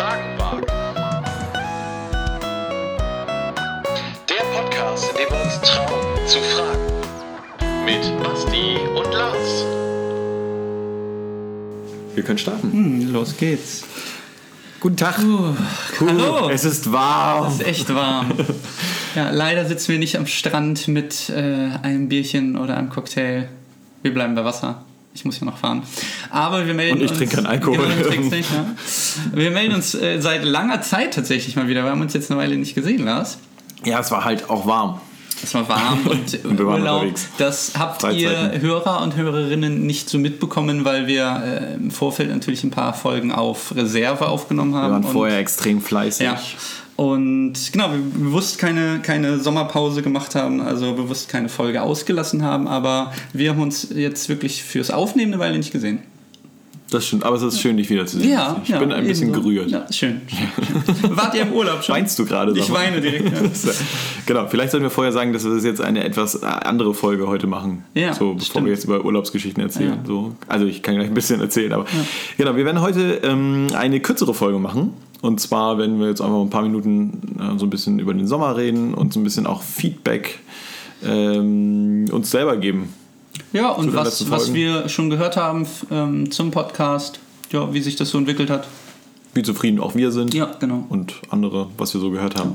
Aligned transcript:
Fragen 0.00 0.38
wagen. 0.38 0.66
Der 4.30 4.44
Podcast, 4.54 5.10
in 5.10 5.16
dem 5.18 5.28
wir 5.28 5.44
uns 5.44 5.60
trauen 5.60 6.26
zu 6.26 6.38
fragen. 6.38 7.84
Mit 7.84 8.22
Basti 8.22 8.78
und 8.96 9.12
Lars. 9.12 9.66
Wir 12.14 12.22
können 12.22 12.38
starten. 12.38 12.72
Hm, 12.72 13.12
los 13.12 13.36
geht's. 13.36 13.84
Guten 14.80 14.96
Tag. 14.96 15.18
Uh, 15.18 15.54
hallo. 16.00 16.48
Es 16.48 16.64
ist 16.64 16.90
warm. 16.90 17.48
Es 17.48 17.60
ist 17.60 17.66
echt 17.66 17.94
warm. 17.94 18.32
ja, 19.14 19.28
leider 19.28 19.66
sitzen 19.66 19.92
wir 19.92 19.98
nicht 19.98 20.16
am 20.16 20.24
Strand 20.24 20.88
mit 20.88 21.28
äh, 21.28 21.72
einem 21.82 22.08
Bierchen 22.08 22.56
oder 22.56 22.78
einem 22.78 22.88
Cocktail. 22.88 23.50
Wir 24.00 24.14
bleiben 24.14 24.34
bei 24.34 24.46
Wasser. 24.46 24.82
Ich 25.12 25.24
muss 25.24 25.40
ja 25.40 25.44
noch 25.46 25.58
fahren. 25.58 25.82
Aber 26.30 26.66
wir 26.66 26.74
melden 26.74 26.98
Und 26.98 27.04
ich 27.04 27.10
uns. 27.10 27.18
trinke 27.18 27.36
keinen 27.36 27.46
Alkohol. 27.46 27.78
Genau, 28.10 28.28
nicht, 28.30 28.48
ja. 28.52 28.64
Wir 29.34 29.50
melden 29.50 29.74
uns 29.74 29.94
äh, 29.94 30.20
seit 30.20 30.44
langer 30.44 30.82
Zeit 30.82 31.14
tatsächlich 31.14 31.56
mal 31.56 31.66
wieder. 31.68 31.82
Wir 31.82 31.90
haben 31.90 32.00
uns 32.00 32.14
jetzt 32.14 32.30
eine 32.30 32.38
Weile 32.40 32.56
nicht 32.56 32.74
gesehen, 32.76 33.04
Lars. 33.04 33.38
Ja, 33.84 33.98
es 34.00 34.10
war 34.12 34.24
halt 34.24 34.48
auch 34.48 34.66
warm. 34.66 35.00
Es 35.42 35.52
war 35.54 35.68
warm 35.68 36.00
und, 36.06 36.44
Und 36.44 36.60
Urlaub. 36.60 37.00
unterwegs. 37.02 37.28
Das 37.38 37.72
habt 37.78 38.02
Freizeiten. 38.02 38.52
ihr 38.52 38.60
Hörer 38.60 39.02
und 39.02 39.16
Hörerinnen 39.16 39.84
nicht 39.84 40.08
so 40.08 40.18
mitbekommen, 40.18 40.84
weil 40.84 41.06
wir 41.08 41.42
äh, 41.44 41.74
im 41.74 41.90
Vorfeld 41.90 42.30
natürlich 42.30 42.62
ein 42.62 42.70
paar 42.70 42.94
Folgen 42.94 43.32
auf 43.32 43.74
Reserve 43.74 44.28
aufgenommen 44.28 44.74
haben. 44.76 44.88
Wir 44.88 45.02
waren 45.02 45.12
vorher 45.12 45.38
extrem 45.38 45.80
fleißig. 45.80 46.26
Ja. 46.26 46.40
Und 47.00 47.54
genau, 47.72 47.92
wir 47.92 47.98
bewusst 47.98 48.58
keine, 48.58 49.00
keine 49.00 49.38
Sommerpause 49.38 50.02
gemacht 50.02 50.34
haben, 50.34 50.60
also 50.60 50.92
bewusst 50.92 51.30
keine 51.30 51.48
Folge 51.48 51.80
ausgelassen 51.80 52.42
haben, 52.42 52.68
aber 52.68 53.14
wir 53.32 53.52
haben 53.52 53.62
uns 53.62 53.88
jetzt 53.94 54.28
wirklich 54.28 54.62
fürs 54.62 54.90
Aufnehmen 54.90 55.32
eine 55.32 55.40
Weile 55.40 55.56
nicht 55.56 55.72
gesehen. 55.72 56.02
Das 56.90 57.06
stimmt, 57.06 57.24
aber 57.24 57.36
es 57.36 57.42
ist 57.42 57.60
schön, 57.60 57.76
dich 57.76 57.88
wiederzusehen. 57.88 58.32
Ja, 58.32 58.60
ich 58.62 58.68
ja, 58.68 58.78
bin 58.78 58.92
ein 58.92 59.06
bisschen 59.06 59.28
ebenso. 59.28 59.42
gerührt. 59.42 59.70
Ja, 59.70 59.86
schön. 59.92 60.22
Wart 61.08 61.34
ihr 61.34 61.42
im 61.42 61.52
Urlaub 61.52 61.84
schon? 61.84 61.94
Weinst 61.94 62.18
du 62.18 62.24
gerade? 62.24 62.58
Ich 62.58 62.72
weine 62.72 63.00
direkt. 63.00 63.32
Ja. 63.32 63.72
genau, 64.26 64.46
vielleicht 64.48 64.72
sollten 64.72 64.84
wir 64.84 64.90
vorher 64.90 65.12
sagen, 65.12 65.32
dass 65.32 65.44
wir 65.44 65.54
das 65.54 65.64
jetzt 65.64 65.80
eine 65.80 66.02
etwas 66.02 66.42
andere 66.42 66.92
Folge 66.92 67.28
heute 67.28 67.46
machen. 67.46 67.84
Ja, 67.94 68.12
so, 68.12 68.34
bevor 68.34 68.44
stimmt. 68.44 68.66
wir 68.66 68.72
jetzt 68.72 68.84
über 68.84 69.04
Urlaubsgeschichten 69.04 69.62
erzählen. 69.62 70.00
So. 70.04 70.34
Also 70.48 70.66
ich 70.66 70.82
kann 70.82 70.96
gleich 70.96 71.08
ein 71.08 71.14
bisschen 71.14 71.40
erzählen, 71.40 71.72
aber 71.72 71.86
genau, 72.36 72.56
wir 72.56 72.64
werden 72.64 72.80
heute 72.80 73.20
ähm, 73.22 73.68
eine 73.74 74.00
kürzere 74.00 74.34
Folge 74.34 74.58
machen. 74.58 74.92
Und 75.22 75.40
zwar 75.40 75.78
werden 75.78 76.00
wir 76.00 76.08
jetzt 76.08 76.20
einfach 76.20 76.40
ein 76.40 76.50
paar 76.50 76.62
Minuten 76.62 77.36
äh, 77.38 77.58
so 77.58 77.66
ein 77.66 77.70
bisschen 77.70 77.98
über 77.98 78.14
den 78.14 78.26
Sommer 78.26 78.56
reden 78.56 78.94
und 78.94 79.12
so 79.12 79.20
ein 79.20 79.24
bisschen 79.24 79.46
auch 79.46 79.62
Feedback 79.62 80.40
ähm, 81.04 82.06
uns 82.10 82.30
selber 82.30 82.56
geben. 82.56 82.94
Ja, 83.52 83.70
und 83.70 83.94
was, 83.94 84.30
was 84.30 84.54
wir 84.54 84.88
schon 84.88 85.10
gehört 85.10 85.36
haben 85.36 85.66
ähm, 85.90 86.30
zum 86.30 86.50
Podcast, 86.50 87.20
ja, 87.50 87.72
wie 87.72 87.80
sich 87.80 87.96
das 87.96 88.10
so 88.10 88.18
entwickelt 88.18 88.50
hat. 88.50 88.66
Wie 89.34 89.42
zufrieden 89.42 89.80
auch 89.80 89.94
wir 89.94 90.10
sind. 90.12 90.34
Ja, 90.34 90.52
genau. 90.58 90.84
Und 90.88 91.14
andere, 91.30 91.68
was 91.76 91.94
wir 91.94 92.00
so 92.00 92.10
gehört 92.10 92.36
haben. 92.36 92.54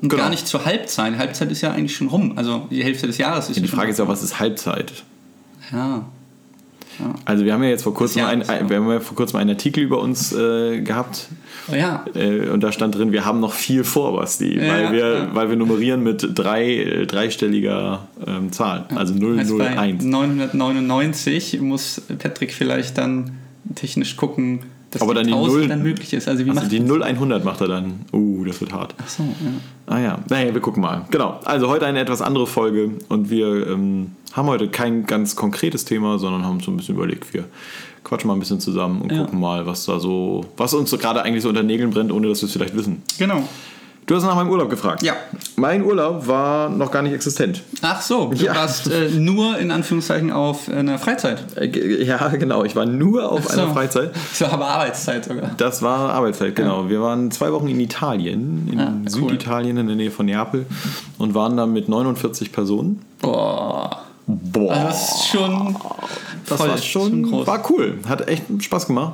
Und 0.00 0.08
genau. 0.10 0.22
gar 0.22 0.30
nicht 0.30 0.46
zur 0.46 0.64
Halbzeit. 0.64 1.18
Halbzeit 1.18 1.50
ist 1.50 1.60
ja 1.60 1.72
eigentlich 1.72 1.96
schon 1.96 2.08
rum. 2.08 2.34
Also 2.36 2.66
die 2.70 2.82
Hälfte 2.82 3.06
des 3.06 3.18
Jahres 3.18 3.48
ist 3.48 3.56
Die 3.56 3.60
ja 3.62 3.66
Frage 3.66 3.82
schon 3.82 3.90
ist 3.90 3.98
ja, 3.98 4.08
was 4.08 4.22
ist 4.22 4.38
Halbzeit? 4.38 4.92
Ja. 5.72 6.04
Also 7.24 7.44
wir 7.44 7.52
haben 7.52 7.62
ja 7.62 7.68
jetzt 7.70 7.82
vor 7.84 7.94
kurzem, 7.94 8.20
Ja, 8.20 8.28
ein, 8.28 8.48
ein, 8.48 8.68
wir 8.68 8.76
haben 8.78 8.90
ja 8.90 9.00
vor 9.00 9.16
kurzem 9.16 9.38
einen 9.38 9.50
Artikel 9.50 9.82
über 9.82 10.00
uns 10.00 10.32
äh, 10.32 10.80
gehabt 10.80 11.28
Oh 11.70 11.74
ja. 11.74 12.04
äh, 12.14 12.48
und 12.48 12.62
da 12.62 12.72
stand 12.72 12.94
drin, 12.96 13.12
wir 13.12 13.24
haben 13.24 13.40
noch 13.40 13.52
viel 13.52 13.84
vor, 13.84 14.16
Basti, 14.16 14.56
Ja, 14.58 14.72
weil, 14.72 14.92
wir, 14.92 14.98
ja. 15.14 15.34
weil 15.34 15.48
wir 15.50 15.56
nummerieren 15.56 16.02
mit 16.02 16.26
drei, 16.34 16.64
äh, 16.74 17.06
dreistelliger 17.06 18.08
ähm, 18.26 18.50
Zahl, 18.52 18.86
also 18.94 19.14
Heißt, 19.14 19.56
bei 19.58 19.74
001. 19.76 20.04
999 20.04 21.60
muss 21.60 22.00
Patrick 22.18 22.52
vielleicht 22.52 22.98
dann 22.98 23.32
technisch 23.74 24.16
gucken, 24.16 24.60
dass 24.90 25.02
Aber 25.02 25.12
die 25.12 25.18
dann 25.20 25.26
die 25.26 25.32
1000 25.34 25.54
Null- 25.58 25.68
dann 25.68 25.82
möglich 25.82 26.12
ist. 26.14 26.28
Also 26.28 26.44
wie 26.46 26.50
Also 26.50 26.62
macht 26.62 26.72
die 26.72 26.78
das? 26.80 26.88
0100 26.88 27.44
macht 27.44 27.60
er 27.60 27.68
dann. 27.68 28.00
Uh, 28.12 28.27
das 28.48 28.60
wird 28.60 28.72
hart. 28.72 28.94
Ach 29.02 29.08
so, 29.08 29.22
ja. 29.22 29.50
Ah 29.94 29.98
ja, 30.00 30.18
naja, 30.28 30.52
wir 30.52 30.60
gucken 30.60 30.82
mal. 30.82 31.04
Genau, 31.10 31.40
also 31.44 31.68
heute 31.68 31.86
eine 31.86 32.00
etwas 32.00 32.20
andere 32.22 32.46
Folge 32.46 32.90
und 33.08 33.30
wir 33.30 33.66
ähm, 33.68 34.12
haben 34.32 34.46
heute 34.48 34.68
kein 34.68 35.06
ganz 35.06 35.36
konkretes 35.36 35.84
Thema, 35.84 36.18
sondern 36.18 36.44
haben 36.44 36.56
uns 36.56 36.64
so 36.64 36.70
ein 36.70 36.76
bisschen 36.76 36.94
überlegt, 36.96 37.32
wir 37.32 37.44
quatschen 38.04 38.28
mal 38.28 38.34
ein 38.34 38.40
bisschen 38.40 38.60
zusammen 38.60 39.02
und 39.02 39.12
Ja. 39.12 39.22
gucken 39.24 39.40
mal, 39.40 39.66
was 39.66 39.84
da 39.86 39.98
so, 40.00 40.44
was 40.56 40.74
uns 40.74 40.90
so 40.90 40.98
gerade 40.98 41.22
eigentlich 41.22 41.42
so 41.42 41.48
unter 41.48 41.62
Nägeln 41.62 41.90
brennt, 41.90 42.10
ohne 42.12 42.28
dass 42.28 42.40
wir 42.42 42.46
es 42.46 42.52
vielleicht 42.52 42.76
wissen. 42.76 43.02
Genau. 43.18 43.42
Du 44.08 44.16
hast 44.16 44.24
nach 44.24 44.34
meinem 44.34 44.48
Urlaub 44.48 44.70
gefragt. 44.70 45.02
Ja. 45.02 45.12
Mein 45.56 45.84
Urlaub 45.84 46.26
war 46.26 46.70
noch 46.70 46.90
gar 46.90 47.02
nicht 47.02 47.12
existent. 47.12 47.62
Ach 47.82 48.00
so, 48.00 48.28
du 48.28 48.42
Ja. 48.42 48.54
warst 48.56 48.90
äh, 48.90 49.10
nur 49.10 49.58
in 49.58 49.70
Anführungszeichen 49.70 50.32
auf 50.32 50.68
einer 50.70 50.98
Freizeit. 50.98 51.44
Äh, 51.58 52.04
Ja, 52.04 52.28
genau. 52.38 52.64
Ich 52.64 52.74
war 52.74 52.86
nur 52.86 53.30
auf 53.30 53.46
so. 53.48 53.60
einer 53.60 53.72
Freizeit. 53.72 54.12
Das 54.30 54.40
war 54.40 54.52
aber 54.54 54.66
Arbeitszeit 54.68 55.24
sogar. 55.26 55.50
Das 55.58 55.82
war 55.82 56.12
Arbeitszeit, 56.14 56.56
genau. 56.56 56.88
Wir 56.88 57.02
waren 57.02 57.30
zwei 57.30 57.52
Wochen 57.52 57.68
in 57.68 57.78
Italien, 57.80 58.68
in 58.72 58.80
Ah, 58.80 58.92
cool. 59.02 59.08
Süditalien 59.10 59.76
in 59.76 59.86
der 59.86 59.96
Nähe 59.96 60.10
von 60.10 60.24
Neapel 60.26 60.64
und 61.18 61.34
waren 61.34 61.56
da 61.58 61.66
mit 61.66 61.88
49 61.90 62.50
Personen. 62.50 63.02
Boah. 63.20 64.04
Boah. 64.26 64.74
Das 64.74 65.16
ist 65.16 65.28
schon. 65.28 65.76
Das 66.48 66.60
war 66.60 66.78
schon, 66.78 67.24
groß. 67.24 67.46
war 67.46 67.62
cool. 67.70 67.98
Hat 68.08 68.26
echt 68.26 68.44
Spaß 68.58 68.86
gemacht. 68.86 69.12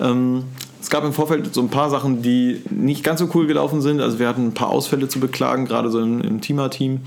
Ähm, 0.00 0.44
es 0.80 0.90
gab 0.90 1.04
im 1.04 1.12
Vorfeld 1.12 1.52
so 1.54 1.60
ein 1.60 1.68
paar 1.68 1.90
Sachen, 1.90 2.22
die 2.22 2.62
nicht 2.70 3.04
ganz 3.04 3.20
so 3.20 3.28
cool 3.34 3.46
gelaufen 3.46 3.80
sind. 3.82 4.00
Also 4.00 4.18
wir 4.18 4.28
hatten 4.28 4.48
ein 4.48 4.54
paar 4.54 4.70
Ausfälle 4.70 5.08
zu 5.08 5.20
beklagen, 5.20 5.66
gerade 5.66 5.90
so 5.90 6.00
im, 6.00 6.20
im 6.20 6.40
Teamer-Team. 6.40 7.00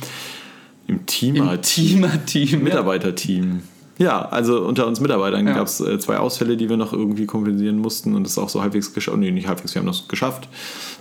Im 0.88 1.06
Teamer-Team? 1.06 1.96
Im 1.96 2.02
Teamer-Team. 2.02 2.64
Mitarbeiterteam. 2.64 3.62
Ja, 4.00 4.28
also 4.28 4.62
unter 4.66 4.88
uns 4.88 5.00
Mitarbeitern 5.00 5.48
Ja. 5.48 5.54
gab 5.54 5.68
es 5.68 5.80
äh, 5.80 6.00
zwei 6.00 6.18
Ausfälle, 6.18 6.58
die 6.58 6.68
wir 6.70 6.78
noch 6.78 6.94
irgendwie 6.94 7.26
kompensieren 7.26 7.78
mussten 7.78 8.16
und 8.16 8.24
das 8.24 8.34
ist 8.34 8.38
auch 8.38 8.50
so 8.50 8.62
halbwegs 8.62 8.94
geschafft. 8.94 9.18
Nee, 9.18 9.32
nicht 9.32 9.48
halbwegs, 9.48 9.76
wir 9.76 9.82
haben 9.82 9.88
das 9.88 10.08
geschafft. 10.08 10.50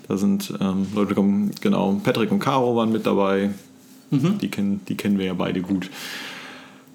Da 0.09 0.17
sind 0.17 0.53
ähm, 0.61 0.87
Leute 0.95 1.09
gekommen, 1.11 1.51
genau, 1.61 1.99
Patrick 2.05 2.31
und 2.31 2.39
Caro 2.39 2.77
waren 2.77 2.93
mit 2.93 3.07
dabei. 3.07 3.51
Mhm. 4.11 4.39
Die, 4.39 4.49
kennen, 4.49 4.81
die 4.89 4.95
kennen 4.95 5.19
wir 5.19 5.25
ja 5.25 5.35
beide 5.35 5.63
gut. 5.63 5.89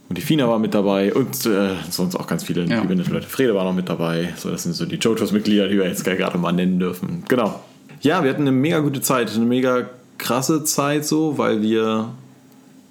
Und 0.09 0.17
die 0.17 0.21
Fina 0.21 0.47
war 0.47 0.57
mit 0.59 0.73
dabei 0.73 1.13
und 1.13 1.45
äh, 1.45 1.71
sonst 1.89 2.15
auch 2.15 2.27
ganz 2.27 2.43
viele 2.45 2.63
Ja. 2.65 2.81
liebe 2.81 2.95
nette 2.95 3.11
Leute. 3.11 3.27
Frede 3.27 3.53
war 3.55 3.65
noch 3.65 3.73
mit 3.73 3.89
dabei. 3.89 4.33
So, 4.37 4.49
das 4.49 4.63
sind 4.63 4.73
so 4.73 4.85
die 4.85 4.95
JoJo's-Mitglieder, 4.95 5.67
die 5.67 5.77
wir 5.77 5.85
jetzt 5.85 6.03
gerade 6.05 6.37
mal 6.37 6.53
nennen 6.53 6.79
dürfen. 6.79 7.23
Genau. 7.27 7.59
Ja, 8.01 8.23
wir 8.23 8.29
hatten 8.29 8.43
eine 8.43 8.51
mega 8.53 8.79
gute 8.79 9.01
Zeit, 9.01 9.33
eine 9.35 9.45
mega 9.45 9.89
krasse 10.17 10.63
Zeit 10.63 11.05
so, 11.05 11.37
weil 11.37 11.61
wir 11.61 12.09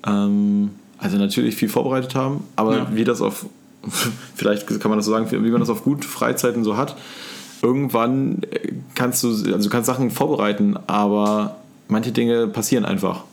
ähm, 0.07 0.71
also 0.99 1.17
natürlich 1.17 1.55
viel 1.57 1.69
vorbereitet 1.69 2.15
haben, 2.15 2.45
aber 2.57 2.77
Ja. 2.77 2.87
wie 2.93 3.05
das 3.05 3.21
auf, 3.23 3.47
vielleicht 4.35 4.67
kann 4.81 4.91
man 4.91 4.99
das 4.99 5.07
so 5.07 5.13
sagen, 5.13 5.31
wie 5.31 5.51
man 5.51 5.61
das 5.61 5.71
auf 5.71 5.85
gut 5.85 6.05
Freizeiten 6.05 6.65
so 6.65 6.77
hat, 6.77 6.97
irgendwann 7.63 8.43
äh, 8.51 8.73
kannst 8.95 9.23
du, 9.25 9.29
also 9.29 9.59
du 9.59 9.69
kannst 9.71 9.87
Sachen 9.87 10.11
vorbereiten, 10.11 10.77
aber 10.87 11.57
manche 11.89 12.13
Dinge 12.13 12.47
passieren 12.49 12.85
einfach. 12.85 13.25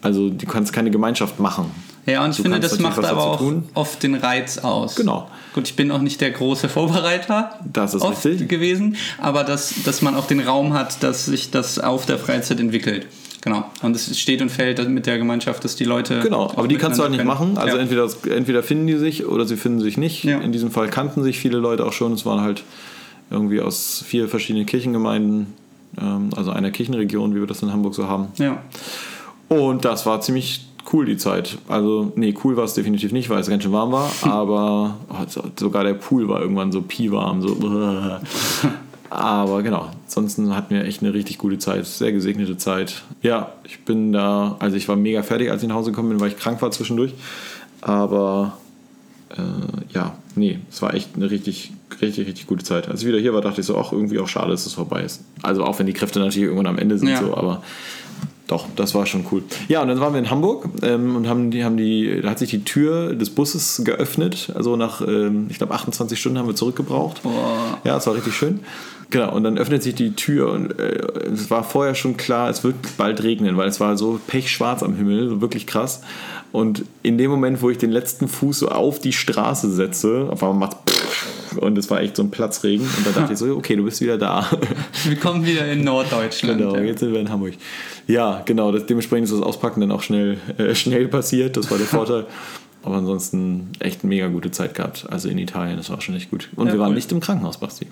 Also 0.00 0.28
du 0.30 0.46
kannst 0.46 0.72
keine 0.72 0.90
Gemeinschaft 0.90 1.38
machen. 1.38 1.70
Ja, 2.06 2.24
und 2.24 2.30
ich 2.30 2.36
Du 2.36 2.42
finde, 2.42 2.58
kannst 2.58 2.72
das 2.72 2.80
macht 2.80 3.04
aber 3.04 3.22
auch 3.22 3.42
oft 3.74 4.02
den 4.02 4.14
Reiz 4.14 4.58
aus. 4.58 4.96
Genau. 4.96 5.30
Gut, 5.54 5.68
ich 5.68 5.76
bin 5.76 5.90
auch 5.90 6.00
nicht 6.00 6.20
der 6.20 6.30
große 6.30 6.68
Vorbereiter 6.68 7.58
Das 7.70 7.94
ist 7.94 8.02
oft 8.02 8.24
richtig. 8.24 8.48
gewesen, 8.48 8.96
aber 9.18 9.44
dass, 9.44 9.74
dass 9.84 10.02
man 10.02 10.16
auch 10.16 10.26
den 10.26 10.40
Raum 10.40 10.72
hat, 10.72 11.02
dass 11.02 11.26
sich 11.26 11.50
das 11.50 11.78
auf 11.78 12.06
der 12.06 12.18
Freizeit 12.18 12.58
entwickelt. 12.58 13.06
Genau. 13.42 13.64
Und 13.82 13.96
es 13.96 14.18
steht 14.18 14.40
und 14.40 14.50
fällt 14.50 14.88
mit 14.88 15.06
der 15.06 15.18
Gemeinschaft, 15.18 15.64
dass 15.64 15.74
die 15.74 15.84
Leute. 15.84 16.20
Genau, 16.20 16.50
aber 16.56 16.68
die 16.68 16.76
kannst 16.76 16.98
du 16.98 17.02
halt 17.02 17.10
nicht 17.10 17.24
miteinander 17.24 17.54
machen. 17.54 17.58
Also 17.58 17.76
können. 17.76 17.90
entweder, 17.90 18.36
entweder 18.36 18.62
finden 18.62 18.86
die 18.86 18.96
sich 18.96 19.26
oder 19.26 19.44
sie 19.46 19.56
finden 19.56 19.80
sich 19.80 19.96
nicht. 19.96 20.24
Ja. 20.24 20.38
In 20.38 20.52
diesem 20.52 20.70
Fall 20.70 20.88
kannten 20.88 21.22
sich 21.24 21.38
viele 21.38 21.58
Leute 21.58 21.84
auch 21.84 21.92
schon. 21.92 22.12
Es 22.12 22.24
waren 22.24 22.40
halt 22.40 22.62
irgendwie 23.30 23.60
aus 23.60 24.04
vier 24.06 24.28
verschiedenen 24.28 24.66
Kirchengemeinden, 24.66 25.54
ähm, 26.00 26.30
also 26.36 26.52
einer 26.52 26.70
Kirchenregion, 26.70 27.34
wie 27.34 27.40
wir 27.40 27.46
das 27.48 27.62
in 27.62 27.72
Hamburg 27.72 27.94
so 27.94 28.06
haben. 28.06 28.28
Ja. 28.36 28.62
Und 29.48 29.84
das 29.84 30.06
war 30.06 30.20
ziemlich 30.20 30.64
cool, 30.92 31.06
die 31.06 31.16
Zeit. 31.16 31.58
Also, 31.68 32.12
nee, 32.16 32.34
cool 32.44 32.56
war 32.56 32.64
es 32.64 32.74
definitiv 32.74 33.12
nicht, 33.12 33.28
weil 33.30 33.40
es 33.40 33.48
ganz 33.48 33.62
schön 33.62 33.72
warm 33.72 33.92
war, 33.92 34.10
aber 34.22 34.96
oh, 35.10 35.24
so- 35.28 35.42
sogar 35.58 35.84
der 35.84 35.94
Pool 35.94 36.28
war 36.28 36.40
irgendwann 36.40 36.72
so 36.72 36.82
piewarm, 36.82 37.42
so. 37.42 37.56
Aber 39.10 39.62
genau, 39.62 39.90
ansonsten 40.06 40.56
hatten 40.56 40.74
wir 40.74 40.84
echt 40.86 41.02
eine 41.02 41.12
richtig 41.12 41.36
gute 41.36 41.58
Zeit, 41.58 41.84
sehr 41.84 42.12
gesegnete 42.12 42.56
Zeit. 42.56 43.02
Ja, 43.20 43.52
ich 43.64 43.80
bin 43.84 44.10
da, 44.10 44.56
also 44.58 44.74
ich 44.76 44.88
war 44.88 44.96
mega 44.96 45.22
fertig, 45.22 45.50
als 45.50 45.62
ich 45.62 45.68
nach 45.68 45.74
Hause 45.76 45.90
gekommen 45.90 46.08
bin, 46.08 46.20
weil 46.20 46.28
ich 46.28 46.38
krank 46.38 46.62
war 46.62 46.70
zwischendurch. 46.70 47.12
Aber 47.82 48.56
äh, 49.36 49.92
ja, 49.92 50.14
nee, 50.34 50.60
es 50.70 50.80
war 50.80 50.94
echt 50.94 51.10
eine 51.14 51.30
richtig, 51.30 51.72
richtig, 52.00 52.26
richtig 52.26 52.46
gute 52.46 52.64
Zeit. 52.64 52.88
Als 52.88 53.02
ich 53.02 53.06
wieder 53.06 53.18
hier 53.18 53.34
war, 53.34 53.42
dachte 53.42 53.60
ich 53.60 53.66
so, 53.66 53.76
auch 53.76 53.92
irgendwie 53.92 54.18
auch 54.18 54.28
schade, 54.28 54.50
dass 54.50 54.64
es 54.64 54.72
vorbei 54.72 55.02
ist. 55.02 55.20
Also 55.42 55.62
auch 55.64 55.78
wenn 55.78 55.86
die 55.86 55.92
Kräfte 55.92 56.18
natürlich 56.18 56.44
irgendwann 56.48 56.66
am 56.68 56.78
Ende 56.78 56.96
sind, 56.96 57.08
Ja. 57.08 57.20
so, 57.20 57.36
aber 57.36 57.62
doch, 58.52 58.66
das 58.76 58.94
war 58.94 59.06
schon 59.06 59.24
cool. 59.32 59.42
Ja, 59.68 59.80
und 59.80 59.88
dann 59.88 59.98
waren 59.98 60.12
wir 60.12 60.18
in 60.18 60.28
Hamburg 60.28 60.68
ähm, 60.82 61.16
und 61.16 61.26
haben 61.26 61.50
die, 61.50 61.64
haben 61.64 61.78
die, 61.78 62.20
da 62.20 62.28
hat 62.28 62.38
sich 62.38 62.50
die 62.50 62.64
Tür 62.64 63.14
des 63.14 63.30
Busses 63.30 63.80
geöffnet. 63.82 64.52
Also 64.54 64.76
nach, 64.76 65.00
ähm, 65.00 65.46
ich 65.48 65.56
glaube, 65.56 65.72
28 65.72 66.20
Stunden 66.20 66.38
haben 66.38 66.48
wir 66.48 66.54
zurückgebraucht. 66.54 67.22
Boah. 67.22 67.78
Ja, 67.84 67.96
es 67.96 68.06
war 68.06 68.14
richtig 68.14 68.36
schön. 68.36 68.60
Genau, 69.08 69.34
und 69.34 69.44
dann 69.44 69.56
öffnet 69.56 69.82
sich 69.82 69.94
die 69.94 70.14
Tür 70.14 70.52
und 70.52 70.78
äh, 70.78 70.98
es 71.32 71.50
war 71.50 71.64
vorher 71.64 71.94
schon 71.94 72.18
klar, 72.18 72.50
es 72.50 72.62
wird 72.62 72.76
bald 72.98 73.22
regnen, 73.22 73.56
weil 73.56 73.68
es 73.68 73.80
war 73.80 73.96
so 73.96 74.20
pechschwarz 74.26 74.82
am 74.82 74.96
Himmel, 74.96 75.40
wirklich 75.40 75.66
krass. 75.66 76.02
Und 76.50 76.84
in 77.02 77.16
dem 77.16 77.30
Moment, 77.30 77.62
wo 77.62 77.70
ich 77.70 77.78
den 77.78 77.90
letzten 77.90 78.28
Fuß 78.28 78.58
so 78.58 78.68
auf 78.68 78.98
die 78.98 79.14
Straße 79.14 79.70
setze, 79.70 80.28
auf 80.30 80.42
einmal 80.42 80.68
macht 80.68 80.76
und 81.56 81.78
es 81.78 81.90
war 81.90 82.00
echt 82.00 82.16
so 82.16 82.22
ein 82.22 82.30
Platzregen. 82.30 82.86
Und 82.86 83.06
da 83.06 83.10
dachte 83.12 83.32
ich 83.32 83.38
so, 83.38 83.56
okay, 83.56 83.76
du 83.76 83.84
bist 83.84 84.00
wieder 84.00 84.18
da. 84.18 84.46
Wir 85.04 85.16
kommen 85.16 85.44
wieder 85.44 85.66
in 85.66 85.84
Norddeutschland. 85.84 86.58
Genau, 86.58 86.76
ja. 86.76 86.82
jetzt 86.82 87.00
sind 87.00 87.12
wir 87.12 87.20
in 87.20 87.30
Hamburg. 87.30 87.54
Ja, 88.06 88.42
genau, 88.44 88.72
das, 88.72 88.86
dementsprechend 88.86 89.24
ist 89.28 89.34
das 89.34 89.42
Auspacken 89.42 89.80
dann 89.80 89.92
auch 89.92 90.02
schnell, 90.02 90.38
äh, 90.58 90.74
schnell 90.74 91.08
passiert. 91.08 91.56
Das 91.56 91.70
war 91.70 91.78
der 91.78 91.86
Vorteil. 91.98 92.26
Aber 92.82 92.96
ansonsten 92.96 93.68
echt 93.78 94.02
eine 94.02 94.08
mega 94.08 94.26
gute 94.26 94.50
Zeit 94.50 94.74
gehabt. 94.74 95.06
Also 95.08 95.28
in 95.28 95.38
Italien, 95.38 95.76
das 95.76 95.88
war 95.90 96.00
schon 96.00 96.16
echt 96.16 96.30
gut. 96.30 96.48
Und 96.56 96.66
Ja, 96.66 96.72
wir 96.72 96.80
waren 96.80 96.88
cool. 96.88 96.94
nicht 96.96 97.12
im 97.12 97.20
Krankenhaus, 97.20 97.58
Basti. 97.58 97.86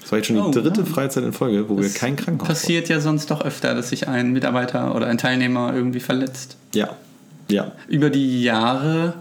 Das 0.00 0.12
war 0.12 0.18
jetzt 0.18 0.26
schon 0.28 0.36
die 0.36 0.42
Oh, 0.42 0.50
dritte 0.52 0.82
wow. 0.82 0.88
Freizeit 0.88 1.24
in 1.24 1.32
Folge, 1.32 1.68
wo 1.68 1.76
wir 1.76 1.88
kein 1.90 2.14
Krankenhaus 2.16 2.46
Passiert 2.48 2.88
ja 2.88 3.00
sonst 3.00 3.30
doch 3.32 3.40
öfter, 3.44 3.74
dass 3.74 3.90
sich 3.90 4.06
ein 4.06 4.32
Mitarbeiter 4.32 4.94
oder 4.94 5.06
ein 5.08 5.18
Teilnehmer 5.18 5.74
irgendwie 5.74 6.00
verletzt. 6.00 6.56
Ja, 6.74 6.90
ja. 7.50 7.72
Über 7.88 8.10
die 8.10 8.42
Jahre 8.42 9.14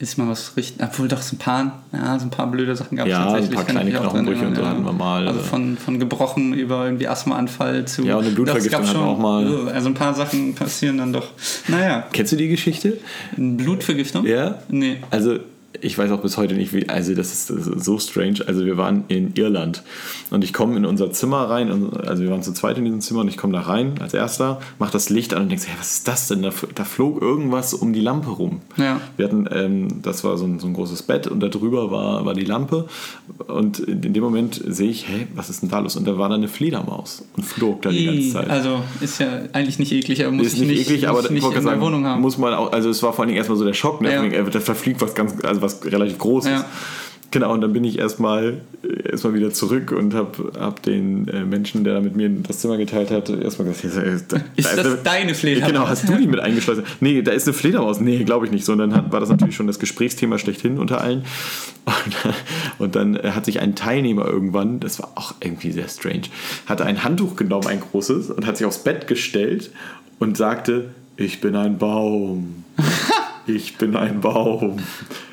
ist 0.00 0.16
mal 0.16 0.26
was 0.28 0.56
richtig, 0.56 0.82
obwohl 0.82 1.08
doch 1.08 1.20
so 1.20 1.36
ein 1.36 1.38
paar, 1.38 1.82
ja, 1.92 2.18
so 2.18 2.24
ein 2.24 2.30
paar 2.30 2.46
blöde 2.50 2.74
Sachen 2.74 2.96
gab 2.96 3.06
es 3.06 3.12
Ja, 3.12 3.24
tatsächlich. 3.24 3.50
ein 3.50 3.54
paar 3.56 3.64
kleine 3.66 3.90
Knochenbrüche 3.90 4.46
und 4.46 4.56
so 4.56 4.66
hatten 4.66 4.82
wir 4.82 4.92
mal. 4.94 5.28
Also 5.28 5.40
von, 5.40 5.76
von 5.76 5.98
gebrochen 6.00 6.54
über 6.54 6.86
irgendwie 6.86 7.06
Asthmaanfall 7.06 7.84
zu. 7.84 8.04
Ja, 8.06 8.16
und 8.16 8.24
eine 8.24 8.34
Blutvergiftung 8.34 8.86
hatten 8.88 8.98
wir 8.98 9.04
auch 9.06 9.18
mal. 9.18 9.68
Also 9.68 9.88
ein 9.88 9.94
paar 9.94 10.14
Sachen 10.14 10.54
passieren 10.54 10.96
dann 10.98 11.12
doch. 11.12 11.28
Naja, 11.68 12.06
Kennst 12.14 12.32
du 12.32 12.36
die 12.36 12.48
Geschichte? 12.48 12.96
Blutvergiftung? 13.36 14.26
Ja? 14.26 14.58
Nee. 14.68 14.98
Also, 15.10 15.38
ich 15.82 15.96
weiß 15.96 16.10
auch 16.10 16.20
bis 16.20 16.36
heute 16.36 16.54
nicht, 16.54 16.72
wie. 16.72 16.88
Also, 16.88 17.14
das 17.14 17.32
ist, 17.32 17.50
das 17.50 17.66
ist 17.66 17.84
so 17.84 17.98
strange. 17.98 18.40
Also, 18.46 18.64
wir 18.66 18.76
waren 18.76 19.04
in 19.08 19.32
Irland 19.36 19.82
und 20.30 20.42
ich 20.42 20.52
komme 20.52 20.76
in 20.76 20.84
unser 20.84 21.12
Zimmer 21.12 21.48
rein. 21.48 21.70
und- 21.70 21.96
Also, 22.08 22.22
wir 22.24 22.30
waren 22.30 22.42
zu 22.42 22.52
zweit 22.52 22.76
in 22.76 22.84
diesem 22.84 23.00
Zimmer 23.00 23.20
und 23.20 23.28
ich 23.28 23.36
komme 23.36 23.52
da 23.52 23.60
rein 23.60 23.94
als 24.00 24.12
erster, 24.12 24.60
mach 24.78 24.90
das 24.90 25.10
Licht 25.10 25.32
an 25.32 25.42
und 25.42 25.48
denke, 25.48 25.66
hey, 25.68 25.76
was 25.78 25.92
ist 25.98 26.08
das 26.08 26.26
denn? 26.28 26.42
Da, 26.42 26.50
da 26.74 26.84
flog 26.84 27.22
irgendwas 27.22 27.72
um 27.72 27.92
die 27.92 28.00
Lampe 28.00 28.30
rum. 28.30 28.60
Ja. 28.76 29.00
Wir 29.16 29.26
hatten, 29.26 29.48
ähm, 29.52 30.02
das 30.02 30.24
war 30.24 30.36
so 30.38 30.44
ein, 30.44 30.58
so 30.58 30.66
ein 30.66 30.74
großes 30.74 31.02
Bett 31.04 31.26
und 31.28 31.40
da 31.40 31.48
drüber 31.48 31.90
war, 31.92 32.24
war 32.26 32.34
die 32.34 32.44
Lampe. 32.44 32.86
Und 33.46 33.78
in 33.78 34.12
dem 34.12 34.22
Moment 34.22 34.60
sehe 34.66 34.90
ich, 34.90 35.06
hey, 35.08 35.28
was 35.34 35.50
ist 35.50 35.62
denn 35.62 35.68
da 35.70 35.78
los? 35.78 35.96
Und 35.96 36.06
da 36.06 36.18
war 36.18 36.28
da 36.28 36.34
eine 36.34 36.48
Fledermaus 36.48 37.24
und 37.36 37.44
flog 37.44 37.82
da 37.82 37.90
die 37.90 38.06
ganze 38.06 38.32
Zeit. 38.32 38.50
Also 38.50 38.82
ist 39.00 39.20
ja 39.20 39.28
eigentlich 39.52 39.78
nicht 39.78 39.92
eklig, 39.92 40.24
aber 40.24 40.32
muss 40.32 40.48
ist 40.48 40.54
ich 40.54 40.60
nicht, 40.68 40.80
eklig, 40.80 41.08
aber 41.08 41.18
muss 41.18 41.26
ich 41.26 41.30
nicht 41.42 41.44
in 41.56 41.62
sagen, 41.62 41.80
Wohnung 41.80 42.04
haben. 42.06 42.20
muss 42.20 42.38
man 42.38 42.54
auch, 42.54 42.72
also 42.72 42.90
es 42.90 43.02
war 43.02 43.12
vor 43.12 43.20
allen 43.22 43.28
Dingen 43.28 43.38
erstmal 43.38 43.56
so 43.58 43.64
der 43.64 43.72
Schock, 43.74 44.00
ne? 44.00 44.10
Ja. 44.32 44.42
Da 44.42 44.60
verfliegt 44.60 45.00
was 45.00 45.14
ganz, 45.14 45.34
also 45.44 45.59
was 45.62 45.84
relativ 45.84 46.18
Großes. 46.18 46.50
Ja. 46.50 46.64
Genau, 47.32 47.52
und 47.54 47.60
dann 47.60 47.72
bin 47.72 47.84
ich 47.84 47.96
erstmal 47.96 48.60
erstmal 49.08 49.34
wieder 49.34 49.52
zurück 49.52 49.92
und 49.92 50.14
habe 50.14 50.50
hab 50.58 50.82
den 50.82 51.28
äh, 51.28 51.44
Menschen, 51.44 51.84
der 51.84 51.94
da 51.94 52.00
mit 52.00 52.16
mir 52.16 52.28
das 52.28 52.58
Zimmer 52.58 52.76
geteilt 52.76 53.12
hat, 53.12 53.28
erstmal 53.30 53.68
gesagt, 53.68 53.94
da, 54.32 54.36
da, 54.38 54.44
Ist 54.56 54.72
da 54.72 54.76
das 54.76 54.86
eine- 54.86 54.96
deine 54.96 55.34
Fledermaus? 55.36 55.68
Genau, 55.70 55.88
hast 55.88 56.08
du 56.08 56.16
die 56.16 56.26
mit 56.26 56.40
eingeschlossen? 56.40 56.82
Nee, 56.98 57.22
da 57.22 57.30
ist 57.30 57.46
eine 57.46 57.54
Fledermaus. 57.54 58.00
Nee, 58.00 58.24
glaube 58.24 58.46
ich 58.46 58.52
nicht. 58.52 58.64
So, 58.64 58.72
und 58.72 58.78
dann 58.78 58.96
hat, 58.96 59.12
war 59.12 59.20
das 59.20 59.28
natürlich 59.28 59.54
schon 59.54 59.68
das 59.68 59.78
Gesprächsthema 59.78 60.38
schlechthin 60.38 60.78
unter 60.78 61.00
allen. 61.00 61.22
Und, 61.84 62.34
und 62.80 62.96
dann 62.96 63.14
äh, 63.14 63.30
hat 63.30 63.44
sich 63.44 63.60
ein 63.60 63.76
Teilnehmer 63.76 64.24
irgendwann, 64.26 64.80
das 64.80 64.98
war 65.00 65.12
auch 65.14 65.34
irgendwie 65.40 65.70
sehr 65.70 65.88
strange, 65.88 66.22
hat 66.66 66.82
ein 66.82 67.04
Handtuch 67.04 67.36
genommen, 67.36 67.68
ein 67.68 67.78
großes, 67.80 68.30
und 68.30 68.44
hat 68.44 68.56
sich 68.56 68.66
aufs 68.66 68.78
Bett 68.82 69.06
gestellt 69.06 69.70
und 70.18 70.36
sagte, 70.36 70.90
ich 71.16 71.40
bin 71.40 71.54
ein 71.54 71.78
Baum. 71.78 72.64
Ich 73.46 73.78
bin 73.78 73.96
ein 73.96 74.20
Baum. 74.20 74.78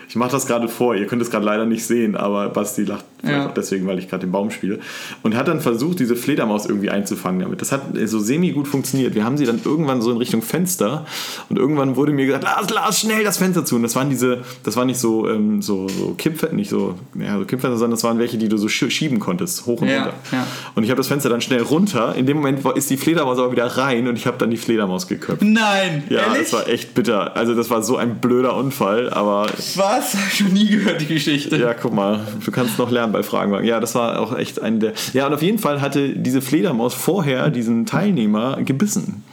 Ich 0.08 0.16
mache 0.16 0.32
das 0.32 0.46
gerade 0.46 0.68
vor, 0.68 0.96
ihr 0.96 1.06
könnt 1.06 1.22
es 1.22 1.30
gerade 1.30 1.46
leider 1.46 1.66
nicht 1.66 1.86
sehen, 1.86 2.16
aber 2.16 2.50
Basti 2.50 2.84
lacht 2.84 3.06
vielleicht 3.20 3.38
Ja. 3.40 3.48
auch 3.50 3.54
deswegen, 3.54 3.88
weil 3.88 4.00
ich 4.00 4.10
gerade 4.10 4.26
den 4.26 4.32
Baum 4.32 4.52
spiele. 4.52 4.80
Und 5.24 5.36
hat 5.36 5.48
dann 5.48 5.60
versucht, 5.62 6.00
diese 6.00 6.16
Fledermaus 6.16 6.66
irgendwie 6.66 6.90
einzufangen 6.90 7.42
damit. 7.42 7.62
Das 7.62 7.72
hat 7.72 7.82
so 8.06 8.20
semi 8.20 8.52
gut 8.52 8.68
funktioniert. 8.68 9.16
Wir 9.16 9.24
haben 9.26 9.38
sie 9.38 9.46
dann 9.46 9.60
irgendwann 9.64 10.02
so 10.02 10.12
in 10.12 10.18
Richtung 10.18 10.42
Fenster 10.42 11.06
und 11.50 11.58
irgendwann 11.58 11.96
wurde 11.96 12.12
mir 12.12 12.26
gesagt, 12.26 12.44
Lars, 12.44 12.70
Lars, 12.70 13.00
schnell 13.00 13.24
das 13.24 13.38
Fenster 13.38 13.66
zu. 13.66 13.76
Und 13.76 13.84
das 13.84 13.96
waren 13.96 14.10
diese, 14.10 14.40
das 14.64 14.76
waren 14.76 14.88
nicht 14.88 15.00
so, 15.00 15.28
ähm, 15.30 15.62
so, 15.62 15.88
so 15.88 16.14
Kippfenster, 16.18 16.56
nicht 16.56 16.70
so, 16.70 16.96
ja, 17.20 17.38
so 17.38 17.46
Kippfenster, 17.46 17.78
sondern 17.78 17.92
das 17.92 18.04
waren 18.04 18.20
welche, 18.20 18.38
die 18.38 18.50
du 18.50 18.58
so 18.58 18.68
sch- 18.68 18.90
schieben 18.92 19.20
konntest, 19.20 19.66
hoch 19.66 19.82
und 19.82 19.88
Ja, 19.88 19.98
runter. 20.04 20.14
ja. 20.32 20.48
Und 20.76 20.84
ich 20.84 20.90
habe 20.90 20.98
das 20.98 21.08
Fenster 21.08 21.30
dann 21.30 21.42
schnell 21.42 21.62
runter. 21.62 22.16
In 22.16 22.26
dem 22.26 22.38
Moment 22.38 22.64
ist 22.76 22.90
die 22.90 22.98
Fledermaus 22.98 23.40
aber 23.40 23.52
wieder 23.52 23.66
rein 23.66 24.08
und 24.08 24.16
ich 24.16 24.28
habe 24.28 24.38
dann 24.38 24.50
die 24.50 24.58
Fledermaus 24.58 25.08
geköpft. 25.08 25.42
Nein, 25.42 26.04
Ja, 26.10 26.20
ehrlich? 26.28 26.42
es 26.44 26.54
war 26.54 26.68
echt 26.68 26.94
bitter. 26.94 27.36
Also 27.36 27.56
das 27.56 27.70
war 27.70 27.82
so 27.84 27.98
ein 27.98 28.16
blöder 28.20 28.56
Unfall, 28.56 29.10
aber 29.10 29.48
Was? 29.76 30.14
Hab 30.16 30.34
ich 30.34 30.42
noch 30.42 30.52
nie 30.52 30.68
gehört, 30.68 31.02
die 31.02 31.06
Geschichte. 31.08 31.58
ja, 31.58 31.74
guck 31.74 31.94
mal, 31.94 32.20
du 32.46 32.52
kannst 32.52 32.78
noch 32.80 32.92
lernen 32.92 33.07
bei 33.12 33.24
Fragenwagen. 33.24 33.66
Ja, 33.68 33.80
das 33.80 33.96
war 33.96 34.20
auch 34.20 34.38
echt 34.38 34.62
ein 34.62 34.80
der. 34.80 34.94
Ja, 35.14 35.28
und 35.28 35.34
auf 35.34 35.42
jeden 35.42 35.60
Fall 35.60 35.82
hatte 35.82 36.10
diese 36.10 36.42
Fledermaus 36.42 36.94
vorher 36.94 37.50
diesen 37.50 37.86
Teilnehmer 37.86 38.58
gebissen 38.64 39.24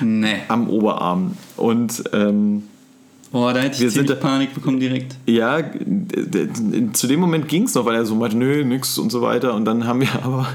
Nee. 0.00 0.36
am 0.48 0.68
Oberarm. 0.68 1.36
Und 1.56 2.04
ähm, 2.12 2.64
Boah, 3.32 3.52
da 3.52 3.60
hätte 3.60 3.74
ich 3.76 3.80
Wir 3.80 3.90
sind 3.90 4.06
ziemlich 4.06 4.20
da- 4.22 4.28
Panik 4.28 4.54
bekommen 4.54 4.78
direkt. 4.78 5.16
ja, 5.26 5.58
zu 6.92 7.06
dem 7.08 7.18
Moment 7.20 7.48
ging 7.48 7.64
es 7.64 7.74
noch, 7.74 7.84
weil 7.84 7.96
er 7.96 8.04
so 8.06 8.14
meinte, 8.14 8.36
nö, 8.36 8.64
nix 8.64 8.96
und 8.98 9.10
so 9.10 9.22
weiter. 9.22 9.54
Und 9.54 9.64
dann 9.64 9.86
haben 9.86 10.00
wir 10.00 10.08
aber. 10.22 10.46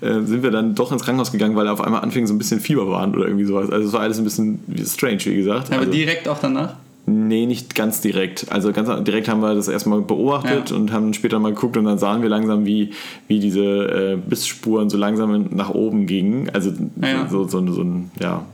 äh, 0.00 0.22
sind 0.24 0.42
wir 0.42 0.50
dann 0.50 0.74
doch 0.74 0.90
ins 0.92 1.02
Krankenhaus 1.04 1.30
gegangen, 1.32 1.54
weil 1.56 1.66
er 1.66 1.72
auf 1.72 1.80
einmal 1.80 2.02
anfing, 2.02 2.26
so 2.26 2.34
ein 2.34 2.38
bisschen 2.38 2.60
Fieber 2.60 2.88
waren 2.88 3.14
oder 3.14 3.26
irgendwie 3.26 3.44
sowas. 3.44 3.70
Also 3.70 3.86
es 3.88 3.92
war 3.92 4.00
alles 4.00 4.18
ein 4.18 4.24
bisschen 4.24 4.60
strange, 4.86 5.24
wie 5.24 5.36
gesagt. 5.36 5.70
Aber 5.70 5.80
also, 5.80 5.92
direkt 5.92 6.26
auch 6.28 6.38
danach? 6.40 6.74
Nee, 7.10 7.46
nicht 7.46 7.74
ganz 7.74 8.00
direkt. 8.00 8.50
Also 8.52 8.72
ganz 8.72 8.88
direkt 9.04 9.28
haben 9.28 9.40
wir 9.40 9.54
das 9.54 9.68
erstmal 9.68 10.00
beobachtet 10.02 10.70
Ja. 10.70 10.76
und 10.76 10.92
haben 10.92 11.14
später 11.14 11.38
mal 11.38 11.54
geguckt 11.54 11.76
und 11.76 11.84
dann 11.84 11.98
sahen 11.98 12.20
wir 12.22 12.28
langsam, 12.28 12.66
wie, 12.66 12.90
wie 13.28 13.38
diese 13.40 13.62
äh, 13.64 14.16
Bissspuren 14.16 14.90
so 14.90 14.98
langsam 14.98 15.46
nach 15.50 15.70
oben 15.70 16.06
gingen. 16.06 16.50
Also 16.50 16.70
Ja. 17.02 17.26
so, 17.30 17.46
so, 17.48 17.66
so 17.72 17.82
ein, 17.82 18.10
ja, 18.20 18.44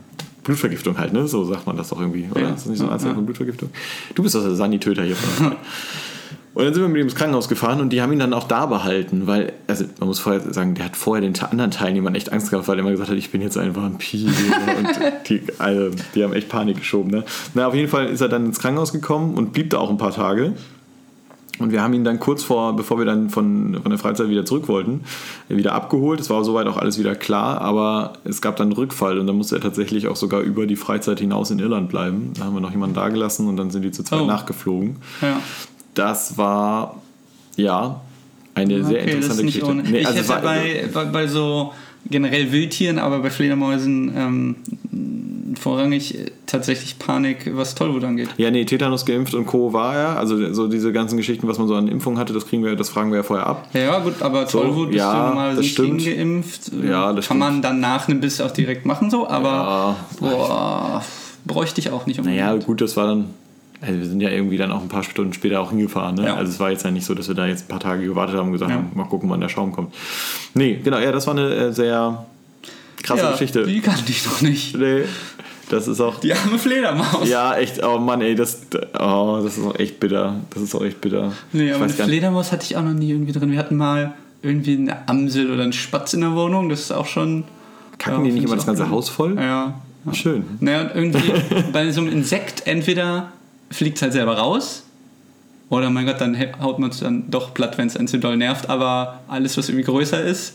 Blutvergiftung 0.43 0.97
halt, 0.97 1.11
ne? 1.11 1.27
So 1.27 1.43
sagt 1.43 1.65
man 1.65 1.75
das 1.75 1.89
doch 1.89 1.99
irgendwie, 1.99 2.25
oder? 2.31 2.41
Ja. 2.41 2.49
Ist 2.49 2.57
das 2.57 2.65
nicht 2.67 2.77
so 2.79 2.85
ein 2.85 2.91
Anzeichen 2.91 3.15
von 3.15 3.25
Blutvergiftung? 3.25 3.69
Du 4.13 4.21
bist 4.23 4.35
doch 4.35 4.43
der 4.43 4.55
Sanitöter 4.55 5.03
hier 5.03 5.15
von 5.15 5.47
der 5.49 5.57
Und 6.55 6.63
dann 6.63 6.73
sind 6.73 6.81
wir 6.83 6.87
mit 6.87 6.97
ihm 6.97 7.03
ins 7.03 7.15
Krankenhaus 7.15 7.49
gefahren 7.49 7.81
und 7.81 7.89
die 7.91 8.01
haben 8.01 8.13
ihn 8.13 8.19
dann 8.19 8.33
auch 8.33 8.47
da 8.47 8.65
behalten, 8.65 9.27
weil, 9.27 9.51
also 9.67 9.83
man 9.99 10.07
muss 10.07 10.19
vorher 10.19 10.41
sagen, 10.53 10.73
der 10.73 10.85
hat 10.85 10.95
vorher 10.95 11.21
den 11.21 11.37
anderen 11.43 11.69
Teilnehmern 11.69 12.15
echt 12.15 12.31
Angst 12.31 12.49
gehabt, 12.49 12.67
weil 12.69 12.77
er 12.77 12.79
immer 12.79 12.91
gesagt 12.91 13.09
hat, 13.11 13.17
ich 13.17 13.29
bin 13.29 13.41
jetzt 13.41 13.57
ein 13.57 13.75
Vampir. 13.75 14.29
und 14.77 15.29
die, 15.29 15.41
also, 15.59 15.95
die 16.15 16.23
haben 16.23 16.31
echt 16.33 16.47
Panik 16.47 16.77
geschoben. 16.77 17.11
Ne? 17.11 17.25
Na, 17.53 17.67
auf 17.67 17.75
jeden 17.75 17.89
Fall 17.89 18.07
ist 18.07 18.21
er 18.21 18.29
dann 18.29 18.45
ins 18.45 18.59
Krankenhaus 18.59 18.93
gekommen 18.93 19.35
und 19.35 19.51
blieb 19.51 19.69
da 19.69 19.79
auch 19.79 19.89
ein 19.89 19.97
paar 19.97 20.13
Tage. 20.13 20.53
Und 21.59 21.71
wir 21.71 21.81
haben 21.81 21.93
ihn 21.93 22.03
dann 22.03 22.19
kurz 22.19 22.43
vor, 22.43 22.75
bevor 22.75 22.97
wir 22.97 23.05
dann 23.05 23.29
von, 23.29 23.79
von 23.81 23.89
der 23.89 23.97
Freizeit 23.97 24.27
wieder 24.29 24.43
zurück 24.45 24.67
wollten, 24.67 25.01
wieder 25.47 25.73
abgeholt. 25.73 26.19
Es 26.19 26.29
war 26.29 26.43
soweit 26.43 26.67
auch 26.67 26.75
alles 26.77 26.99
wieder 26.99 27.15
klar, 27.15 27.61
aber 27.61 28.13
es 28.25 28.41
gab 28.41 28.57
dann 28.57 28.67
einen 28.67 28.73
Rückfall 28.77 29.19
und 29.19 29.27
dann 29.27 29.37
musste 29.37 29.55
er 29.55 29.61
tatsächlich 29.61 30.07
auch 30.07 30.17
sogar 30.17 30.41
über 30.41 30.67
die 30.67 30.75
Freizeit 30.75 31.19
hinaus 31.19 31.51
in 31.51 31.59
Irland 31.59 31.87
bleiben. 31.89 32.31
Da 32.37 32.45
haben 32.45 32.53
wir 32.55 32.59
noch 32.61 32.71
jemanden 32.71 32.95
da 32.95 33.07
gelassen 33.09 33.47
und 33.47 33.55
dann 33.57 33.71
sind 33.71 33.83
die 33.83 33.91
zu 33.91 34.03
zweit 34.03 34.21
Oh. 34.21 34.25
nachgeflogen. 34.25 34.97
Ja. 35.21 35.39
Das 35.95 36.37
war, 36.37 37.01
ja, 37.55 37.99
eine 38.53 38.83
sehr 38.85 39.01
Okay, 39.01 39.09
ist 39.09 39.15
interessante 39.15 39.43
Geschichte. 39.45 39.73
Nee, 39.75 39.97
ich 39.99 40.07
also 40.07 40.19
hätte 40.33 40.41
bei, 40.43 40.89
bei, 40.93 41.05
bei 41.05 41.27
so 41.27 41.73
generell 42.09 42.51
Wildtieren, 42.51 42.99
aber 42.99 43.19
bei 43.19 43.29
Fledermäusen 43.31 44.13
ähm, 44.15 44.55
vorrangig 45.59 46.17
äh, 46.19 46.25
tatsächlich 46.45 46.99
Panik, 46.99 47.49
was 47.55 47.75
Tollwut 47.75 48.03
angeht. 48.03 48.29
Ja, 48.37 48.51
nee, 48.51 48.65
Tetanus 48.65 49.05
geimpft 49.05 49.33
und 49.33 49.45
Co. 49.45 49.73
war 49.73 49.95
er. 49.95 50.17
Also 50.19 50.53
so 50.53 50.67
diese 50.67 50.91
ganzen 50.93 51.17
Geschichten, 51.17 51.47
was 51.47 51.57
man 51.57 51.67
so 51.67 51.75
an 51.75 51.87
Impfungen 51.87 52.19
hatte, 52.19 52.33
das 52.33 52.45
kriegen 52.47 52.63
wir, 52.63 52.75
das 52.75 52.89
fragen 52.89 53.09
wir 53.11 53.17
ja 53.17 53.23
vorher 53.23 53.47
ab. 53.47 53.67
Ja, 53.73 53.99
gut, 53.99 54.21
aber 54.21 54.45
So, 54.47 54.59
Tollwut 54.61 54.87
bist 54.89 54.99
ja, 54.99 55.11
du 55.13 55.27
normalerweise 55.29 55.55
das 55.57 55.63
nicht 55.65 55.73
stimmt. 55.73 56.05
geimpft. 56.05 56.71
Ja, 56.87 57.13
das 57.13 57.27
Kann 57.27 57.37
stimmt. 57.37 57.39
man 57.39 57.61
dann 57.61 57.79
nach 57.79 58.07
einem 58.07 58.19
Biss 58.21 58.39
auch 58.41 58.51
direkt 58.51 58.85
machen, 58.85 59.09
so, 59.09 59.27
aber 59.27 59.47
Ja. 59.49 59.95
boah, 60.19 61.03
bräuchte 61.45 61.79
ich 61.81 61.89
auch 61.89 62.05
nicht 62.05 62.19
unbedingt. 62.19 62.41
Naja, 62.43 62.57
gut, 62.57 62.81
das 62.81 62.95
war 62.97 63.07
dann. 63.07 63.25
Also 63.81 63.99
wir 63.99 64.05
sind 64.05 64.21
ja 64.21 64.29
irgendwie 64.29 64.57
dann 64.57 64.71
auch 64.71 64.81
ein 64.81 64.87
paar 64.87 65.03
Stunden 65.03 65.33
später 65.33 65.59
auch 65.61 65.69
hingefahren. 65.69 66.15
Ne? 66.15 66.25
Ja. 66.25 66.35
Also 66.35 66.51
es 66.51 66.59
war 66.59 66.71
jetzt 66.71 66.83
ja 66.85 66.91
nicht 66.91 67.05
so, 67.05 67.13
dass 67.13 67.27
wir 67.27 67.35
da 67.35 67.45
jetzt 67.45 67.65
ein 67.65 67.67
paar 67.67 67.79
Tage 67.79 68.05
gewartet 68.05 68.35
haben 68.35 68.47
und 68.47 68.53
gesagt 68.53 68.71
Ja. 68.71 68.77
haben, 68.77 68.91
mal 68.93 69.05
gucken, 69.05 69.29
wann 69.29 69.41
der 69.41 69.49
Schaum 69.49 69.71
kommt. 69.71 69.93
Nee, 70.53 70.79
genau, 70.83 70.99
ja, 70.99 71.11
das 71.11 71.27
war 71.27 71.35
eine 71.35 71.53
äh, 71.53 71.73
sehr 71.73 72.25
krasse 73.03 73.23
ja, 73.23 73.31
Geschichte. 73.31 73.65
Die 73.65 73.81
kannte 73.81 74.03
ich 74.07 74.25
noch 74.25 74.41
nicht. 74.41 74.77
Nee, 74.77 75.03
das 75.69 75.87
ist 75.87 75.99
auch. 75.99 76.19
Die 76.19 76.33
arme 76.33 76.57
Fledermaus. 76.57 77.27
Ja, 77.27 77.55
echt, 77.55 77.83
oh 77.83 77.97
Mann, 77.97 78.21
ey, 78.21 78.35
das, 78.35 78.61
oh, 78.99 79.39
das 79.43 79.57
ist 79.57 79.65
auch 79.65 79.77
echt 79.77 79.99
bitter. 79.99 80.35
Das 80.53 80.63
ist 80.63 80.75
auch 80.75 80.83
echt 80.83 81.01
bitter. 81.01 81.33
Nee, 81.51 81.71
aber 81.71 81.85
eine. 81.85 81.93
Fledermaus 81.93 82.51
hatte 82.51 82.63
ich 82.63 82.77
auch 82.77 82.83
noch 82.83 82.93
nie 82.93 83.11
irgendwie 83.11 83.31
drin. 83.31 83.51
Wir 83.51 83.59
hatten 83.59 83.75
mal 83.75 84.13
irgendwie 84.41 84.77
eine 84.77 85.07
Amsel 85.07 85.51
oder 85.51 85.63
einen 85.63 85.73
Spatz 85.73 86.13
in 86.13 86.21
der 86.21 86.33
Wohnung. 86.33 86.69
Das 86.69 86.81
ist 86.81 86.91
auch 86.91 87.07
schon. 87.07 87.45
Kacken 87.97 88.23
die 88.25 88.31
nicht 88.31 88.43
immer 88.43 88.55
das 88.55 88.65
ganze. 88.65 88.89
Haus 88.89 89.09
voll? 89.09 89.35
Ja. 89.37 89.79
Schön. 90.11 90.45
Naja, 90.59 90.81
und 90.81 90.91
irgendwie 90.95 91.31
bei 91.73 91.91
so 91.91 92.01
einem 92.01 92.11
Insekt 92.11 92.67
entweder 92.67 93.31
fliegt 93.71 93.97
es 93.97 94.01
halt 94.01 94.13
selber 94.13 94.37
raus 94.37 94.83
oder 95.69 95.89
mein 95.89 96.05
Gott, 96.05 96.21
dann 96.21 96.37
haut 96.61 96.79
man 96.79 96.91
es 96.91 96.99
dann 96.99 97.29
doch 97.29 97.53
platt, 97.53 97.77
wenn 97.77 97.87
es 97.87 97.97
einen 97.97 98.07
zu 98.07 98.19
doll 98.19 98.37
nervt. 98.37 98.69
Aber 98.69 99.21
alles, 99.27 99.57
was 99.57 99.69
irgendwie 99.69 99.85
größer 99.85 100.21
ist, 100.21 100.53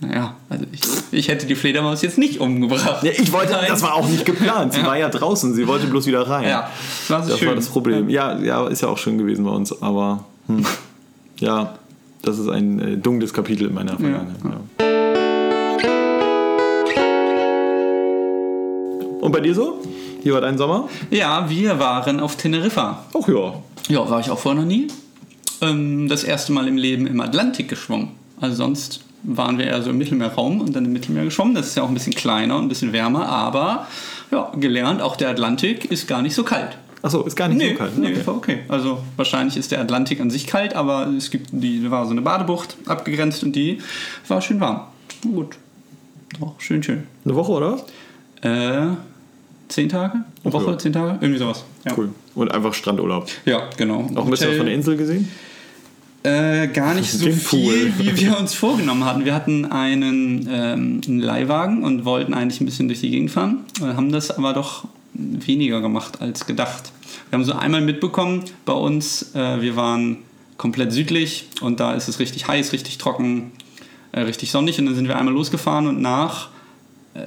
naja, 0.00 0.36
also 0.48 0.64
ich, 0.70 0.80
ich 1.10 1.28
hätte 1.28 1.46
die 1.46 1.56
Fledermaus 1.56 2.02
jetzt 2.02 2.18
nicht 2.18 2.38
umgebracht. 2.40 3.02
Ja, 3.02 3.10
ich 3.10 3.32
wollte, 3.32 3.52
Nein. 3.52 3.64
das 3.68 3.82
war 3.82 3.94
auch 3.94 4.08
nicht 4.08 4.24
geplant. 4.24 4.72
Sie 4.72 4.80
Ja. 4.80 4.86
war 4.86 4.96
ja 4.96 5.08
draußen, 5.08 5.54
sie 5.54 5.66
wollte 5.66 5.86
bloß 5.88 6.06
wieder 6.06 6.22
rein. 6.28 6.48
Ja, 6.48 6.70
das, 7.08 7.26
ist 7.26 7.32
Das 7.34 7.46
war 7.46 7.54
das 7.56 7.68
Problem. 7.68 8.08
Ja, 8.08 8.38
ja, 8.38 8.66
ist 8.68 8.82
ja 8.82 8.88
auch 8.88 8.98
schön 8.98 9.18
gewesen 9.18 9.44
bei 9.44 9.50
uns, 9.50 9.82
aber 9.82 10.24
hm. 10.46 10.64
ja, 11.40 11.74
das 12.22 12.38
ist 12.38 12.48
ein 12.48 12.80
äh, 12.80 12.96
dunkles 12.96 13.32
Kapitel 13.32 13.68
in 13.68 13.74
meiner 13.74 13.96
Vergangenheit. 13.98 14.36
Ja. 14.44 14.60
Und 19.20 19.32
bei 19.32 19.40
dir 19.40 19.54
so? 19.54 19.82
Wie 20.22 20.32
war 20.32 20.40
dein 20.40 20.58
Sommer? 20.58 20.88
Ja, 21.10 21.48
wir 21.48 21.78
waren 21.78 22.20
auf 22.20 22.36
Teneriffa. 22.36 23.04
Ach 23.14 23.28
ja. 23.28 23.54
Ja, 23.88 24.10
war 24.10 24.20
ich 24.20 24.30
auch 24.30 24.38
vorher 24.38 24.60
noch 24.62 24.68
nie. 24.68 24.88
ähm, 25.60 26.08
das 26.08 26.24
erste 26.24 26.52
Mal 26.52 26.68
im 26.68 26.76
Leben 26.76 27.06
im 27.06 27.20
Atlantik 27.20 27.68
geschwommen. 27.68 28.10
Also 28.40 28.56
sonst 28.56 29.00
waren 29.24 29.58
wir 29.58 29.66
eher 29.66 29.82
so 29.82 29.90
im 29.90 29.98
Mittelmeerraum 29.98 30.60
und 30.60 30.76
dann 30.76 30.84
im 30.84 30.92
Mittelmeer 30.92 31.24
geschwommen. 31.24 31.54
Das 31.54 31.66
ist 31.66 31.76
ja 31.76 31.82
auch 31.82 31.88
ein 31.88 31.94
bisschen 31.94 32.14
kleiner 32.14 32.56
und 32.56 32.66
ein 32.66 32.68
bisschen 32.68 32.92
wärmer, 32.92 33.26
aber 33.28 33.86
ja, 34.30 34.52
gelernt, 34.56 35.02
auch 35.02 35.16
der 35.16 35.30
Atlantik 35.30 35.86
ist 35.90 36.06
gar 36.06 36.22
nicht 36.22 36.34
so 36.34 36.44
kalt. 36.44 36.76
Achso, 37.02 37.22
ist 37.22 37.34
gar 37.36 37.48
nicht 37.48 37.58
Nee, 37.58 37.70
so 37.72 37.78
kalt. 37.78 37.98
nee, 37.98 38.08
Okay. 38.12 38.26
war 38.26 38.36
okay. 38.36 38.58
Also 38.68 38.98
wahrscheinlich 39.16 39.56
ist 39.56 39.70
der 39.72 39.80
Atlantik 39.80 40.20
an 40.20 40.30
sich 40.30 40.46
kalt, 40.46 40.74
aber 40.74 41.06
es 41.16 41.30
gibt 41.30 41.48
die 41.52 41.90
war 41.90 42.04
so 42.06 42.12
eine 42.12 42.22
Badebucht 42.22 42.76
abgegrenzt 42.86 43.42
und 43.42 43.52
die 43.56 43.78
war 44.28 44.40
schön 44.40 44.60
warm. 44.60 44.82
Gut. 45.22 45.56
Doch, 46.38 46.54
schön, 46.60 46.82
schön. 46.82 47.04
Eine 47.24 47.34
Woche, 47.34 47.52
oder? 47.52 47.78
Äh, 48.42 48.94
zehn 49.68 49.88
Tage? 49.88 50.24
Eine 50.44 50.52
Woche, 50.52 50.70
ja. 50.70 50.78
zehn 50.78 50.92
Tage? 50.92 51.18
Irgendwie 51.20 51.38
sowas. 51.38 51.64
Ja, 51.84 51.92
Cool. 51.96 52.10
Und 52.34 52.52
einfach 52.52 52.74
Strandurlaub. 52.74 53.28
ja 53.44 53.68
genau. 53.76 54.08
Auch 54.14 54.24
ein 54.24 54.30
bisschen 54.30 54.50
was 54.50 54.56
von 54.56 54.66
der 54.66 54.74
Insel 54.74 54.96
gesehen? 54.96 55.28
Äh, 56.24 56.68
gar 56.68 56.94
nicht 56.94 57.12
so 57.12 57.30
viel, 57.30 57.92
wie 57.96 58.16
wir 58.18 58.38
uns 58.38 58.52
vorgenommen 58.52 59.04
hatten. 59.04 59.24
Wir 59.24 59.34
hatten 59.34 59.64
einen, 59.66 60.48
ähm, 60.50 61.00
einen 61.06 61.20
Leihwagen 61.20 61.84
und 61.84 62.04
wollten 62.04 62.34
eigentlich 62.34 62.60
ein 62.60 62.66
bisschen 62.66 62.88
durch 62.88 63.00
die 63.00 63.10
Gegend 63.10 63.30
fahren, 63.30 63.60
äh, 63.80 63.94
haben 63.94 64.10
das 64.10 64.30
aber 64.30 64.52
doch 64.52 64.84
weniger 65.14 65.80
gemacht 65.80 66.20
als 66.20 66.46
gedacht. 66.46 66.92
Wir 67.30 67.38
haben 67.38 67.44
so 67.44 67.52
einmal 67.52 67.80
mitbekommen 67.80 68.44
bei 68.64 68.72
uns, 68.72 69.34
äh, 69.34 69.60
wir 69.60 69.76
waren 69.76 70.18
komplett 70.56 70.92
südlich 70.92 71.46
und 71.60 71.78
da 71.78 71.94
ist 71.94 72.08
es 72.08 72.18
richtig 72.18 72.48
heiß, 72.48 72.72
richtig 72.72 72.98
trocken, 72.98 73.52
äh, 74.12 74.20
richtig 74.20 74.50
sonnig 74.50 74.78
und 74.78 74.86
dann 74.86 74.96
sind 74.96 75.08
wir 75.08 75.16
einmal 75.16 75.34
losgefahren 75.34 75.86
und 75.86 76.00
nach 76.00 76.48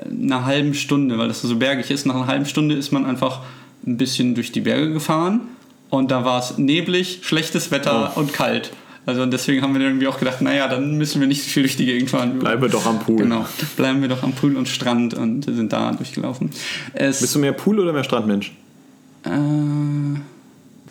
einer 0.10 0.46
halben 0.46 0.74
Stunde, 0.74 1.18
weil 1.18 1.28
das 1.28 1.42
so 1.42 1.56
bergig 1.56 1.90
ist, 1.92 2.06
nach 2.06 2.16
einer 2.16 2.28
halben 2.28 2.46
Stunde 2.46 2.76
ist 2.76 2.92
man 2.92 3.06
einfach 3.06 3.42
ein 3.86 3.98
bisschen 3.98 4.36
durch 4.36 4.52
die 4.52 4.62
Berge 4.62 4.92
gefahren 4.94 5.42
und 5.90 6.12
da 6.12 6.24
war 6.26 6.40
es 6.40 6.58
neblig, 6.58 7.20
schlechtes 7.24 7.72
Wetter 7.72 8.14
Oh. 8.16 8.20
und 8.20 8.34
kalt. 8.34 8.72
Also 9.06 9.26
deswegen 9.26 9.64
haben 9.64 9.74
wir 9.74 9.82
irgendwie 9.82 10.08
auch 10.08 10.20
gedacht, 10.20 10.42
naja, 10.42 10.68
dann 10.68 10.98
müssen 11.00 11.20
wir 11.22 11.28
nicht 11.28 11.44
so 11.44 11.50
viel 11.50 11.64
durch 11.64 11.76
die 11.76 11.86
Gegend 11.88 12.12
fahren. 12.12 12.38
Bleiben 12.38 12.62
wir 12.62 12.70
doch 12.70 12.86
am 12.86 13.00
Pool. 13.00 13.18
Genau, 13.18 13.46
bleiben 13.76 14.00
wir 14.02 14.10
doch 14.10 14.22
am 14.22 14.34
Pool 14.34 14.56
und 14.56 14.68
Strand 14.70 15.16
und 15.16 15.44
sind 15.46 15.74
da 15.74 15.92
durchgelaufen. 15.92 16.52
Es, 16.94 17.20
Bist 17.22 17.34
du 17.34 17.40
mehr 17.40 17.52
Pool 17.54 17.80
oder 17.80 17.94
mehr 17.94 18.04
Strandmensch? 18.04 18.52
äh, 19.26 19.30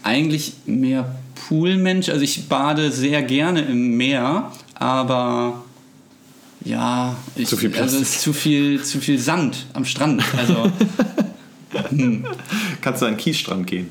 eigentlich 0.03 0.55
mehr 0.67 1.15
Poolmensch. 1.49 2.09
Also 2.09 2.23
ich 2.23 2.49
bade 2.49 2.91
sehr 2.91 3.23
gerne 3.23 3.61
im 3.63 3.97
Meer, 3.97 4.51
aber 4.75 5.65
ja, 6.65 7.17
ich, 7.37 7.49
Zu 7.49 7.57
viel 7.57 7.71
also 7.71 7.81
Plastik. 7.81 8.03
es 8.03 8.15
ist 8.17 8.23
zu 8.23 8.33
viel, 8.33 8.83
zu 8.83 9.01
viel 9.01 9.19
Sand 9.19 9.67
am 9.73 9.85
Strand. 9.85 10.23
Also 10.37 10.71
Kannst 12.81 13.03
du 13.03 13.07
an 13.07 13.13
den 13.13 13.19
Kiesstrand 13.19 13.67
gehen? 13.67 13.91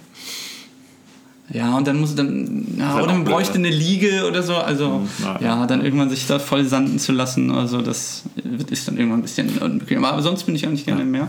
ja, 1.52 1.76
und 1.76 1.88
dann 1.88 2.00
muss 2.00 2.14
dann 2.14 2.68
ja, 2.78 2.94
halt 2.94 3.04
oder 3.04 3.14
man 3.14 3.24
auch 3.24 3.32
bräuchte 3.32 3.60
ne? 3.60 3.68
eine 3.68 3.76
Liege 3.76 4.26
oder 4.28 4.44
so. 4.44 4.56
Also 4.56 5.08
na, 5.20 5.42
ja, 5.42 5.66
dann 5.66 5.84
irgendwann 5.84 6.10
sich 6.10 6.28
da 6.28 6.38
voll 6.38 6.66
sanden 6.66 7.00
zu 7.00 7.12
lassen. 7.12 7.50
Also 7.52 7.82
das 7.82 8.24
ist 8.70 8.88
dann 8.88 8.98
irgendwann 8.98 9.20
ein 9.20 9.24
bisschen 9.24 9.58
unbequem. 9.58 10.06
Aber 10.06 10.22
sonst 10.22 10.44
bin 10.44 10.56
ich 10.56 10.68
eigentlich 10.68 10.86
gerne 10.86 11.02
im 11.02 11.12
Meer. 11.12 11.28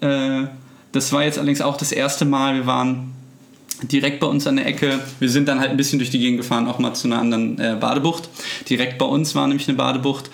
Äh, 0.00 0.46
das 0.92 1.12
war 1.12 1.22
jetzt 1.22 1.36
allerdings 1.36 1.60
auch 1.60 1.76
das 1.76 1.92
erste 1.92 2.24
Mal. 2.24 2.54
Wir 2.54 2.66
waren 2.66 3.12
direkt 3.82 4.20
bei 4.20 4.26
uns 4.26 4.46
an 4.46 4.56
der 4.56 4.66
Ecke. 4.66 5.00
Wir 5.18 5.28
sind 5.28 5.48
dann 5.48 5.60
halt 5.60 5.70
ein 5.70 5.76
bisschen 5.76 5.98
durch 5.98 6.10
die 6.10 6.18
Gegend 6.18 6.38
gefahren, 6.38 6.66
auch 6.66 6.78
mal 6.78 6.94
zu 6.94 7.06
einer 7.06 7.18
anderen 7.18 7.58
äh, 7.58 7.76
Badebucht. 7.78 8.30
Direkt 8.70 8.96
bei 8.96 9.06
uns 9.06 9.34
war 9.34 9.46
nämlich 9.46 9.68
eine 9.68 9.76
Badebucht. 9.76 10.30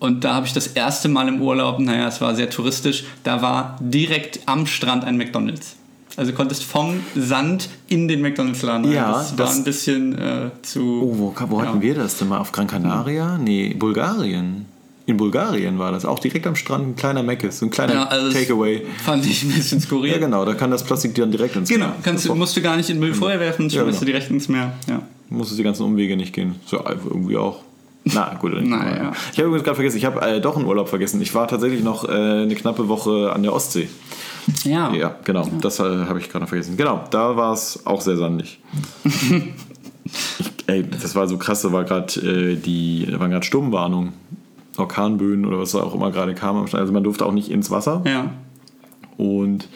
Und 0.00 0.22
da 0.24 0.34
habe 0.34 0.46
ich 0.46 0.52
das 0.52 0.68
erste 0.68 1.08
Mal 1.08 1.26
im 1.28 1.40
Urlaub, 1.42 1.80
naja, 1.80 2.06
es 2.08 2.20
war 2.20 2.34
sehr 2.34 2.48
touristisch, 2.50 3.04
da 3.24 3.42
war 3.42 3.76
direkt 3.80 4.40
am 4.46 4.66
Strand 4.66 5.04
ein 5.04 5.16
McDonalds. 5.16 5.74
Also 6.16 6.30
du 6.32 6.36
konntest 6.36 6.64
vom 6.64 7.00
Sand 7.16 7.68
in 7.88 8.08
den 8.08 8.20
McDonalds-Laden 8.22 8.84
rein. 8.86 8.92
Ja, 8.92 9.12
das, 9.12 9.30
war 9.38 9.46
das- 9.46 9.56
ein 9.56 9.64
bisschen 9.64 10.18
äh, 10.18 10.50
zu... 10.62 10.80
Oh, 10.80 11.18
wo, 11.18 11.34
wo 11.50 11.62
hatten 11.62 11.76
Ja. 11.76 11.82
wir 11.82 11.94
das 11.94 12.16
denn 12.18 12.28
mal? 12.28 12.38
Auf 12.38 12.50
Gran 12.52 12.66
Canaria? 12.66 13.38
Nee, 13.38 13.74
Bulgarien. 13.78 14.66
In 15.06 15.16
Bulgarien 15.16 15.78
war 15.78 15.90
das. 15.92 16.04
Auch 16.04 16.18
direkt 16.18 16.46
am 16.46 16.54
Strand 16.56 16.88
ein 16.88 16.96
kleiner 16.96 17.22
Meckes, 17.22 17.60
so 17.60 17.66
ein 17.66 17.70
kleiner 17.70 17.94
Ja, 17.94 18.04
also 18.08 18.30
Takeaway. 18.36 18.84
Fand 19.04 19.24
ich 19.26 19.42
ein 19.44 19.52
bisschen 19.52 19.80
skurril. 19.80 20.12
Ja, 20.12 20.18
genau, 20.18 20.44
da 20.44 20.54
kann 20.54 20.70
das 20.70 20.82
Plastik 20.84 21.14
dann 21.14 21.30
direkt 21.30 21.56
ins 21.56 21.68
Genau, 21.68 21.86
Meer. 21.86 21.94
kannst 22.02 22.26
du, 22.26 22.34
musst 22.34 22.56
du 22.56 22.60
gar 22.62 22.76
nicht 22.76 22.90
in 22.90 22.96
den 22.96 23.00
Müll 23.00 23.14
vorher 23.14 23.38
werfen, 23.40 23.68
Ja, 23.68 23.82
schmeißt 23.82 24.00
du 24.02 24.04
genau. 24.04 24.16
direkt 24.18 24.30
ins 24.30 24.48
Meer. 24.48 24.74
Ja. 24.88 25.02
Muss 25.30 25.50
es 25.50 25.56
die 25.56 25.62
ganzen 25.62 25.84
Umwege 25.84 26.16
nicht 26.16 26.32
gehen. 26.34 26.56
So 26.66 26.78
irgendwie 26.84 27.36
auch. 27.36 27.60
Na 28.14 28.34
gut, 28.34 28.54
dann 28.54 28.68
Na, 28.68 28.96
ja. 28.96 29.12
ich 29.32 29.38
habe 29.38 29.48
übrigens 29.48 29.64
gerade 29.64 29.76
vergessen, 29.76 29.98
ich 29.98 30.04
habe 30.04 30.20
äh, 30.20 30.40
doch 30.40 30.56
einen 30.56 30.66
Urlaub 30.66 30.88
vergessen. 30.88 31.20
Ich 31.20 31.34
war 31.34 31.48
tatsächlich 31.48 31.82
noch 31.82 32.08
äh, 32.08 32.12
eine 32.42 32.54
knappe 32.54 32.88
Woche 32.88 33.32
an 33.32 33.42
der 33.42 33.52
Ostsee. 33.52 33.88
Ja. 34.64 34.92
Ja, 34.92 35.16
genau, 35.24 35.48
das 35.60 35.78
äh, 35.78 35.82
habe 35.82 36.18
ich 36.18 36.28
gerade 36.30 36.46
vergessen. 36.46 36.76
Genau, 36.76 37.04
da 37.10 37.36
war 37.36 37.52
es 37.52 37.86
auch 37.86 38.00
sehr 38.00 38.16
sandig. 38.16 38.60
ich, 39.04 39.52
ey, 40.66 40.84
das 40.88 41.14
war 41.14 41.28
so 41.28 41.36
krass, 41.36 41.62
da 41.62 41.72
war 41.72 41.84
gerade 41.84 42.20
äh, 42.20 42.56
die, 42.56 43.06
da 43.10 43.20
waren 43.20 43.30
gerade 43.30 43.44
Sturmwarnungen, 43.44 44.12
Orkanböen 44.76 45.44
oder 45.44 45.58
was 45.58 45.74
auch 45.74 45.94
immer 45.94 46.10
gerade 46.10 46.34
kam. 46.34 46.66
Also 46.72 46.92
man 46.92 47.04
durfte 47.04 47.26
auch 47.26 47.32
nicht 47.32 47.50
ins 47.50 47.70
Wasser. 47.70 48.02
Ja. 48.06 48.30
Und 49.16 49.68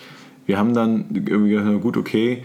wir 0.47 0.59
haben 0.59 0.75
dann 0.75 1.07
irgendwie 1.11 1.51
gesagt, 1.51 1.83
gut, 1.83 1.97
okay, 1.97 2.45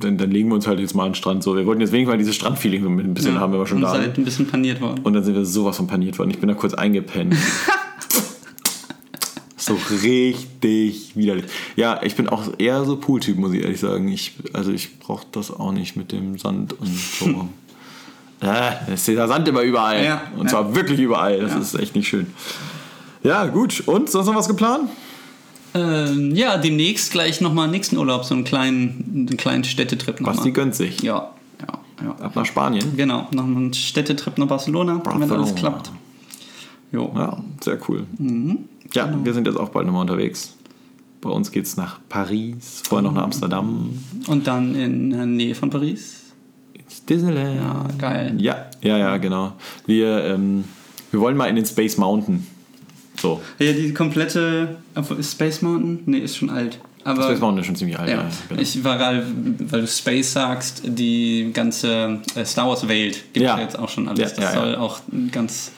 dann, 0.00 0.16
dann 0.16 0.30
legen 0.30 0.48
wir 0.48 0.54
uns 0.54 0.66
halt 0.66 0.78
jetzt 0.80 0.94
mal 0.94 1.04
an 1.04 1.10
den 1.10 1.14
Strand. 1.16 1.42
So, 1.42 1.56
wir 1.56 1.66
wollten 1.66 1.80
jetzt 1.80 1.92
wenigstens 1.92 2.12
mal 2.12 2.18
dieses 2.18 2.34
Strandfeeling 2.36 2.82
so 2.82 2.88
ein 2.88 3.14
bisschen 3.14 3.38
haben, 3.40 3.52
wir 3.52 3.56
aber 3.58 3.66
schon 3.66 3.78
und 3.78 3.82
da. 3.82 3.90
seid 3.92 4.16
ein 4.16 4.24
bisschen 4.24 4.46
paniert 4.46 4.80
worden. 4.80 5.00
Und 5.02 5.12
dann 5.12 5.24
sind 5.24 5.34
wir 5.34 5.44
sowas 5.44 5.76
von 5.76 5.86
paniert 5.86 6.18
worden. 6.18 6.30
Ich 6.30 6.38
bin 6.38 6.48
da 6.48 6.54
kurz 6.54 6.74
eingepennt. 6.74 7.34
so 9.56 9.76
richtig 10.02 11.12
widerlich. 11.16 11.44
Ja, 11.76 12.00
ich 12.02 12.14
bin 12.14 12.28
auch 12.28 12.44
eher 12.58 12.84
so 12.84 12.96
Pooltyp, 12.96 13.36
muss 13.36 13.52
ich 13.52 13.62
ehrlich 13.62 13.80
sagen. 13.80 14.08
Ich, 14.08 14.34
also 14.52 14.70
ich 14.72 14.98
brauche 15.00 15.26
das 15.32 15.50
auch 15.50 15.72
nicht 15.72 15.96
mit 15.96 16.12
dem 16.12 16.38
Sand 16.38 16.74
und 16.80 16.86
so. 16.88 17.48
ja, 18.42 18.80
es 18.86 19.00
ist 19.00 19.08
der 19.08 19.26
Sand 19.28 19.48
immer 19.48 19.62
überall. 19.62 20.02
Ja, 20.04 20.22
und 20.36 20.44
ja. 20.44 20.48
zwar 20.50 20.74
wirklich 20.76 21.00
überall. 21.00 21.40
Das 21.40 21.52
Ja. 21.52 21.58
ist 21.58 21.74
echt 21.74 21.96
nicht 21.96 22.08
schön. 22.08 22.28
Ja, 23.24 23.46
gut. 23.46 23.82
Und 23.86 24.08
sonst 24.08 24.26
noch 24.28 24.36
was 24.36 24.46
geplant? 24.48 24.88
Ähm, 25.78 26.34
ja, 26.34 26.58
demnächst 26.58 27.12
gleich 27.12 27.40
nochmal 27.40 27.68
nächsten 27.68 27.96
Urlaub, 27.96 28.24
so 28.24 28.34
einen 28.34 28.44
kleinen, 28.44 29.26
einen 29.28 29.36
kleinen 29.36 29.64
Städtetrip 29.64 30.20
nochmal. 30.20 30.34
Basti 30.36 30.50
gönnt 30.52 30.74
sich. 30.74 31.00
Ja, 31.02 31.30
ja, 31.60 32.04
ja. 32.04 32.10
Ab 32.24 32.34
nach 32.36 32.46
Spanien. 32.46 32.96
Genau, 32.96 33.26
noch 33.32 33.44
einen 33.44 33.72
Städtetrip 33.74 34.38
nach 34.38 34.46
Barcelona, 34.46 34.94
wenn 34.94 35.02
Barcelona. 35.02 35.34
alles 35.34 35.54
klappt. 35.54 35.90
Jo. 36.92 37.12
Ja, 37.14 37.42
sehr 37.60 37.78
cool. 37.88 38.06
Mhm. 38.18 38.58
Ja, 38.94 39.06
Genau. 39.06 39.24
wir 39.24 39.34
sind 39.34 39.46
jetzt 39.46 39.58
auch 39.58 39.68
bald 39.68 39.86
nochmal 39.86 40.02
unterwegs. 40.02 40.54
Bei 41.20 41.30
uns 41.30 41.50
geht 41.50 41.64
es 41.66 41.76
nach 41.76 41.98
Paris, 42.08 42.82
vorher 42.84 43.02
noch 43.02 43.12
nach 43.14 43.24
Amsterdam, 43.24 43.90
Und 44.28 44.46
dann 44.46 44.74
in 44.74 45.10
der 45.10 45.26
Nähe 45.26 45.54
von 45.54 45.68
Paris. 45.68 46.22
ins 46.72 47.04
Disneyland. 47.04 47.56
Ja, 47.56 47.86
geil. 47.98 48.34
Ja, 48.38 48.66
ja, 48.82 48.96
ja, 48.96 49.16
genau. 49.18 49.52
Wir, 49.84 50.24
ähm, 50.24 50.64
wir 51.10 51.20
wollen 51.20 51.36
mal 51.36 51.46
in 51.46 51.56
den 51.56 51.66
Space 51.66 51.96
Mountain. 51.98 52.46
So, 53.20 53.40
Ja, 53.58 53.72
die 53.72 53.92
komplette. 53.94 54.76
Space 55.22 55.62
Mountain? 55.62 56.00
Nee, 56.06 56.18
ist 56.18 56.36
schon 56.36 56.50
alt. 56.50 56.78
Aber 57.04 57.22
Space 57.22 57.40
Mountain 57.40 57.60
ist 57.60 57.66
schon 57.66 57.76
ziemlich 57.76 57.98
alt. 57.98 58.08
Ja, 58.10 58.16
Ja, 58.16 58.28
genau. 58.48 58.60
ich 58.60 58.84
war 58.84 58.98
gerade, 58.98 59.24
weil 59.70 59.80
du 59.82 59.86
Space 59.86 60.32
sagst, 60.32 60.82
die 60.84 61.50
ganze 61.52 62.18
äh, 62.34 62.44
Star 62.44 62.68
Wars 62.68 62.86
Welt 62.88 63.24
gibt 63.32 63.44
Ja. 63.46 63.56
ja 63.56 63.62
jetzt 63.62 63.78
auch 63.78 63.88
schon 63.88 64.08
alles. 64.08 64.32
Ja, 64.36 64.36
das 64.44 64.54
soll 64.54 64.74
auch 64.76 65.00
ganz, 65.32 65.72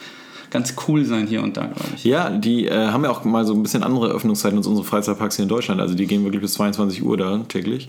ganz 0.50 0.74
cool 0.88 1.04
sein 1.04 1.26
hier 1.26 1.42
und 1.42 1.56
da, 1.56 1.66
glaube 1.66 1.80
ich. 1.94 2.04
ja, 2.04 2.30
die 2.30 2.66
äh, 2.66 2.88
haben 2.88 3.04
ja 3.04 3.10
auch 3.10 3.24
mal 3.24 3.44
so 3.44 3.54
ein 3.54 3.62
bisschen 3.62 3.82
andere 3.84 4.08
Öffnungszeiten 4.08 4.58
als 4.58 4.66
unsere 4.66 4.86
Freizeitparks 4.86 5.36
hier 5.36 5.44
in 5.44 5.48
Deutschland. 5.48 5.80
Also 5.80 5.94
die 5.94 6.06
gehen 6.06 6.24
wirklich 6.24 6.42
bis 6.42 6.54
22 6.54 7.02
Uhr 7.04 7.16
da 7.16 7.38
täglich. 7.48 7.88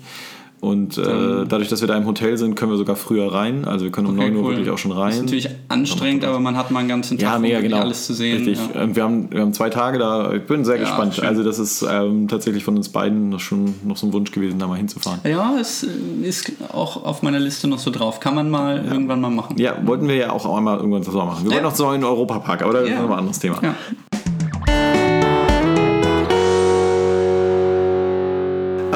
Und 0.61 0.95
äh, 0.99 1.03
dadurch, 1.49 1.69
dass 1.69 1.81
wir 1.81 1.87
da 1.87 1.97
im 1.97 2.05
Hotel 2.05 2.37
sind, 2.37 2.53
können 2.53 2.71
wir 2.71 2.77
sogar 2.77 2.95
früher 2.95 3.33
rein. 3.33 3.65
Also 3.65 3.83
wir 3.83 3.91
können 3.91 4.05
um 4.05 4.19
Okay, 4.19 4.29
9 4.29 4.35
Uhr 4.37 4.43
cool. 4.43 4.49
wirklich 4.51 4.69
auch 4.69 4.77
schon 4.77 4.91
rein. 4.91 5.09
Ist 5.11 5.21
natürlich 5.23 5.49
anstrengend, 5.69 6.23
aber 6.23 6.39
man 6.39 6.55
hat 6.55 6.69
mal 6.69 6.81
einen 6.81 6.87
ganzen 6.87 7.17
Tag, 7.17 7.29
Ja, 7.29 7.35
um 7.37 7.41
mega 7.41 7.55
wirklich 7.57 7.71
genau. 7.71 7.83
alles 7.83 8.05
zu 8.05 8.13
sehen. 8.13 8.37
Richtig. 8.37 8.59
Ja. 8.75 8.83
Und 8.83 8.95
wir 8.95 9.01
haben, 9.03 9.31
wir 9.31 9.41
haben 9.41 9.53
zwei 9.53 9.71
Tage 9.71 9.97
da. 9.97 10.31
Ich 10.33 10.43
bin 10.43 10.63
sehr 10.63 10.75
Ja, 10.75 10.81
gespannt. 10.81 11.15
schön. 11.15 11.25
Also 11.25 11.41
das 11.43 11.57
ist 11.57 11.83
ähm, 11.89 12.27
tatsächlich 12.27 12.63
von 12.63 12.77
uns 12.77 12.89
beiden 12.89 13.29
noch 13.29 13.39
schon 13.39 13.73
noch 13.83 13.97
so 13.97 14.05
ein 14.05 14.13
Wunsch 14.13 14.31
gewesen, 14.31 14.59
da 14.59 14.67
mal 14.67 14.77
hinzufahren. 14.77 15.19
Ja, 15.23 15.55
es 15.59 15.81
äh, 15.83 15.87
ist 16.21 16.51
auch 16.71 17.05
auf 17.05 17.23
meiner 17.23 17.39
Liste 17.39 17.67
noch 17.67 17.79
so 17.79 17.89
drauf. 17.89 18.19
Kann 18.19 18.35
man 18.35 18.51
mal 18.51 18.85
irgendwann 18.85 19.19
mal 19.19 19.31
machen. 19.31 19.55
Ja, 19.57 19.73
wollten 19.83 20.07
wir 20.07 20.15
ja 20.15 20.31
auch 20.31 20.45
einmal 20.55 20.77
irgendwann 20.77 21.01
zusammen 21.01 21.25
machen. 21.25 21.43
Wir 21.43 21.49
Ja. 21.49 21.55
wollten 21.55 21.65
noch 21.69 21.73
zusammen 21.73 21.95
in 21.95 22.01
den 22.01 22.07
Europapark, 22.11 22.61
aber 22.61 22.73
das 22.73 22.87
Ja. 22.87 22.93
ist 22.95 23.01
nochmal 23.01 23.13
ein 23.15 23.19
anderes 23.21 23.39
Thema. 23.39 23.57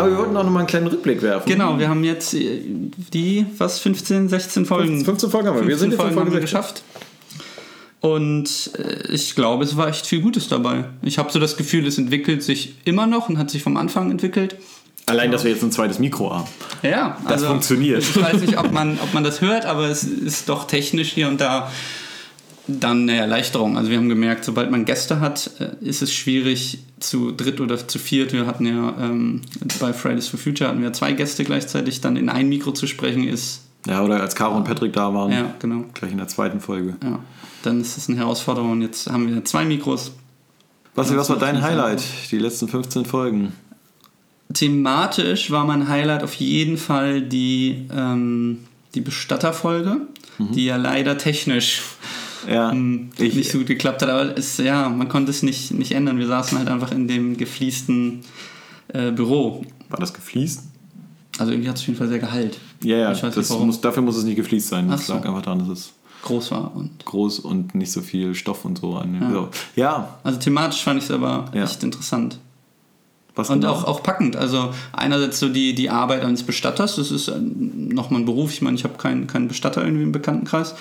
Aber 0.06 0.12
wir 0.16 0.20
wollten 0.20 0.38
auch 0.38 0.44
nochmal 0.44 0.62
einen 0.62 0.68
kleinen 0.68 0.88
Rückblick 0.88 1.22
werfen. 1.22 1.50
Genau, 1.50 1.80
wir 1.80 1.90
haben 1.90 2.04
jetzt 2.04 2.34
äh, 2.34 2.62
die, 3.14 3.46
was, 3.58 3.80
15, 3.80 4.30
16 4.30 4.66
Folgen. 4.66 5.04
15 5.04 5.30
Folgen 5.30 5.48
haben 5.48 5.60
wir. 5.60 5.68
Wir 5.68 5.78
sind 5.78 5.92
jetzt 5.92 6.00
Folgen 6.00 6.16
Folge 6.16 6.32
haben 6.32 6.36
wir 6.36 6.42
16. 6.42 6.60
geschafft. 6.60 6.84
Und 8.02 8.72
äh, 8.78 9.12
ich 9.12 9.36
glaube, 9.36 9.64
es 9.64 9.78
war 9.78 9.88
echt 9.88 10.06
viel 10.06 10.22
Gutes 10.22 10.48
dabei. 10.48 10.86
Ich 11.02 11.18
habe 11.18 11.32
so 11.32 11.40
das 11.40 11.58
Gefühl, 11.58 11.88
es 11.88 11.98
entwickelt 11.98 12.44
sich 12.44 12.76
immer 12.86 13.08
noch 13.08 13.30
und 13.30 13.38
hat 13.38 13.50
sich 13.50 13.64
vom 13.64 13.78
Anfang 13.78 14.12
entwickelt. 14.12 14.58
Allein, 15.08 15.32
dass 15.32 15.44
wir 15.44 15.52
jetzt 15.52 15.64
ein 15.64 15.72
zweites 15.72 16.00
Mikro 16.00 16.34
haben. 16.34 16.48
Ja, 16.82 17.18
Das 17.28 17.44
funktioniert. 17.44 18.02
Ich 18.02 18.20
weiß 18.20 18.42
nicht, 18.42 18.58
ob 18.58 18.72
man, 18.72 18.98
ob 19.04 19.14
man 19.14 19.24
das 19.24 19.40
hört, 19.42 19.66
aber 19.66 19.88
es 19.88 20.04
ist 20.04 20.50
doch 20.50 20.66
technisch 20.66 21.14
hier 21.14 21.28
und 21.28 21.40
da 21.40 21.72
dann 22.68 23.02
eine 23.04 23.16
Erleichterung. 23.18 23.78
Also 23.78 23.90
wir 23.92 23.98
haben 23.98 24.10
gemerkt, 24.10 24.44
sobald 24.46 24.72
man 24.72 24.86
Gäste 24.86 25.20
hat, 25.20 25.52
äh, 25.60 25.70
ist 25.82 26.02
es 26.02 26.14
schwierig 26.14 26.80
zu 27.00 27.32
dritt 27.32 27.62
oder 27.62 27.88
zu 27.88 28.00
viert. 28.00 28.34
Wir 28.34 28.48
hatten 28.48 28.66
ja 28.66 28.96
ähm, 29.00 29.42
bei 29.80 29.94
Fridays 29.94 30.28
for 30.28 30.40
Future 30.40 30.70
hatten 30.70 30.82
wir 30.82 30.92
zwei 30.94 31.12
Gäste 31.14 31.44
gleichzeitig, 31.44 32.02
dann 32.02 32.18
in 32.18 32.30
ein 32.30 32.50
Mikro 32.50 32.72
zu 32.72 32.88
sprechen 32.88 33.28
ist 33.28 33.62
Ja, 33.86 34.04
oder 34.04 34.20
als 34.22 34.36
Caro 34.36 34.56
und 34.58 34.64
Patrick 34.64 34.94
da 34.94 35.14
waren, 35.14 35.32
Ja, 35.32 35.54
genau. 35.60 35.86
gleich 35.94 36.12
in 36.12 36.18
der 36.18 36.28
zweiten 36.28 36.60
Folge. 36.60 36.96
Ja. 37.04 37.20
Dann 37.64 37.82
ist 37.82 37.98
es 37.98 38.10
eine 38.10 38.18
Herausforderung. 38.18 38.72
Und 38.72 38.82
Jetzt 38.82 39.10
haben 39.12 39.28
wir 39.34 39.44
zwei 39.46 39.66
Mikros. 39.66 40.12
Basti, 40.96 41.18
was 41.18 41.30
war 41.30 41.38
dein 41.38 41.62
Highlight? 41.62 42.04
Die 42.32 42.38
letzten 42.40 42.68
15 42.68 43.06
Folgen. 43.06 43.52
Thematisch 44.54 45.52
war 45.52 45.66
mein 45.66 45.88
Highlight 45.90 46.24
auf 46.24 46.34
jeden 46.36 46.78
Fall 46.78 47.22
die, 47.22 47.88
ähm, 47.94 48.60
die 48.94 49.02
Bestatterfolge, 49.02 49.98
die 50.38 50.66
ja 50.66 50.78
leider 50.78 51.18
technisch 51.18 51.82
Ja, 52.48 52.72
ähm, 52.72 53.10
ich, 53.18 53.36
nicht 53.36 53.52
so 53.52 53.60
gut 53.60 53.68
geklappt 53.68 54.02
hat. 54.02 54.10
Aber 54.10 54.38
es, 54.38 54.58
ja, 54.58 54.90
man 54.90 55.10
konnte 55.10 55.32
es 55.32 55.44
nicht, 55.44 55.72
nicht 55.72 55.92
ändern. 55.92 56.18
Wir 56.20 56.28
saßen 56.28 56.58
halt 56.58 56.68
einfach 56.68 56.92
in 56.92 57.08
dem 57.08 57.38
gefliesten 57.38 58.22
äh, 58.90 59.12
Büro. 59.12 59.66
war 59.90 60.00
das 60.00 60.14
gefliest? 60.14 60.64
Also 61.38 61.52
irgendwie 61.52 61.70
hat 61.70 61.76
es 61.76 61.82
auf 61.82 61.88
jeden 61.88 62.00
Fall 62.00 62.08
sehr 62.08 62.20
gehalt. 62.20 62.58
Ja, 62.82 62.98
ja, 62.98 63.12
Ich 63.12 63.24
weiß 63.24 63.36
nicht, 63.36 63.50
das 63.50 63.60
muss, 63.60 63.82
dafür 63.82 64.04
muss 64.04 64.18
es 64.18 64.24
nicht 64.24 64.36
gefliest 64.36 64.70
sein. 64.70 64.88
Das 64.88 65.08
so. 65.08 65.14
lag 65.14 65.26
einfach 65.26 65.42
daran, 65.42 65.60
dass 65.60 65.70
es 65.70 65.94
Groß 66.26 66.52
war. 66.52 66.76
Und 66.76 67.06
groß 67.06 67.40
und 67.40 67.76
nicht 67.76 67.92
so 67.92 68.02
viel 68.02 68.34
Stoff 68.34 68.66
und 68.66 68.80
so 68.80 68.96
an. 68.96 69.14
Ja. 69.22 69.32
Ja, 69.32 69.50
ja 69.76 70.10
also 70.24 70.40
thematisch 70.40 70.82
fand 70.84 70.98
ich 70.98 71.06
es 71.06 71.12
aber 71.12 71.46
Ja. 71.54 71.64
echt 71.64 71.84
interessant. 71.84 72.40
was 73.36 73.50
Und 73.50 73.62
genau? 73.62 73.74
auch, 73.74 73.84
auch 73.84 74.04
packend. 74.04 74.36
Also 74.36 74.74
einerseits 74.92 75.40
so 75.40 75.50
die, 75.50 75.76
die 75.76 75.90
Arbeit 75.90 76.24
eines 76.24 76.44
Bestatters, 76.44 76.96
das 76.96 77.12
ist 77.12 77.32
nochmal 77.38 78.22
ein 78.22 78.26
Beruf. 78.26 78.52
Ich 78.52 78.62
meine, 78.62 78.76
ich 78.76 78.84
habe 78.84 78.98
keinen, 78.98 79.28
keinen 79.28 79.48
Bestatter 79.48 79.84
irgendwie 79.84 80.04
im 80.04 80.12
Bekanntenkreis, 80.12 80.72
äh, 80.72 80.76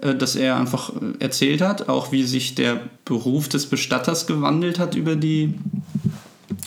dass 0.00 0.36
er 0.36 0.56
einfach 0.56 0.90
äh, 0.90 1.22
erzählt 1.22 1.60
hat, 1.60 1.88
auch 1.88 2.12
wie 2.12 2.24
sich 2.24 2.54
der 2.54 2.80
Beruf 3.04 3.48
des 3.48 3.66
Bestatters 3.66 4.26
gewandelt 4.26 4.78
hat 4.78 4.94
über 4.94 5.16
die, 5.16 5.54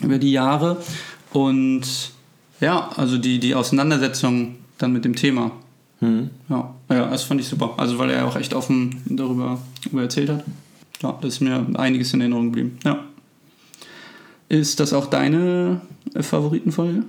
über 0.01 0.17
die 0.17 0.31
Jahre. 0.31 0.77
Und 1.31 2.11
ja, 2.59 2.89
also 2.95 3.17
die, 3.17 3.39
die 3.39 3.55
Auseinandersetzung 3.55 4.55
dann 4.77 4.93
mit 4.93 5.05
dem 5.05 5.15
Thema. 5.15 5.51
Hm. 5.99 6.29
Ja, 6.49 6.73
ja, 6.89 7.09
das 7.09 7.23
fand 7.23 7.39
ich 7.39 7.47
super. 7.47 7.75
Also 7.77 7.97
weil 7.99 8.09
er 8.09 8.27
auch 8.27 8.35
echt 8.35 8.53
offen 8.53 9.01
darüber, 9.05 9.59
darüber 9.83 10.01
erzählt 10.01 10.29
hat. 10.29 10.43
Ja, 11.01 11.17
das 11.21 11.35
ist 11.35 11.39
mir 11.41 11.65
einiges 11.75 12.13
in 12.13 12.21
Erinnerung 12.21 12.47
geblieben. 12.47 12.77
Ja. 12.83 13.03
Ist 14.49 14.79
das 14.79 14.93
auch 14.93 15.05
deine 15.05 15.81
äh, 16.13 16.21
Favoritenfolge? 16.21 17.03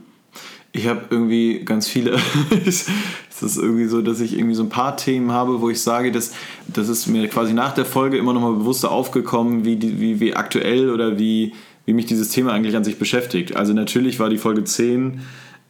Ich 0.73 0.87
habe 0.87 1.03
irgendwie 1.11 1.63
ganz 1.65 1.89
viele. 1.89 2.19
es 3.43 3.57
ist 3.57 3.63
irgendwie 3.63 3.87
so, 3.87 4.03
dass 4.03 4.21
ich 4.21 4.37
irgendwie 4.37 4.55
so 4.55 4.63
ein 4.63 4.69
paar 4.69 4.97
Themen 4.97 5.33
habe, 5.33 5.61
wo 5.61 5.71
ich 5.71 5.81
sage, 5.81 6.13
dass 6.13 6.33
das 6.69 6.89
ist 6.89 7.07
mir 7.07 7.27
quasi 7.29 7.53
nach 7.53 7.73
der 7.73 7.85
Folge 7.85 8.17
immer 8.17 8.33
noch 8.33 8.41
mal 8.41 8.53
bewusster 8.55 8.91
aufgekommen, 8.91 9.65
wie, 9.65 9.77
die, 9.77 10.01
wie, 10.01 10.21
wie 10.21 10.35
aktuell 10.35 10.91
oder 10.91 11.19
wie, 11.19 11.53
wie 11.87 11.93
mich 11.95 12.07
dieses 12.07 12.29
Thema 12.31 12.53
eigentlich 12.53 12.77
an 12.77 12.85
sich 12.85 12.99
beschäftigt. 12.99 13.57
Also 13.57 13.73
natürlich 13.73 14.19
war 14.21 14.29
die 14.31 14.39
Folge 14.39 14.65
10 14.65 15.21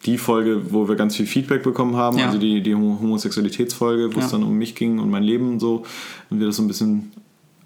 die 0.05 0.19
Folge, 0.19 0.73
wo 0.73 0.89
wir 0.89 0.97
ganz 0.97 1.15
viel 1.15 1.27
Feedback 1.27 1.63
bekommen 1.63 1.95
haben, 1.97 2.19
Ja. 2.19 2.27
also 2.27 2.37
die, 2.39 2.61
die 2.61 2.75
Homo- 2.75 2.99
Homosexualitätsfolge, 3.01 4.13
wo 4.15 4.19
es 4.19 4.27
Ja. 4.27 4.33
dann 4.33 4.43
um 4.43 4.55
mich 4.59 4.75
ging 4.75 4.99
und 4.99 5.11
mein 5.11 5.23
Leben 5.23 5.49
und 5.53 5.61
so. 5.61 5.85
Und 6.29 6.41
wir 6.41 6.47
das 6.47 6.57
so 6.57 6.63
ein 6.63 6.67
bisschen 6.69 7.13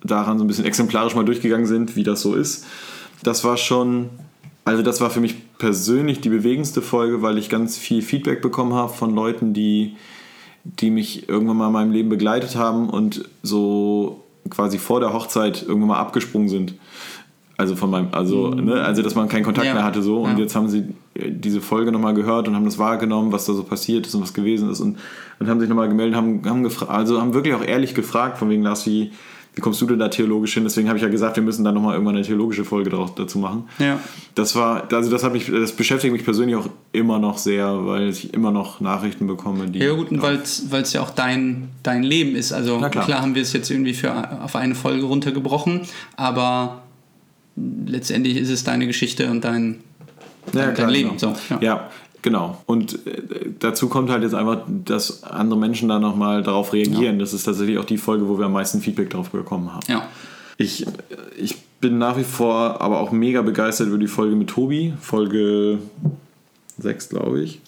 daran 0.05 0.37
so 0.39 0.45
ein 0.45 0.47
bisschen 0.47 0.67
exemplarisch 0.67 1.15
mal 1.15 1.25
durchgegangen 1.25 1.67
sind, 1.67 1.97
wie 1.97 2.03
das 2.05 2.21
so 2.21 2.35
ist. 2.35 2.67
Das 3.23 3.43
war 3.43 3.57
schon, 3.57 4.11
also 4.67 4.83
das 4.83 5.01
war 5.01 5.11
für 5.11 5.21
mich 5.21 5.37
persönlich 5.59 6.21
die 6.21 6.29
bewegendste 6.29 6.83
Folge, 6.83 7.23
weil 7.23 7.39
ich 7.39 7.49
ganz 7.49 7.79
viel 7.79 8.03
Feedback 8.03 8.43
bekommen 8.43 8.75
habe 8.75 8.93
von 8.93 9.15
Leuten, 9.15 9.55
die, 9.55 9.97
die 10.65 10.91
mich 10.91 11.29
irgendwann 11.29 11.57
mal 11.57 11.69
in 11.69 11.73
meinem 11.73 11.93
Leben 11.93 12.09
begleitet 12.09 12.57
haben 12.57 12.91
und 12.91 13.25
so 13.43 14.25
quasi 14.51 14.79
vor 14.79 15.01
der 15.01 15.13
Hochzeit 15.13 15.63
irgendwann 15.63 15.89
mal 15.91 15.99
abgesprungen 15.99 16.49
sind. 16.49 16.75
Also 17.57 17.75
von 17.75 17.91
meinem, 17.91 18.09
also, 18.13 18.51
ne, 18.51 18.83
also 18.83 19.01
dass 19.03 19.15
man 19.15 19.29
keinen 19.29 19.45
Kontakt 19.45 19.67
Ja. 19.69 19.73
mehr 19.75 19.85
hatte 19.85 20.03
so 20.03 20.19
und 20.19 20.33
Ja. 20.33 20.39
jetzt 20.41 20.55
haben 20.55 20.69
sie 20.69 20.81
äh, 21.15 21.31
diese 21.31 21.61
Folge 21.63 21.91
nochmal 21.91 22.13
gehört 22.13 22.49
und 22.49 22.55
haben 22.55 22.67
das 22.67 22.77
wahrgenommen, 22.79 23.33
was 23.33 23.47
da 23.47 23.55
so 23.55 23.63
passiert 23.63 24.07
ist 24.07 24.15
und 24.15 24.21
was 24.23 24.35
gewesen 24.35 24.69
ist 24.69 24.81
und, 24.81 24.99
und 25.39 25.49
haben 25.49 25.61
sich 25.61 25.69
nochmal 25.69 25.89
gemeldet, 25.89 26.17
haben, 26.17 26.43
haben 26.45 26.65
gefragt, 26.65 26.91
also 26.91 27.19
haben 27.21 27.33
wirklich 27.33 27.55
auch 27.55 27.65
ehrlich 27.65 27.95
gefragt, 27.95 28.37
von 28.37 28.51
wegen 28.51 28.63
Lars, 28.63 28.85
wie, 28.87 29.13
wie 29.57 29.63
kommst 29.63 29.81
du 29.81 29.87
denn 29.87 29.99
da 29.99 30.09
theologisch 30.09 30.53
hin? 30.53 30.65
Deswegen 30.65 30.89
habe 30.89 30.99
ich 30.99 31.03
ja 31.03 31.09
gesagt, 31.09 31.37
wir 31.37 31.43
müssen 31.43 31.65
da 31.65 31.73
nochmal 31.73 31.95
irgendwann 31.95 32.17
eine 32.17 32.27
theologische 32.27 32.67
Folge 32.67 32.91
drauf, 32.91 33.15
dazu 33.15 33.39
machen. 33.39 33.65
Ja. 33.79 33.99
Das 34.35 34.55
war, 34.55 34.93
also 34.93 35.11
das 35.11 35.25
hat 35.25 35.33
mich, 35.33 35.51
das 35.51 35.73
beschäftigt 35.73 36.13
mich 36.13 36.25
persönlich 36.25 36.57
auch 36.57 36.69
immer 36.93 37.19
noch 37.19 37.39
sehr, 37.39 37.87
weil 37.87 38.11
ich 38.11 38.35
immer 38.35 38.51
noch 38.51 38.81
Nachrichten 38.81 39.27
bekomme, 39.27 39.67
die. 39.71 39.79
Ja 39.79 39.95
gut, 39.95 40.11
und 40.11 40.21
weil 40.21 40.43
es 40.43 40.93
ja 40.93 41.01
auch 41.01 41.09
dein, 41.09 41.71
dein 41.83 42.03
Leben 42.03 42.37
ist. 42.37 42.53
Also 42.53 42.77
klar. 42.77 42.91
klar. 42.91 43.23
haben 43.23 43.35
wir 43.35 43.41
es 43.41 43.55
jetzt 43.55 43.71
irgendwie 43.71 43.95
für, 43.95 44.43
auf 44.43 44.57
eine 44.57 44.75
Folge 44.75 45.07
runtergebrochen, 45.07 45.81
aber 46.17 46.83
letztendlich 47.87 48.37
ist 48.37 48.51
es 48.51 48.63
deine 48.63 48.87
Geschichte 48.87 49.31
und 49.31 49.43
dein, 49.43 49.81
Ja, 50.53 50.67
dein 50.67 50.75
klar, 50.75 50.91
Leben. 50.91 51.17
Genau. 51.17 51.35
So, 51.35 51.55
ja. 51.55 51.61
ja. 51.63 51.91
Genau. 52.27 52.61
Und 52.67 53.07
äh, 53.07 53.23
dazu 53.61 53.89
kommt 53.89 54.11
halt 54.11 54.25
jetzt 54.25 54.35
einfach, 54.35 54.63
dass 54.85 55.23
andere 55.23 55.59
Menschen 55.59 55.89
da 55.89 56.01
nochmal 56.01 56.43
darauf 56.43 56.73
reagieren. 56.73 57.21
Das 57.21 57.33
ist 57.33 57.45
tatsächlich 57.45 57.79
auch 57.79 57.85
die 57.85 57.99
Folge, 57.99 58.29
wo 58.29 58.37
wir 58.37 58.47
am 58.47 58.53
meisten 58.53 58.81
Feedback 58.81 59.11
drauf 59.11 59.31
bekommen 59.31 59.73
haben. 59.73 59.87
ja. 59.89 60.07
Ich, 60.59 60.87
ich 61.37 61.57
bin 61.83 61.99
nach 61.99 62.17
wie 62.17 62.25
vor 62.25 62.81
aber 62.81 63.01
auch 63.01 63.13
mega 63.13 63.43
begeistert 63.43 63.89
über 63.89 63.99
die 63.99 64.07
Folge 64.07 64.35
mit 64.35 64.49
Tobi. 64.49 64.95
Folge 64.99 65.79
6, 66.79 67.11
glaube 67.11 67.43
ich. 67.43 67.61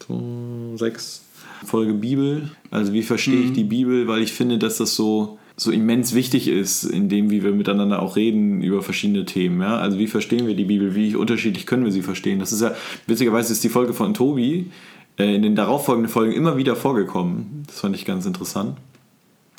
6. 0.77 1.25
Folge 1.67 1.93
Bibel. 1.93 2.51
Also 2.71 2.95
wie 2.95 3.03
verstehe 3.03 3.43
ich 3.43 3.53
die 3.53 3.65
Bibel, 3.65 4.09
weil 4.09 4.23
ich 4.23 4.33
finde, 4.33 4.57
dass 4.57 4.79
das 4.79 4.95
so, 4.95 5.39
so 5.61 5.73
immens 5.73 6.15
wichtig 6.15 6.47
ist, 6.49 6.85
in 6.85 7.09
dem, 7.09 7.31
wie 7.31 7.43
wir 7.43 7.51
miteinander 7.53 8.01
auch 8.01 8.15
reden 8.17 8.63
über 8.63 8.81
verschiedene 8.81 9.25
Themen. 9.25 9.61
Ja? 9.61 9.77
Also 9.79 9.99
wie 9.99 10.07
verstehen 10.07 10.47
wir 10.47 10.55
die 10.55 10.65
Bibel, 10.65 10.95
wie 10.95 11.17
unterschiedlich 11.17 11.67
können 11.67 11.85
wir 11.85 11.91
sie 11.93 12.03
verstehen. 12.03 12.39
Das 12.39 12.53
ist 12.53 12.63
ja, 12.63 12.73
witzigerweise 13.07 13.53
ist 13.53 13.65
die 13.65 13.69
Folge 13.69 13.93
von 13.93 14.15
Tobi 14.15 14.71
äh, 15.19 15.35
in 15.35 15.43
den 15.43 15.57
darauffolgenden 15.57 16.11
Folgen 16.11 16.33
immer 16.33 16.57
wieder 16.57 16.77
vorgekommen. 16.77 17.65
Das 17.67 17.81
fand 17.81 17.97
ich 17.97 18.05
ganz 18.05 18.25
interessant. 18.25 18.77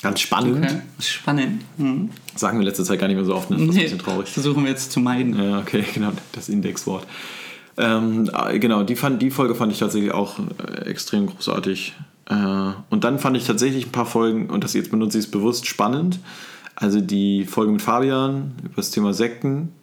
Ganz 0.02 0.22
spannend. 0.22 0.66
Okay. 0.66 0.80
Spannend. 1.02 1.62
Mhm. 1.78 2.12
Sagen 2.34 2.58
wir 2.60 2.66
letzte 2.66 2.86
Zeit 2.86 3.00
gar 3.00 3.08
nicht 3.08 3.18
mehr 3.18 3.26
so 3.26 3.36
oft, 3.36 3.50
ne? 3.50 3.58
das 3.58 3.66
ist 3.66 3.70
ein 3.72 3.76
Nee, 3.76 3.84
bisschen 3.84 4.00
traurig. 4.00 4.30
versuchen 4.30 4.64
wir 4.64 4.72
jetzt 4.72 4.94
zu 4.94 5.02
meiden. 5.02 5.38
Ja, 5.38 5.60
okay, 5.60 5.84
genau, 5.94 6.14
das 6.32 6.48
Indexwort. 6.48 7.06
Ähm, 7.78 8.30
ah, 8.32 8.52
genau, 8.54 8.84
die, 8.84 8.96
fand, 8.96 9.22
die 9.22 9.32
Folge 9.32 9.56
fand 9.56 9.74
ich 9.74 9.80
tatsächlich 9.80 10.14
auch 10.14 10.40
äh, 10.40 10.90
extrem 10.90 11.26
großartig. 11.28 11.94
Äh, 12.30 12.72
und 12.90 13.04
dann 13.04 13.20
fand 13.20 13.36
ich 13.38 13.46
tatsächlich 13.46 13.88
ein 13.88 13.92
paar 13.92 14.06
Folgen, 14.06 14.50
und 14.50 14.64
das 14.64 14.74
jetzt 14.74 14.92
benutze 14.92 15.18
ich 15.18 15.26
es 15.26 15.32
bewusst, 15.32 15.68
spannend. 15.68 16.20
Also 16.76 17.02
die 17.02 17.46
Folge 17.46 17.72
mit 17.74 17.82
Fabian 17.82 18.54
über 18.64 18.76
das 18.78 18.92
Thema 18.92 19.14
Sekten, 19.14 19.74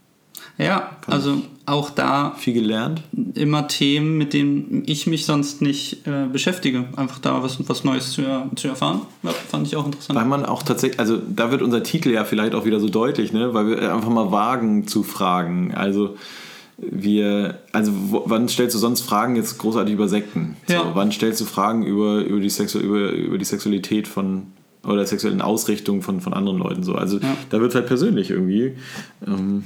Ja, 0.59 0.93
also 1.07 1.43
auch 1.67 1.91
da 1.91 2.35
viel 2.39 2.55
gelernt. 2.55 3.03
immer 3.35 3.69
Themen, 3.69 4.17
mit 4.17 4.33
denen 4.33 4.85
ich 4.87 5.07
mich 5.07 5.27
sonst 5.27 5.61
nicht 5.61 6.07
äh, 6.07 6.27
beschäftige. 6.33 6.85
Einfach 6.97 7.19
da 7.19 7.43
was, 7.43 7.59
was 7.69 7.85
Neues 7.85 8.13
zu, 8.13 8.23
zu 8.55 8.69
erfahren. 8.69 9.03
Ja, 9.23 9.31
fand 9.31 9.67
ich 9.67 9.77
auch 9.77 9.85
interessant. 9.85 10.19
Weil 10.19 10.25
man 10.27 10.47
auch 10.47 10.63
tatsächlich, 10.63 11.01
also 11.01 11.19
da 11.19 11.51
wird 11.51 11.61
unser 11.61 11.83
Titel 11.83 12.11
ja 12.11 12.25
vielleicht 12.25 12.55
auch 12.55 12.65
wieder 12.65 12.81
so 12.81 12.89
deutlich, 12.89 13.33
ne? 13.33 13.53
weil 13.53 13.67
wir 13.67 13.95
einfach 13.95 14.09
mal 14.09 14.31
wagen 14.31 14.87
zu 14.87 15.03
fragen. 15.03 15.75
Also 15.75 16.17
wir, 16.79 17.59
also 17.73 17.93
wann 18.27 18.49
stellst 18.49 18.75
du 18.75 18.79
sonst 18.79 19.01
Fragen 19.01 19.37
jetzt 19.37 19.59
großartig 19.59 19.95
über 19.95 20.09
Sekten? 20.09 20.57
Ja. 20.69 20.83
So, 20.85 20.95
wann 20.95 21.11
stellst 21.11 21.41
du 21.41 21.45
Fragen 21.45 21.85
über, 21.85 22.21
über, 22.21 22.41
die 22.41 22.51
Sexu 22.51 22.79
über, 22.79 23.11
über 23.13 23.39
die 23.39 23.45
Sexualität 23.45 24.07
von 24.09 24.49
oder 24.85 25.05
sexuellen 25.05 25.41
Ausrichtungen 25.41 26.03
von, 26.03 26.21
von 26.21 26.35
anderen 26.35 26.59
Leuten 26.59 26.83
so? 26.83 26.95
Also 26.95 27.19
Ja. 27.19 27.37
da 27.51 27.61
wird 27.61 27.71
es 27.71 27.75
halt 27.75 27.87
persönlich 27.87 28.31
irgendwie. 28.31 28.77
Ähm, 29.27 29.65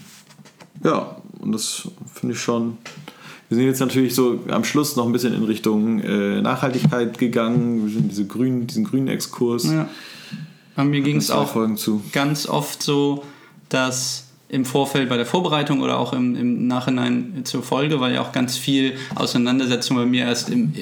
ja, 0.84 1.16
und 1.40 1.52
das 1.52 1.88
finde 2.14 2.34
ich 2.34 2.40
schon. 2.40 2.78
Wir 3.48 3.56
sind 3.56 3.66
jetzt 3.66 3.80
natürlich 3.80 4.14
so 4.14 4.38
am 4.48 4.62
Schluss 4.62 4.94
noch 4.94 5.04
ein 5.04 5.12
bisschen 5.12 5.34
in 5.34 5.42
Richtung 5.42 5.98
äh, 5.98 6.40
Nachhaltigkeit 6.40 7.18
gegangen. 7.18 7.84
Wir 7.86 7.92
sind 7.92 8.12
diese 8.12 8.24
grünen, 8.26 8.68
diesen 8.68 8.84
grünen 8.84 9.08
Exkurs. 9.08 9.64
Ja. 9.64 9.88
Aber 10.76 10.88
mir 10.88 11.00
ging 11.00 11.16
es 11.16 11.32
auch 11.32 11.56
ganz 12.12 12.48
oft 12.48 12.82
so, 12.82 13.24
dass 13.68 14.29
im 14.50 14.64
Vorfeld 14.64 15.08
bei 15.08 15.16
der 15.16 15.26
Vorbereitung 15.26 15.80
oder 15.80 15.98
auch 15.98 16.12
im, 16.12 16.34
im 16.36 16.66
Nachhinein 16.66 17.42
zur 17.44 17.62
Folge, 17.62 18.00
weil 18.00 18.14
ja 18.14 18.20
auch 18.20 18.32
ganz 18.32 18.56
viel 18.56 18.94
Auseinandersetzung 19.14 19.96
bei 19.96 20.06
mir 20.06 20.24
erst 20.24 20.50
im, 20.50 20.72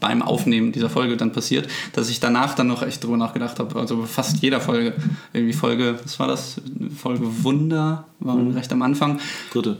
beim 0.00 0.22
Aufnehmen 0.22 0.72
dieser 0.72 0.90
Folge 0.90 1.16
dann 1.16 1.32
passiert, 1.32 1.68
dass 1.92 2.08
ich 2.10 2.20
danach 2.20 2.54
dann 2.54 2.66
noch 2.66 2.82
echt 2.82 3.02
drüber 3.02 3.16
nachgedacht 3.16 3.58
habe. 3.58 3.78
Also 3.78 3.96
bei 3.96 4.06
fast 4.06 4.42
jeder 4.42 4.60
Folge. 4.60 4.94
Irgendwie 5.32 5.52
Folge, 5.54 5.98
was 6.04 6.18
war 6.18 6.28
das? 6.28 6.60
Folge 6.96 7.44
Wunder, 7.44 8.04
war 8.20 8.38
recht 8.54 8.72
am 8.72 8.82
Anfang 8.82 9.20
Dritte. 9.52 9.78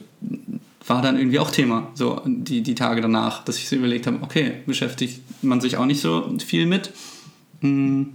war 0.86 1.02
dann 1.02 1.18
irgendwie 1.18 1.38
auch 1.38 1.50
Thema, 1.50 1.88
so 1.94 2.20
die, 2.24 2.62
die 2.62 2.74
Tage 2.74 3.00
danach, 3.00 3.44
dass 3.44 3.58
ich 3.58 3.68
so 3.68 3.76
überlegt 3.76 4.06
habe, 4.06 4.18
okay, 4.22 4.54
beschäftigt 4.66 5.20
man 5.42 5.60
sich 5.60 5.76
auch 5.76 5.86
nicht 5.86 6.00
so 6.00 6.34
viel 6.44 6.66
mit. 6.66 6.92
Hm, 7.60 8.10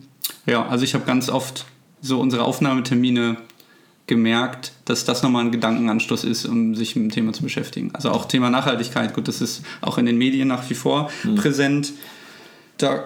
Ja, 0.46 0.68
also 0.68 0.84
ich 0.84 0.94
habe 0.94 1.06
ganz 1.06 1.30
oft 1.30 1.66
so 2.02 2.20
unsere 2.20 2.44
Aufnahmetermine 2.44 3.38
gemerkt, 4.12 4.74
dass 4.84 5.06
das 5.06 5.24
nochmal 5.24 5.46
ein 5.46 5.52
Gedankenanstoß 5.54 6.26
ist, 6.26 6.46
um 6.46 6.76
sich 6.76 6.98
mit 6.98 7.06
dem 7.06 7.12
Thema 7.12 7.32
zu 7.32 7.44
beschäftigen. 7.44 7.92
Also 7.94 8.12
auch 8.12 8.26
Thema 8.26 8.50
Nachhaltigkeit, 8.50 9.14
gut, 9.14 9.30
das 9.30 9.40
ist 9.40 9.64
auch 9.80 9.98
in 9.98 10.06
den 10.06 10.18
Medien 10.18 10.50
nach 10.50 10.70
wie 10.70 10.74
vor 10.74 11.10
präsent. 11.38 11.94
Da 12.78 13.06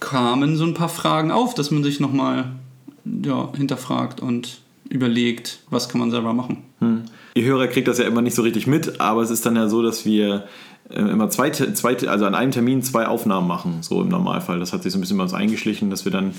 kamen 0.00 0.56
so 0.56 0.64
ein 0.64 0.72
paar 0.72 0.88
Fragen 0.88 1.30
auf, 1.30 1.52
dass 1.52 1.70
man 1.70 1.84
sich 1.84 2.00
nochmal 2.00 2.46
ja, 3.04 3.50
hinterfragt 3.54 4.20
und 4.20 4.62
überlegt, 4.88 5.58
was 5.68 5.90
kann 5.90 6.00
man 6.00 6.10
selber 6.10 6.32
machen. 6.32 6.62
Hm. 6.78 7.02
ihr 7.34 7.44
Hörer 7.44 7.66
kriegt 7.66 7.86
das 7.88 7.98
ja 7.98 8.06
immer 8.06 8.22
nicht 8.22 8.34
so 8.34 8.40
richtig 8.40 8.66
mit, 8.66 9.02
aber 9.02 9.20
es 9.20 9.28
ist 9.28 9.44
dann 9.44 9.54
ja 9.54 9.68
so, 9.68 9.82
dass 9.82 10.06
wir 10.06 10.44
äh, 10.88 11.00
immer 11.00 11.28
zwei, 11.28 11.50
zwei, 11.50 11.96
also 12.08 12.24
an 12.24 12.34
einem 12.34 12.52
Termin 12.52 12.82
zwei 12.82 13.06
Aufnahmen 13.06 13.46
machen, 13.46 13.82
so 13.82 14.00
im 14.00 14.08
Normalfall. 14.08 14.60
Das 14.60 14.72
hat 14.72 14.82
sich 14.82 14.92
so 14.92 14.98
ein 14.98 15.02
bisschen 15.02 15.18
bei 15.18 15.24
uns 15.24 15.34
eingeschlichen, 15.34 15.90
dass 15.90 16.06
wir 16.06 16.12
dann, 16.12 16.32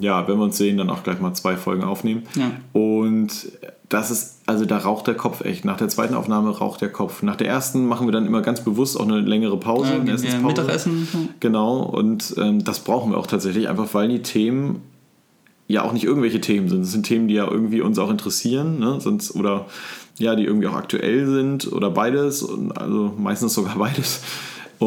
ja, 0.00 0.26
wenn 0.28 0.38
wir 0.38 0.44
uns 0.44 0.58
sehen, 0.58 0.76
dann 0.76 0.90
auch 0.90 1.02
gleich 1.02 1.20
mal 1.20 1.34
zwei 1.34 1.56
Folgen 1.56 1.84
aufnehmen. 1.84 2.22
Ja. 2.34 2.50
Und 2.72 3.52
das 3.88 4.10
ist, 4.10 4.40
also 4.46 4.64
da 4.64 4.78
raucht 4.78 5.06
der 5.06 5.14
Kopf 5.14 5.42
echt. 5.44 5.64
Nach 5.64 5.76
der 5.76 5.88
zweiten 5.88 6.14
Aufnahme 6.14 6.50
raucht 6.50 6.80
der 6.80 6.88
Kopf. 6.88 7.22
Nach 7.22 7.36
der 7.36 7.48
ersten 7.48 7.86
machen 7.86 8.06
wir 8.06 8.12
dann 8.12 8.26
immer 8.26 8.40
ganz 8.40 8.62
bewusst 8.62 8.98
auch 8.98 9.06
eine 9.06 9.20
längere 9.20 9.58
Pause, 9.58 9.92
Ja, 9.92 10.00
eine. 10.00 10.42
Mittagessen. 10.46 11.08
Genau, 11.40 11.82
und 11.82 12.34
ähm, 12.38 12.64
das 12.64 12.80
brauchen 12.80 13.12
wir 13.12 13.18
auch 13.18 13.26
tatsächlich, 13.26 13.68
einfach 13.68 13.92
weil 13.92 14.08
die 14.08 14.22
Themen 14.22 14.80
ja 15.68 15.82
auch 15.82 15.92
nicht 15.92 16.04
irgendwelche 16.04 16.40
Themen 16.40 16.68
sind. 16.68 16.82
Es 16.82 16.92
sind 16.92 17.04
Themen, 17.04 17.28
die 17.28 17.34
ja 17.34 17.50
irgendwie 17.50 17.80
uns 17.80 17.98
auch 17.98 18.10
interessieren, 18.10 18.78
ne? 18.78 19.00
Sonst, 19.00 19.34
oder 19.34 19.66
ja, 20.18 20.34
die 20.36 20.44
irgendwie 20.44 20.68
auch 20.68 20.74
aktuell 20.74 21.26
sind 21.26 21.72
oder 21.72 21.90
beides, 21.90 22.46
also 22.74 23.12
meistens 23.18 23.54
sogar 23.54 23.76
beides. 23.78 24.22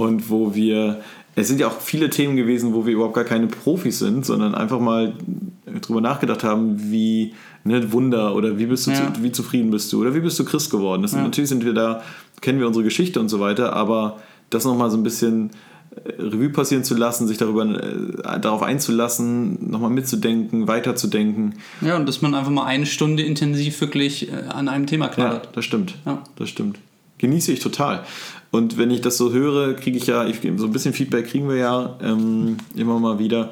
Und 0.01 0.29
wo 0.29 0.53
wir, 0.55 1.01
es 1.35 1.47
sind 1.47 1.59
ja 1.59 1.67
auch 1.67 1.79
viele 1.81 2.09
Themen 2.09 2.35
gewesen, 2.35 2.73
wo 2.73 2.85
wir 2.85 2.93
überhaupt 2.93 3.15
gar 3.15 3.23
keine 3.23 3.47
Profis 3.47 3.99
sind, 3.99 4.25
sondern 4.25 4.55
einfach 4.55 4.79
mal 4.79 5.13
drüber 5.81 6.01
nachgedacht 6.01 6.43
haben, 6.43 6.91
wie 6.91 7.33
ne, 7.63 7.91
Wunder 7.91 8.35
oder 8.35 8.57
wie 8.57 8.65
bist 8.67 8.87
du, 8.87 8.91
Ja. 8.91 9.13
zu, 9.13 9.23
wie 9.23 9.31
zufrieden 9.31 9.71
bist 9.71 9.91
du 9.91 10.01
oder 10.01 10.13
wie 10.15 10.19
bist 10.21 10.39
du 10.39 10.45
Christ 10.45 10.69
geworden. 10.71 11.01
Das 11.01 11.11
sind, 11.11 11.19
Ja. 11.21 11.25
Natürlich 11.25 11.49
sind 11.49 11.65
wir 11.65 11.73
da, 11.73 12.01
kennen 12.41 12.59
wir 12.59 12.67
unsere 12.67 12.83
Geschichte 12.83 13.19
und 13.19 13.29
so 13.29 13.39
weiter, 13.39 13.73
aber 13.73 14.17
das 14.49 14.63
nochmal 14.65 14.89
so 14.91 14.97
ein 14.97 15.03
bisschen 15.03 15.49
äh, 15.95 16.21
Revue 16.21 16.49
passieren 16.49 16.83
zu 16.83 16.95
lassen, 16.95 17.27
sich 17.27 17.37
darüber 17.37 17.65
äh, 17.65 18.39
darauf 18.39 18.61
einzulassen, 18.61 19.69
nochmal 19.71 19.89
mitzudenken, 19.89 20.67
weiterzudenken. 20.67 21.55
Ja, 21.81 21.95
und 21.97 22.07
dass 22.07 22.21
man 22.21 22.35
einfach 22.35 22.51
mal 22.51 22.65
eine 22.65 22.85
Stunde 22.85 23.23
intensiv 23.23 23.81
wirklich 23.81 24.31
äh, 24.31 24.35
an 24.49 24.67
einem 24.69 24.85
Thema 24.87 25.05
Ja, 25.07 25.11
knabbert. 25.13 25.49
das 25.53 25.65
stimmt. 25.65 25.95
Ja. 26.05 26.23
Das 26.37 26.49
stimmt. 26.49 26.79
Genieße 27.17 27.51
ich 27.53 27.59
total. 27.61 28.03
Und 28.51 28.77
wenn 28.77 28.91
ich 28.91 29.01
das 29.01 29.17
so 29.17 29.33
höre, 29.33 29.73
kriege 29.73 29.97
ich 29.97 30.07
ja, 30.07 30.25
ich, 30.25 30.39
so 30.57 30.65
ein 30.65 30.71
bisschen 30.71 30.93
Feedback 30.93 31.27
kriegen 31.27 31.49
wir 31.49 31.57
ja 31.57 31.97
ähm, 32.01 32.57
immer 32.75 32.99
mal 32.99 33.19
wieder. 33.19 33.51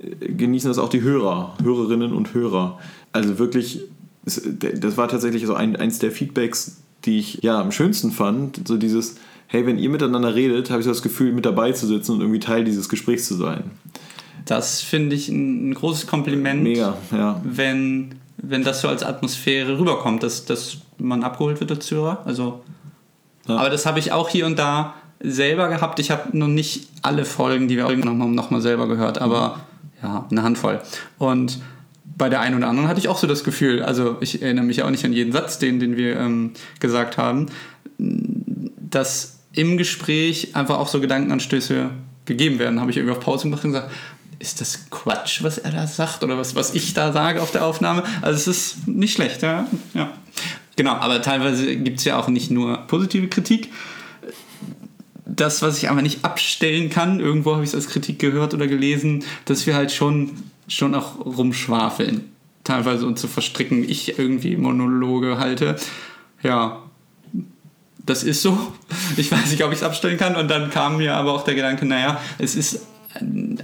Äh, 0.00 0.32
Genießen 0.32 0.68
das 0.68 0.78
auch 0.78 0.90
die 0.90 1.02
Hörer, 1.02 1.56
Hörerinnen 1.62 2.12
und 2.12 2.34
Hörer. 2.34 2.78
Also 3.12 3.38
wirklich, 3.38 3.80
das 4.24 4.96
war 4.96 5.08
tatsächlich 5.08 5.46
so 5.46 5.54
ein, 5.54 5.76
eins 5.76 5.98
der 5.98 6.10
Feedbacks, 6.10 6.82
die 7.04 7.18
ich 7.18 7.42
ja 7.42 7.60
am 7.60 7.72
schönsten 7.72 8.10
fand. 8.10 8.66
So 8.66 8.76
dieses, 8.76 9.16
hey, 9.46 9.66
wenn 9.66 9.78
ihr 9.78 9.90
miteinander 9.90 10.34
redet, 10.34 10.70
habe 10.70 10.80
ich 10.80 10.84
so 10.84 10.90
das 10.90 11.02
Gefühl, 11.02 11.32
mit 11.32 11.44
dabei 11.44 11.72
zu 11.72 11.86
sitzen 11.86 12.12
und 12.12 12.20
irgendwie 12.20 12.40
Teil 12.40 12.64
dieses 12.64 12.88
Gesprächs 12.88 13.26
zu 13.28 13.34
sein. 13.34 13.70
Das 14.44 14.80
finde 14.80 15.14
ich 15.14 15.28
ein, 15.28 15.70
ein 15.70 15.74
großes 15.74 16.06
Kompliment. 16.06 16.62
Mega, 16.62 16.96
ja. 17.12 17.40
wenn, 17.44 18.16
wenn 18.38 18.64
das 18.64 18.80
so 18.80 18.88
als 18.88 19.02
Atmosphäre 19.02 19.78
rüberkommt, 19.78 20.22
dass, 20.22 20.44
dass 20.44 20.78
man 20.98 21.22
abgeholt 21.22 21.60
wird 21.60 21.70
als 21.70 21.90
Hörer. 21.90 22.22
Also, 22.24 22.62
Ja. 23.48 23.56
Aber 23.56 23.70
das 23.70 23.86
habe 23.86 23.98
ich 23.98 24.12
auch 24.12 24.28
hier 24.28 24.46
und 24.46 24.58
da 24.58 24.94
selber 25.20 25.68
gehabt. 25.68 25.98
Ich 25.98 26.10
habe 26.10 26.36
noch 26.36 26.48
nicht 26.48 26.88
alle 27.02 27.24
Folgen, 27.24 27.68
die 27.68 27.76
wir 27.76 27.86
aufgenommen 27.86 28.22
haben, 28.22 28.34
nochmal 28.34 28.60
selber 28.60 28.88
gehört, 28.88 29.18
aber 29.18 29.60
ja, 30.02 30.26
eine 30.30 30.42
Handvoll. 30.42 30.80
Und 31.18 31.60
bei 32.04 32.28
der 32.28 32.40
einen 32.40 32.56
oder 32.56 32.68
anderen 32.68 32.88
hatte 32.88 33.00
ich 33.00 33.08
auch 33.08 33.18
so 33.18 33.26
das 33.26 33.44
Gefühl, 33.44 33.82
also 33.82 34.16
ich 34.20 34.42
erinnere 34.42 34.64
mich 34.64 34.82
auch 34.82 34.90
nicht 34.90 35.04
an 35.04 35.12
jeden 35.12 35.32
Satz, 35.32 35.58
den, 35.58 35.80
den 35.80 35.96
wir 35.96 36.16
ähm, 36.18 36.52
gesagt 36.80 37.18
haben, 37.18 37.46
dass 37.98 39.40
im 39.52 39.76
Gespräch 39.76 40.54
einfach 40.54 40.78
auch 40.78 40.88
so 40.88 41.00
Gedankenanstöße 41.00 41.90
gegeben 42.24 42.58
werden. 42.58 42.80
Habe 42.80 42.90
ich 42.90 42.96
irgendwie 42.96 43.16
auf 43.16 43.22
Pause 43.22 43.44
gemacht 43.44 43.64
und 43.64 43.72
gesagt, 43.72 43.90
ist 44.38 44.60
das 44.60 44.90
Quatsch, 44.90 45.42
was 45.42 45.58
er 45.58 45.70
da 45.70 45.86
sagt 45.86 46.24
oder 46.24 46.36
was, 46.36 46.56
was 46.56 46.74
ich 46.74 46.94
da 46.94 47.12
sage 47.12 47.40
auf 47.40 47.52
der 47.52 47.64
Aufnahme? 47.64 48.02
Also 48.22 48.36
es 48.36 48.46
ist 48.48 48.88
nicht 48.88 49.14
schlecht, 49.14 49.42
ja. 49.42 49.66
ja. 49.94 50.12
Genau, 50.76 50.92
aber 50.92 51.20
teilweise 51.20 51.76
gibt 51.76 51.98
es 51.98 52.04
ja 52.04 52.18
auch 52.18 52.28
nicht 52.28 52.50
nur 52.50 52.78
positive 52.86 53.28
Kritik. 53.28 53.70
Das, 55.26 55.62
was 55.62 55.78
ich 55.78 55.90
aber 55.90 56.02
nicht 56.02 56.24
abstellen 56.24 56.90
kann, 56.90 57.20
irgendwo 57.20 57.54
habe 57.54 57.62
ich 57.62 57.70
es 57.70 57.74
als 57.74 57.88
Kritik 57.88 58.18
gehört 58.18 58.54
oder 58.54 58.66
gelesen, 58.66 59.24
dass 59.44 59.66
wir 59.66 59.74
halt 59.74 59.92
schon, 59.92 60.30
schon 60.68 60.94
auch 60.94 61.24
rumschwafeln. 61.24 62.24
Teilweise 62.64 63.06
uns 63.06 63.20
zu 63.20 63.28
verstricken, 63.28 63.88
ich 63.88 64.18
irgendwie 64.18 64.56
Monologe 64.56 65.38
halte. 65.38 65.76
Ja, 66.42 66.82
das 68.04 68.24
ist 68.24 68.42
so. 68.42 68.72
Ich 69.16 69.30
weiß 69.30 69.50
nicht, 69.50 69.64
ob 69.64 69.72
ich 69.72 69.78
es 69.78 69.84
abstellen 69.84 70.18
kann. 70.18 70.36
Und 70.36 70.48
dann 70.48 70.70
kam 70.70 70.96
mir 70.96 71.14
aber 71.14 71.32
auch 71.32 71.44
der 71.44 71.54
Gedanke, 71.54 71.86
naja, 71.86 72.20
es 72.38 72.54
ist 72.54 72.86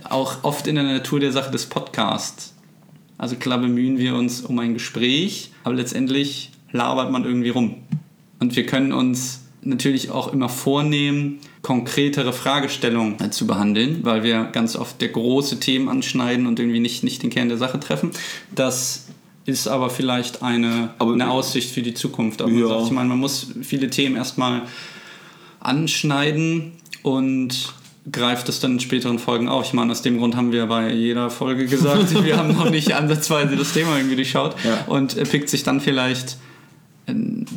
auch 0.08 0.44
oft 0.44 0.66
in 0.66 0.74
der 0.74 0.84
Natur 0.84 1.20
der 1.20 1.32
Sache 1.32 1.50
des 1.50 1.66
Podcasts. 1.66 2.54
Also 3.16 3.36
klar 3.36 3.58
bemühen 3.58 3.98
wir 3.98 4.14
uns 4.14 4.42
um 4.42 4.58
ein 4.58 4.74
Gespräch, 4.74 5.50
aber 5.64 5.74
letztendlich 5.74 6.52
labert 6.72 7.10
man 7.10 7.24
irgendwie 7.24 7.50
rum. 7.50 7.76
Und 8.40 8.56
wir 8.56 8.66
können 8.66 8.92
uns 8.92 9.42
natürlich 9.62 10.10
auch 10.10 10.32
immer 10.32 10.48
vornehmen, 10.48 11.40
konkretere 11.62 12.32
Fragestellungen 12.32 13.32
zu 13.32 13.46
behandeln, 13.46 14.00
weil 14.02 14.22
wir 14.22 14.44
ganz 14.44 14.76
oft 14.76 15.00
der 15.00 15.08
große 15.08 15.58
Themen 15.60 15.88
anschneiden 15.88 16.46
und 16.46 16.58
irgendwie 16.60 16.80
nicht, 16.80 17.02
nicht 17.04 17.22
den 17.22 17.30
Kern 17.30 17.48
der 17.48 17.58
Sache 17.58 17.80
treffen. 17.80 18.12
Das 18.54 19.06
ist 19.44 19.66
aber 19.66 19.90
vielleicht 19.90 20.42
eine, 20.42 20.90
Aber- 20.98 21.12
eine 21.14 21.30
Aussicht 21.30 21.70
für 21.72 21.82
die 21.82 21.94
Zukunft. 21.94 22.40
Aber 22.40 22.50
man 22.50 22.60
Ja. 22.60 22.68
sagt, 22.68 22.82
ich 22.86 22.90
meine, 22.92 23.08
man 23.08 23.18
muss 23.18 23.48
viele 23.62 23.90
Themen 23.90 24.14
erstmal 24.16 24.62
anschneiden 25.60 26.72
und 27.02 27.72
greift 28.10 28.48
es 28.48 28.60
dann 28.60 28.72
in 28.72 28.80
späteren 28.80 29.18
Folgen 29.18 29.48
auf. 29.48 29.66
Ich 29.66 29.72
meine, 29.74 29.92
aus 29.92 30.02
dem 30.02 30.18
Grund 30.18 30.34
haben 30.36 30.52
wir 30.52 30.66
bei 30.66 30.92
jeder 30.92 31.28
Folge 31.30 31.66
gesagt, 31.66 32.24
wir 32.24 32.36
haben 32.36 32.54
noch 32.56 32.70
nicht 32.70 32.94
ansatzweise 32.94 33.56
das 33.56 33.72
Thema 33.74 33.96
irgendwie 33.96 34.16
durchschaut 34.16 34.54
Ja. 34.64 34.84
und 34.86 35.16
pickt 35.30 35.48
sich 35.48 35.62
dann 35.62 35.80
vielleicht 35.80 36.36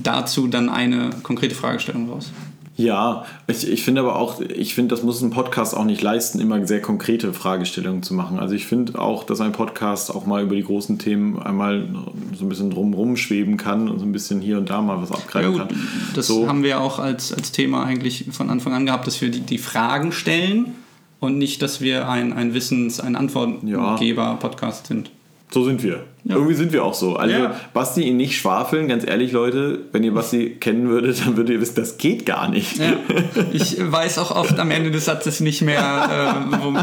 dazu 0.03 0.47
dann 0.47 0.69
eine 0.69 1.09
konkrete 1.23 1.55
Fragestellung 1.55 2.09
raus. 2.09 2.31
Ja, 2.77 3.25
ich, 3.47 3.67
ich 3.67 3.83
finde 3.83 4.01
aber 4.01 4.15
auch, 4.15 4.39
ich 4.39 4.73
finde, 4.73 4.95
das 4.95 5.03
muss 5.03 5.21
ein 5.21 5.29
Podcast 5.29 5.75
auch 5.75 5.83
nicht 5.83 6.01
leisten, 6.01 6.39
immer 6.39 6.65
sehr 6.65 6.81
konkrete 6.81 7.33
Fragestellungen 7.33 8.01
zu 8.01 8.13
machen. 8.13 8.39
Also 8.39 8.55
ich 8.55 8.65
finde 8.65 8.97
auch, 8.97 9.23
dass 9.23 9.41
ein 9.41 9.51
Podcast 9.51 10.13
auch 10.13 10.25
mal 10.25 10.41
über 10.41 10.55
die 10.55 10.63
großen 10.63 10.97
Themen 10.97 11.37
einmal 11.37 11.87
so 12.35 12.45
ein 12.45 12.49
bisschen 12.49 12.71
drumrum 12.71 13.17
schweben 13.17 13.57
kann 13.57 13.89
und 13.89 13.99
so 13.99 14.05
ein 14.05 14.11
bisschen 14.11 14.41
hier 14.41 14.57
und 14.57 14.69
da 14.69 14.81
mal 14.81 15.01
was 15.01 15.09
Ja 15.09 15.15
abgreifen 15.17 15.51
gut, 15.51 15.59
kann. 15.67 15.87
das 16.15 16.27
So. 16.27 16.47
haben 16.47 16.63
wir 16.63 16.79
auch 16.79 16.97
als, 16.97 17.33
als 17.33 17.51
Thema 17.51 17.83
eigentlich 17.83 18.25
von 18.31 18.49
Anfang 18.49 18.73
an 18.73 18.85
gehabt, 18.85 19.05
dass 19.05 19.21
wir 19.21 19.29
die, 19.29 19.41
die 19.41 19.57
Fragen 19.57 20.11
stellen 20.11 20.73
und 21.19 21.37
nicht, 21.37 21.61
dass 21.61 21.81
wir 21.81 22.09
ein, 22.09 22.33
ein 22.33 22.53
Wissens-, 22.53 22.99
ein 22.99 23.15
Antwortgeber-Podcast 23.15 24.87
sind. 24.87 25.11
So 25.53 25.65
sind 25.65 25.83
wir. 25.83 26.03
Ja. 26.23 26.35
Irgendwie 26.35 26.53
sind 26.53 26.71
wir 26.71 26.85
auch 26.85 26.93
so. 26.93 27.15
Also 27.15 27.35
Ja. 27.35 27.55
Basti 27.73 28.03
ihn 28.03 28.15
nicht 28.15 28.37
schwafeln, 28.37 28.87
ganz 28.87 29.05
ehrlich, 29.05 29.31
Leute, 29.31 29.79
wenn 29.91 30.03
ihr 30.03 30.13
Basti 30.13 30.51
kennen 30.59 30.87
würdet, 30.87 31.19
dann 31.25 31.35
würdet 31.35 31.55
ihr 31.55 31.59
wissen, 31.61 31.75
das 31.75 31.97
geht 31.97 32.25
gar 32.25 32.47
nicht. 32.47 32.77
Ja. 32.77 32.93
Ich 33.51 33.75
weiß 33.79 34.19
auch 34.19 34.31
oft 34.33 34.57
am 34.59 34.69
Ende 34.71 34.91
des 34.91 35.05
Satzes 35.05 35.39
nicht 35.41 35.61
mehr, 35.63 36.45
äh, 36.51 36.57
wo, 36.63 36.73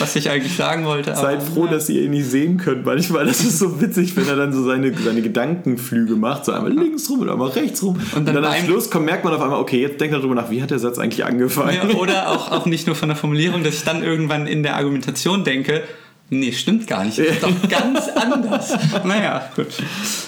was 0.00 0.16
ich 0.16 0.28
eigentlich 0.28 0.54
sagen 0.56 0.84
wollte. 0.84 1.12
aber- 1.12 1.20
Seid 1.20 1.42
froh, 1.42 1.66
dass 1.66 1.88
ihr 1.88 2.02
ihn 2.02 2.10
nicht 2.10 2.26
sehen 2.26 2.58
könnt. 2.58 2.84
Manchmal, 2.84 3.24
das 3.26 3.40
ist 3.40 3.58
so 3.58 3.80
witzig, 3.80 4.16
wenn 4.16 4.26
er 4.28 4.36
dann 4.36 4.52
so 4.52 4.64
seine, 4.64 4.92
seine 4.98 5.22
Gedankenflüge 5.22 6.16
macht, 6.16 6.44
so 6.44 6.52
einmal 6.52 6.72
links 6.72 7.08
rum 7.08 7.20
und 7.20 7.30
einmal 7.30 7.48
rechts 7.50 7.82
rum. 7.82 7.98
Und 8.16 8.26
dann, 8.28 8.34
dann 8.34 8.44
am 8.44 8.54
Schluss 8.66 8.90
kommt, 8.90 9.06
merkt 9.06 9.24
man 9.24 9.32
auf 9.32 9.40
einmal, 9.40 9.60
okay, 9.60 9.80
jetzt 9.80 10.00
denkt 10.00 10.14
er 10.14 10.18
darüber 10.18 10.34
nach, 10.34 10.50
wie 10.50 10.62
hat 10.62 10.70
der 10.70 10.78
Satz 10.80 10.98
eigentlich 10.98 11.24
angefangen? 11.24 11.92
Oder 11.92 12.28
auch, 12.30 12.50
auch 12.50 12.66
nicht 12.66 12.86
nur 12.86 12.96
von 12.96 13.08
der 13.08 13.16
Formulierung, 13.16 13.62
dass 13.64 13.74
ich 13.76 13.84
dann 13.84 14.02
irgendwann 14.02 14.46
in 14.46 14.62
der 14.62 14.76
Argumentation 14.76 15.44
denke, 15.44 15.82
nee, 16.30 16.52
stimmt 16.52 16.86
gar 16.86 17.04
nicht, 17.04 17.18
das 17.18 17.26
ist 17.26 17.42
doch 17.42 17.52
ganz 17.68 18.08
anders. 18.08 18.72
Naja, 19.04 19.50
gut. 19.54 19.66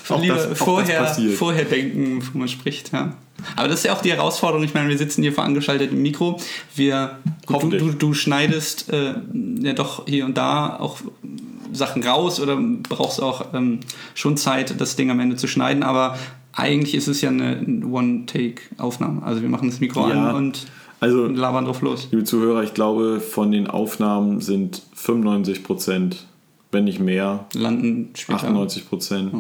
Auch 0.09 0.21
Lieber 0.21 0.35
das- 0.35 0.59
vorher, 0.59 1.07
vorher 1.37 1.65
denken, 1.65 2.19
bevor 2.19 2.39
man 2.41 2.49
spricht, 2.49 2.93
ja. 2.93 3.15
Aber 3.57 3.67
das 3.69 3.79
ist 3.81 3.85
ja 3.87 3.93
auch 3.95 4.03
die 4.03 4.13
Herausforderung. 4.13 4.63
Ich 4.65 4.73
meine, 4.75 4.89
wir 4.89 4.99
sitzen 4.99 5.23
hier 5.23 5.33
verangeschaltet 5.33 5.91
im 5.91 6.03
Mikro. 6.03 6.39
Wir, 6.77 7.19
du, 7.49 7.55
Hoffentlich. 7.55 7.83
du, 7.83 7.91
du 7.93 8.15
schneidest 8.15 8.93
äh, 8.93 9.15
ja 9.61 9.73
doch 9.73 10.07
hier 10.07 10.25
und 10.27 10.37
da 10.37 10.77
auch 10.79 10.99
Sachen 11.73 12.05
raus 12.05 12.39
oder 12.39 12.57
brauchst 12.57 13.21
auch 13.21 13.53
ähm, 13.55 13.81
schon 14.15 14.37
Zeit, 14.37 14.81
das 14.81 14.95
Ding 14.95 15.11
am 15.11 15.19
Ende 15.19 15.35
zu 15.37 15.49
schneiden. 15.49 15.83
Aber 15.83 16.17
eigentlich 16.53 16.95
ist 16.95 17.09
es 17.09 17.21
ja 17.21 17.31
eine 17.31 17.59
One-Take-Aufnahme. 17.85 19.23
Also 19.25 19.43
wir 19.43 19.49
machen 19.49 19.71
das 19.71 19.81
Mikro 19.81 20.09
Ja. 20.09 20.29
an 20.31 20.35
und 20.37 20.67
Also, 21.03 21.27
labern 21.27 21.65
drauf 21.65 21.83
los. 21.83 22.07
liebe 22.13 22.23
Zuhörer, 22.23 22.63
ich 22.63 22.75
glaube, 22.75 23.19
von 23.19 23.51
den 23.51 23.67
Aufnahmen 23.67 24.41
sind 24.41 24.83
95 24.95 25.65
Prozent, 25.65 26.29
wenn 26.71 26.85
nicht 26.85 27.01
mehr, 27.01 27.47
landen 27.55 28.11
später. 28.15 28.37
98 28.45 28.89
Prozent, 28.89 29.35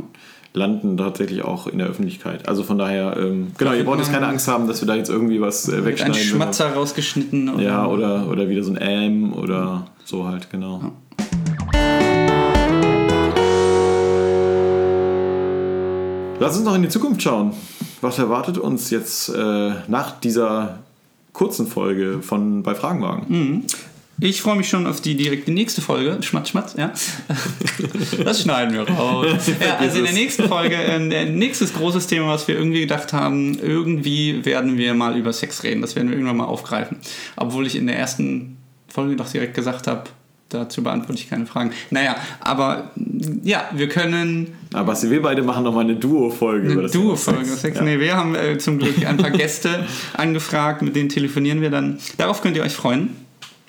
landen 0.54 0.96
tatsächlich 0.96 1.44
auch 1.44 1.68
in 1.68 1.78
der 1.78 1.86
Öffentlichkeit. 1.86 2.48
Also 2.48 2.64
von 2.64 2.78
daher, 2.78 3.16
ähm, 3.16 3.52
genau, 3.58 3.74
ihr 3.74 3.84
braucht 3.84 4.00
jetzt 4.00 4.10
keine 4.10 4.26
Angst 4.26 4.48
haben, 4.48 4.66
dass 4.66 4.82
wir 4.82 4.88
da 4.88 4.96
jetzt 4.96 5.08
irgendwie 5.08 5.40
was 5.40 5.68
äh, 5.68 5.74
Wird 5.74 5.78
ein 5.78 5.84
wegschneiden. 5.86 6.20
Schmatzer 6.20 6.72
rausgeschnitten. 6.72 7.48
Oder 7.50 7.62
Ja, 7.62 7.86
oder, 7.86 8.28
oder 8.28 8.48
wieder 8.48 8.64
so 8.64 8.72
ein 8.72 8.78
Ähm 8.80 9.32
oder 9.32 9.86
so 10.04 10.26
halt, 10.26 10.50
genau. 10.50 10.80
Lass 16.40 16.56
uns 16.56 16.64
noch 16.64 16.74
in 16.74 16.82
die 16.82 16.88
Zukunft 16.88 17.22
schauen. 17.22 17.52
Was 18.00 18.18
erwartet 18.18 18.58
uns 18.58 18.90
jetzt 18.90 19.28
äh, 19.28 19.70
nach 19.86 20.18
dieser 20.18 20.80
kurzen 21.32 21.66
Folge 21.66 22.20
von 22.22 22.62
bei 22.62 22.74
Fragenwagen? 22.74 23.66
Ich 24.20 24.40
freue 24.40 24.56
mich 24.56 24.68
schon 24.68 24.86
auf 24.86 25.00
die 25.00 25.16
direkt 25.16 25.48
die 25.48 25.52
nächste 25.52 25.80
Folge. 25.80 26.22
Schmatz, 26.22 26.50
schmatz, 26.50 26.74
ja. 26.78 26.92
Das 28.24 28.42
schneiden 28.42 28.74
wir 28.74 28.88
raus. 28.88 29.26
Ja, 29.60 29.78
also 29.78 29.98
in 29.98 30.04
der 30.04 30.12
nächsten 30.12 30.48
Folge, 30.48 30.76
ein 30.76 31.08
nächstes 31.38 31.74
großes 31.74 32.06
Thema, 32.06 32.28
was 32.28 32.46
wir 32.46 32.56
irgendwie 32.56 32.80
gedacht 32.80 33.12
haben, 33.12 33.58
irgendwie 33.58 34.44
werden 34.44 34.78
wir 34.78 34.94
mal 34.94 35.16
über 35.16 35.32
Sex 35.32 35.64
reden. 35.64 35.80
Das 35.80 35.96
werden 35.96 36.08
wir 36.08 36.16
irgendwann 36.16 36.36
mal 36.36 36.44
aufgreifen. 36.44 36.98
Obwohl 37.36 37.66
ich 37.66 37.74
in 37.74 37.88
der 37.88 37.98
ersten 37.98 38.58
Folge 38.86 39.16
doch 39.16 39.28
direkt 39.28 39.54
gesagt 39.54 39.86
habe, 39.88 40.04
dazu 40.52 40.82
beantworte 40.82 41.20
ich 41.20 41.28
keine 41.28 41.46
Fragen. 41.46 41.72
Naja, 41.90 42.16
aber 42.40 42.90
ja, 43.42 43.64
wir 43.72 43.88
können. 43.88 44.54
Aber 44.72 44.92
was 44.92 45.08
wir 45.08 45.22
beide 45.22 45.42
machen 45.42 45.64
nochmal 45.64 45.84
eine 45.84 45.96
Duo-Folge. 45.96 46.72
Eine 46.72 46.88
Duo-Folge. 46.88 47.50
Ja. 47.62 47.82
Nee, 47.82 47.98
wir 47.98 48.16
haben 48.16 48.34
äh, 48.34 48.58
zum 48.58 48.78
Glück 48.78 49.06
ein 49.06 49.16
paar 49.16 49.30
Gäste 49.32 49.86
angefragt, 50.14 50.82
mit 50.82 50.96
denen 50.96 51.08
telefonieren 51.08 51.60
wir 51.60 51.70
dann. 51.70 51.98
Darauf 52.18 52.42
könnt 52.42 52.56
ihr 52.56 52.62
euch 52.62 52.74
freuen. 52.74 53.10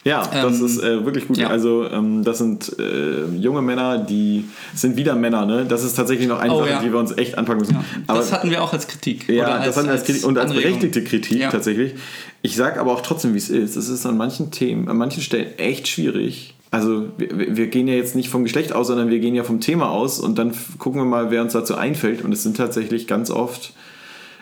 Ja, 0.06 0.28
das 0.28 0.60
ähm, 0.60 0.65
ist 0.65 0.84
äh, 0.84 1.06
wirklich 1.06 1.28
gut. 1.28 1.38
Ja. 1.38 1.48
Also 1.48 1.89
ähm, 1.89 2.24
das 2.24 2.38
sind 2.38 2.78
äh, 2.78 3.26
junge 3.38 3.62
Männer, 3.62 3.98
die 3.98 4.46
sind 4.76 4.98
wieder 4.98 5.15
Männer. 5.15 5.46
Ne? 5.46 5.65
Das 5.65 5.84
ist 5.84 5.96
tatsächlich 5.96 6.28
noch 6.28 6.39
eine 6.39 6.54
oh, 6.54 6.60
Sache, 6.60 6.72
ja. 6.72 6.82
die 6.82 6.91
wir 6.91 7.00
uns 7.00 7.17
echt 7.17 7.38
anpacken 7.38 7.62
müssen. 7.62 7.76
Ja. 7.76 7.86
Aber, 8.08 8.19
das 8.19 8.34
hatten 8.34 8.50
wir 8.50 8.62
auch 8.62 8.74
als 8.74 8.88
Kritik. 8.88 9.30
Ja, 9.30 9.46
als, 9.46 9.67
das 9.67 9.78
hatten 9.78 9.88
wir 9.88 9.93
als 9.93 10.04
Kritik 10.04 10.26
und 10.26 10.38
als 10.38 10.52
berechtigte 10.52 11.04
Kritik 11.04 11.50
tatsächlich. 11.50 11.93
Ich 12.41 12.58
sage 12.58 12.82
aber 12.82 12.91
auch 12.91 13.02
trotzdem, 13.02 13.34
wie 13.34 13.38
es 13.38 13.50
ist. 13.50 13.78
Es 13.78 13.88
ist 13.88 14.06
an 14.06 14.17
manchen 14.17 14.52
Themen, 14.52 14.89
an 14.89 14.98
manchen 14.98 15.24
Stellen 15.24 15.58
echt 15.58 15.88
schwierig. 15.88 16.54
Also 16.74 17.06
wir, 17.20 17.56
wir, 17.56 17.68
gehen 17.68 17.88
ja 17.88 17.94
jetzt 17.94 18.16
nicht 18.16 18.30
vom 18.30 18.42
Geschlecht 18.42 18.74
aus, 18.74 18.88
sondern 18.88 19.12
wir 19.12 19.20
gehen 19.20 19.36
ja 19.36 19.44
vom 19.44 19.60
Thema 19.60 19.92
aus 19.92 20.20
und 20.20 20.40
dann 20.40 20.54
gucken 20.80 21.00
wir 21.00 21.06
mal, 21.06 21.30
wer 21.30 21.44
uns 21.44 21.54
dazu 21.54 21.76
einfällt. 21.76 22.24
Und 22.24 22.32
es 22.32 22.42
sind 22.42 22.58
tatsächlich 22.58 23.06
ganz 23.06 23.30
oft 23.30 23.74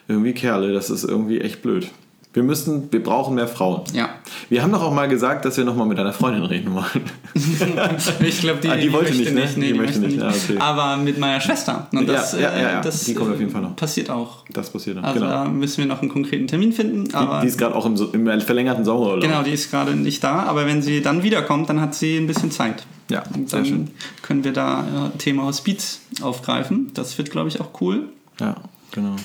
irgendwie 0.08 0.32
Kerle. 0.32 0.72
Das 0.72 0.90
ist 0.90 1.04
irgendwie 1.04 1.42
echt 1.42 1.62
blöd. 1.62 1.90
Wir 2.34 2.44
müssen, 2.44 2.90
wir 2.94 3.04
brauchen 3.04 3.36
mehr 3.36 3.48
Frauen. 3.48 3.84
Ja. 3.94 4.10
Wir 4.48 4.64
haben 4.64 4.72
doch 4.72 4.82
auch 4.82 4.94
mal 4.94 5.10
gesagt, 5.10 5.44
dass 5.44 5.58
wir 5.58 5.66
nochmal 5.66 5.86
mit 5.86 6.00
einer 6.00 6.14
Freundin 6.14 6.44
reden 6.44 6.74
wollen. 6.74 6.86
ich 8.22 8.40
glaube, 8.40 8.62
die, 8.62 8.70
ah, 8.70 8.76
die, 8.76 8.84
die, 8.84 8.94
wollte 8.94 9.14
nicht, 9.14 9.34
ne? 9.34 9.42
nicht. 9.42 9.58
Nee, 9.58 9.68
die, 9.68 9.74
die 9.74 9.80
möchte 9.80 10.00
nicht. 10.00 10.16
nicht. 10.16 10.24
Ah, 10.24 10.30
okay. 10.30 10.58
Aber 10.58 10.96
mit 10.96 11.18
meiner 11.18 11.42
Schwester. 11.42 11.88
Und 11.92 12.08
das, 12.08 12.32
ja, 12.34 12.40
ja, 12.40 12.56
ja, 12.56 12.72
ja. 12.72 12.82
Das, 12.82 13.04
die 13.04 13.14
kommt 13.14 13.34
auf 13.34 13.40
jeden 13.40 13.52
Fall 13.52 13.62
noch. 13.62 13.76
Passiert 13.76 14.10
auch. 14.10 14.46
Das 14.50 14.70
passiert 14.70 14.96
dann. 14.96 15.04
Also 15.04 15.20
genau. 15.20 15.30
da 15.30 15.46
müssen 15.46 15.80
wir 15.80 15.88
noch 15.88 16.02
einen 16.02 16.10
konkreten 16.10 16.48
Termin 16.48 16.72
finden. 16.72 17.14
Aber 17.14 17.40
die, 17.40 17.42
die 17.42 17.48
ist 17.50 17.58
gerade 17.58 17.76
auch 17.76 17.86
im, 17.86 17.98
im 18.14 18.42
verlängerten 18.42 18.86
Sommerurlaub. 18.86 19.22
Genau, 19.22 19.44
die 19.44 19.52
ist 19.52 19.70
gerade 19.70 19.94
nicht 19.94 20.24
da. 20.24 20.44
Aber 20.44 20.66
wenn 20.66 20.82
sie 20.82 21.02
dann 21.02 21.24
wiederkommt, 21.24 21.70
dann 21.70 21.82
hat 21.82 21.96
sie 21.96 22.16
ein 22.16 22.28
bisschen 22.28 22.52
Zeit. 22.52 22.86
Ja, 23.10 23.24
Und 23.34 23.50
sehr 23.50 23.60
dann 23.60 23.68
schön. 23.68 23.92
können 24.22 24.46
wir 24.46 24.54
da 24.54 25.12
äh, 25.14 25.18
Thema 25.18 25.44
Hospiz 25.44 26.00
aufgreifen. 26.22 26.92
Das 26.94 27.18
wird, 27.18 27.30
glaube 27.30 27.50
ich, 27.50 27.60
auch 27.60 27.82
cool. 27.82 28.08
Ja, 28.40 28.56
genau. 28.92 29.18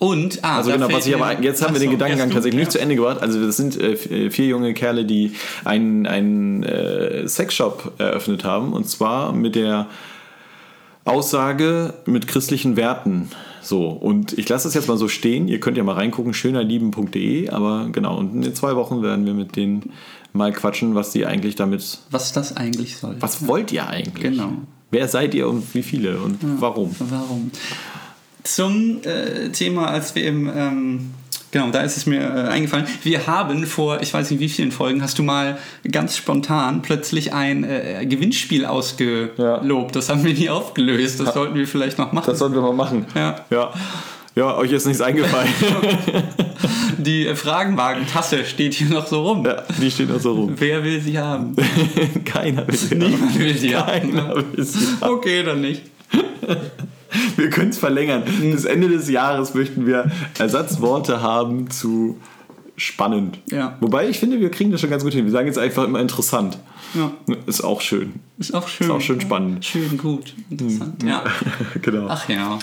Und, 0.00 0.42
ah, 0.42 0.56
also 0.56 0.72
genau, 0.72 0.90
was 0.90 1.06
ich 1.06 1.14
aber 1.14 1.40
jetzt 1.42 1.62
haben 1.62 1.74
wir 1.74 1.80
den 1.80 1.90
Gedankengang 1.90 2.30
tatsächlich 2.30 2.58
nicht 2.58 2.68
Ja. 2.68 2.70
zu 2.72 2.80
Ende 2.80 2.96
gebracht. 2.96 3.20
Also 3.20 3.38
das 3.44 3.56
sind 3.58 3.78
äh, 3.78 3.96
vier 4.30 4.46
junge 4.46 4.72
Kerle, 4.74 5.04
die 5.04 5.32
einen, 5.64 6.06
einen 6.06 6.62
äh, 6.62 7.28
Sexshop 7.28 7.92
eröffnet 7.98 8.42
haben 8.42 8.72
und 8.72 8.88
zwar 8.88 9.34
mit 9.34 9.54
der 9.54 9.86
Aussage 11.04 11.94
mit 12.06 12.26
christlichen 12.28 12.76
Werten. 12.76 13.28
So, 13.62 13.88
und 13.88 14.36
ich 14.38 14.48
lasse 14.48 14.68
das 14.68 14.74
jetzt 14.74 14.88
mal 14.88 14.96
so 14.96 15.06
stehen. 15.08 15.48
Ihr 15.48 15.60
könnt 15.60 15.76
ja 15.76 15.84
mal 15.84 15.94
reingucken, 15.94 16.32
schönerlieben.de, 16.32 17.50
aber 17.50 17.88
genau, 17.92 18.16
und 18.16 18.42
in 18.44 18.54
zwei 18.54 18.76
Wochen 18.76 19.02
werden 19.02 19.26
wir 19.26 19.34
mit 19.34 19.54
denen 19.56 19.92
mal 20.32 20.50
quatschen, 20.52 20.94
was 20.94 21.10
die 21.12 21.26
eigentlich 21.26 21.56
damit. 21.56 21.98
Was 22.10 22.32
das 22.32 22.56
eigentlich 22.56 22.96
soll. 22.96 23.16
Was 23.20 23.46
wollt 23.46 23.70
ihr 23.70 23.86
eigentlich? 23.86 24.32
Genau. 24.32 24.52
Wer 24.90 25.08
seid 25.08 25.34
ihr 25.34 25.46
und 25.48 25.74
wie 25.74 25.82
viele 25.82 26.18
und 26.20 26.38
warum? 26.60 26.94
Warum? 26.98 27.50
Zum 28.44 29.00
äh, 29.04 29.50
Thema, 29.50 29.88
als 29.88 30.14
wir 30.14 30.24
im. 30.26 30.48
Ähm, 30.54 31.10
genau, 31.50 31.70
da 31.70 31.80
ist 31.80 31.96
es 31.96 32.06
mir 32.06 32.20
äh, 32.20 32.48
eingefallen. 32.48 32.86
Wir 33.02 33.26
haben 33.26 33.66
vor, 33.66 34.00
ich 34.00 34.12
weiß 34.14 34.30
nicht 34.30 34.40
wie 34.40 34.48
vielen 34.48 34.72
Folgen, 34.72 35.02
hast 35.02 35.18
du 35.18 35.22
mal 35.22 35.58
ganz 35.90 36.16
spontan 36.16 36.82
plötzlich 36.82 37.32
ein 37.32 37.64
äh, 37.64 38.06
Gewinnspiel 38.06 38.64
ausgelobt. 38.64 39.94
Das 39.96 40.08
haben 40.08 40.24
wir 40.24 40.34
nie 40.34 40.48
aufgelöst. 40.50 41.20
Das 41.20 41.34
sollten 41.34 41.54
wir 41.54 41.66
vielleicht 41.66 41.98
noch 41.98 42.12
machen. 42.12 42.26
Das 42.28 42.38
sollten 42.38 42.54
wir 42.54 42.62
mal 42.62 42.72
machen. 42.72 43.06
Ja. 43.14 43.36
Ja. 43.50 43.72
Ja, 44.36 44.56
euch 44.56 44.70
ist 44.70 44.86
nichts 44.86 45.02
eingefallen. 45.02 45.52
Die 46.98 47.26
äh, 47.26 47.34
Fragenwagen-Tasse 47.34 48.44
steht 48.44 48.74
hier 48.74 48.88
noch 48.88 49.06
so 49.06 49.22
rum. 49.26 49.44
ja, 49.44 49.62
die 49.80 49.90
steht 49.90 50.08
da 50.08 50.18
so 50.18 50.34
rum. 50.34 50.54
Wer 50.56 50.84
will 50.84 51.00
sie 51.00 51.18
haben? 51.18 51.56
Keiner 52.24 52.66
will 52.68 52.76
sie 52.76 52.94
Niemand 52.94 53.38
will 53.38 53.56
sie 53.56 53.70
Keiner 53.70 54.28
haben. 54.28 54.44
will 54.56 54.64
sie 54.64 54.78
haben. 55.00 55.12
Okay, 55.14 55.42
dann 55.42 55.60
nicht. 55.62 55.82
Wir 57.36 57.50
können 57.50 57.70
es 57.70 57.78
verlängern. 57.78 58.24
Bis 58.40 58.64
Ende 58.64 58.88
des 58.88 59.08
Jahres 59.08 59.54
möchten 59.54 59.86
wir 59.86 60.10
Ersatzworte 60.38 61.22
haben 61.22 61.70
zu 61.70 62.18
spannend. 62.76 63.38
Ja. 63.50 63.76
Wobei 63.80 64.08
ich 64.08 64.18
finde, 64.18 64.40
wir 64.40 64.50
kriegen 64.50 64.70
das 64.70 64.80
schon 64.80 64.90
ganz 64.90 65.04
gut 65.04 65.12
hin. 65.12 65.24
Wir 65.24 65.32
sagen 65.32 65.46
jetzt 65.46 65.58
einfach 65.58 65.84
immer 65.84 66.00
interessant. 66.00 66.58
Ja. 66.94 67.12
Ist 67.46 67.62
auch 67.62 67.80
schön. 67.80 68.14
Ist 68.38 68.54
auch 68.54 68.66
schön. 68.68 68.86
Ist 68.86 68.92
auch 68.92 69.00
schön 69.00 69.20
spannend. 69.20 69.64
Schön, 69.64 69.98
gut, 69.98 70.34
interessant. 70.48 71.02
Ja. 71.02 71.24
genau. 71.82 72.06
Ach 72.08 72.28
ja. 72.28 72.58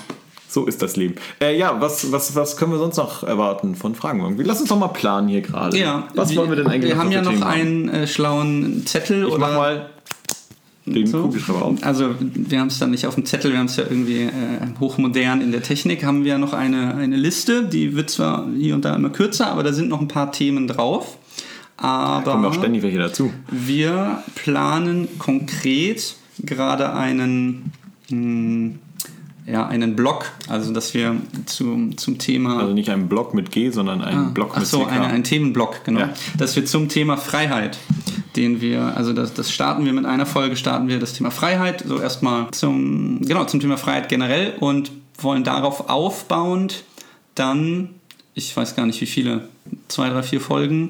So 0.50 0.66
ist 0.66 0.82
das 0.82 0.96
Leben. 0.96 1.16
Äh, 1.42 1.58
ja, 1.58 1.80
was, 1.82 2.12
was, 2.12 2.34
was 2.36 2.56
können 2.56 2.72
wir 2.72 2.80
sonst 2.80 2.98
noch 2.98 3.24
erwarten 3.24 3.76
von 3.76 3.96
Fragen? 3.96 4.22
irgendwie? 4.22 4.44
Lass 4.44 4.62
uns 4.62 4.70
doch 4.70 4.80
mal 4.80 4.88
planen 4.88 5.28
hier 5.28 5.42
gerade. 5.42 5.78
Ja, 5.78 6.08
Was 6.16 6.36
wollen 6.36 6.50
wir 6.50 6.56
denn 6.56 6.68
eigentlich 6.68 6.94
Wir 6.94 6.98
haben 6.98 7.12
ja 7.12 7.22
noch 7.22 7.32
Themen 7.32 7.44
einen 7.44 7.90
äh, 7.90 8.08
schlauen 8.08 8.86
Zettel 8.86 9.24
Ich 9.24 9.28
oder 9.28 9.40
mach 9.40 9.56
mal 9.56 9.90
den 10.94 11.08
so. 11.08 11.24
Kugelschreiber 11.24 11.62
auf. 11.64 11.84
Also 11.84 12.16
wir 12.20 12.60
haben 12.60 12.68
es 12.68 12.80
dann 12.80 12.92
nicht 12.92 13.06
auf 13.06 13.16
dem 13.16 13.26
Zettel, 13.26 13.52
wir 13.52 13.60
haben 13.60 13.66
es 13.68 13.76
ja 13.76 13.84
irgendwie 13.84 14.24
äh, 14.24 14.30
hochmodern 14.80 15.42
in 15.42 15.52
der 15.52 15.62
Technik, 15.62 16.04
haben 16.04 16.24
wir 16.24 16.38
noch 16.38 16.54
eine, 16.54 16.96
eine 16.96 17.18
Liste, 17.18 17.66
die 17.66 17.96
wird 17.96 18.10
zwar 18.10 18.48
hier 18.58 18.76
und 18.76 18.86
da 18.86 18.96
immer 18.96 19.10
kürzer, 19.10 19.48
aber 19.52 19.64
da 19.64 19.74
sind 19.74 19.90
noch 19.90 20.02
ein 20.02 20.08
paar 20.08 20.32
Themen 20.32 20.68
drauf. 20.68 21.18
Aber 21.80 22.32
Kommen 22.32 22.46
auch 22.46 22.54
ständig 22.56 22.82
welche 22.82 22.98
dazu. 22.98 23.32
wir 23.52 24.24
planen 24.34 25.08
konkret 25.20 26.16
gerade 26.44 26.94
einen, 26.94 27.72
mh, 28.10 28.76
ja, 29.48 29.66
einen 29.66 29.96
Blog, 29.96 30.30
also 30.50 30.74
dass 30.74 30.94
wir 30.94 31.16
zum, 31.46 31.98
zum 31.98 32.18
Thema... 32.18 32.60
Also 32.60 32.74
nicht 32.74 32.90
einen 32.90 33.08
Block 33.08 33.34
mit 33.34 33.52
G, 33.52 33.70
sondern 33.70 34.02
einen 34.02 34.34
Block 34.34 34.52
Ach 34.54 34.60
mit 34.60 34.68
so, 34.68 34.84
CK. 34.84 34.92
eine, 34.92 35.08
ein 35.08 35.24
Themenblock, 35.24 35.86
genau. 35.86 36.02
Ja. 36.02 36.14
Dass 36.38 36.56
wir 36.58 36.66
zum 36.66 36.90
Thema 36.90 37.16
Freiheit, 37.16 37.78
den 38.36 38.60
wir, 38.60 38.98
also 38.98 39.14
das, 39.14 39.34
das 39.34 39.50
starten 39.50 39.86
wir 39.86 39.94
mit 39.94 40.06
einer 40.06 40.26
Folge, 40.26 40.58
starten 40.58 40.90
wir 40.90 41.00
das 41.00 41.14
Thema 41.14 41.32
Freiheit, 41.32 41.84
so 41.88 41.98
erstmal 42.00 42.52
zum, 42.52 43.22
genau, 43.22 43.46
zum 43.46 43.62
Thema 43.62 43.78
Freiheit 43.78 44.10
generell 44.10 44.56
und 44.60 44.92
wollen 45.18 45.46
darauf 45.46 45.90
aufbauend 45.90 46.84
dann, 47.34 47.92
ich 48.34 48.56
weiß 48.56 48.76
gar 48.76 48.86
nicht 48.86 49.00
wie 49.00 49.06
viele, 49.06 49.48
zwei, 49.88 50.10
drei, 50.10 50.24
vier 50.24 50.42
Folgen, 50.42 50.90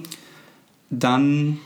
dann 0.90 1.60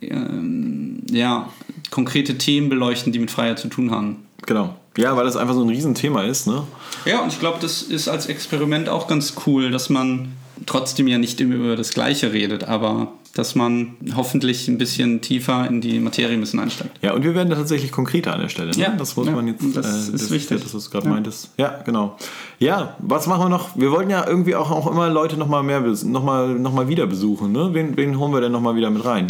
ähm, 0.00 1.02
ja, 1.10 1.48
konkrete 1.90 2.38
Themen 2.38 2.68
beleuchten, 2.68 3.12
die 3.12 3.20
mit 3.20 3.30
Freiheit 3.30 3.60
zu 3.60 3.68
tun 3.68 3.92
haben. 3.92 4.24
Genau. 4.46 4.74
Ja, 4.96 5.16
weil 5.16 5.24
das 5.24 5.36
einfach 5.36 5.54
so 5.54 5.62
ein 5.62 5.68
Riesenthema 5.68 6.22
ist, 6.22 6.46
ne? 6.46 6.62
Ja, 7.04 7.20
und 7.22 7.32
ich 7.32 7.40
glaube, 7.40 7.58
das 7.60 7.82
ist 7.82 8.08
als 8.08 8.26
Experiment 8.26 8.88
auch 8.88 9.08
ganz 9.08 9.34
cool, 9.46 9.70
dass 9.70 9.90
man 9.90 10.32
trotzdem 10.66 11.08
ja 11.08 11.18
nicht 11.18 11.40
immer 11.40 11.56
über 11.56 11.76
das 11.76 11.90
Gleiche 11.90 12.32
redet, 12.32 12.64
aber 12.64 13.12
dass 13.34 13.56
man 13.56 13.96
hoffentlich 14.14 14.68
ein 14.68 14.78
bisschen 14.78 15.20
tiefer 15.20 15.66
in 15.66 15.80
die 15.80 15.98
Materie 15.98 16.34
ein 16.34 16.40
bisschen 16.40 16.60
einsteigt. 16.60 16.96
Ja, 17.02 17.12
und 17.14 17.24
wir 17.24 17.34
werden 17.34 17.50
da 17.50 17.56
tatsächlich 17.56 17.90
konkreter 17.90 18.32
an 18.32 18.40
der 18.40 18.48
Stelle. 18.48 18.70
Ne? 18.70 18.76
Ja, 18.80 18.90
das 18.90 19.16
muss 19.16 19.26
ja, 19.26 19.32
man 19.32 19.48
jetzt. 19.48 19.64
das 19.76 20.08
ist 20.08 20.30
wichtig. 20.30 20.62
Das, 20.62 20.72
was 20.72 20.84
du 20.84 20.90
gerade 20.90 21.06
Ja. 21.06 21.12
meintest. 21.12 21.50
Ja, 21.58 21.80
genau. 21.84 22.16
Ja, 22.60 22.94
was 23.00 23.26
machen 23.26 23.42
wir 23.42 23.48
noch? 23.48 23.76
Wir 23.76 23.90
wollten 23.90 24.10
ja 24.10 24.24
irgendwie 24.28 24.54
auch, 24.54 24.70
auch 24.70 24.88
immer 24.88 25.10
Leute 25.10 25.36
nochmal 25.36 25.64
mehr, 25.64 25.80
bes- 25.84 26.06
noch 26.06 26.22
mal, 26.22 26.54
noch 26.54 26.72
mal 26.72 26.86
wieder 26.86 27.08
besuchen. 27.08 27.50
Ne? 27.50 27.70
Wen, 27.72 27.96
wen 27.96 28.16
holen 28.20 28.32
wir 28.32 28.40
denn 28.40 28.52
nochmal 28.52 28.76
wieder 28.76 28.90
mit 28.90 29.04
rein? 29.04 29.26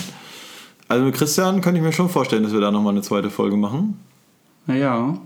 Also 0.88 1.07
mit 1.07 1.14
Christian 1.14 1.62
könnte 1.62 1.79
ich 1.79 1.85
mir 1.85 1.94
schon 1.94 2.11
vorstellen, 2.11 2.42
dass 2.42 2.53
wir 2.53 2.61
da 2.61 2.70
nochmal 2.70 2.92
eine 2.92 3.00
zweite 3.00 3.31
Folge 3.31 3.57
machen. 3.57 3.98
Naja. 4.66 5.16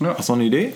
Ja. 0.00 0.16
Hast 0.16 0.28
du 0.28 0.32
noch 0.32 0.38
eine 0.38 0.46
Idee? 0.46 0.72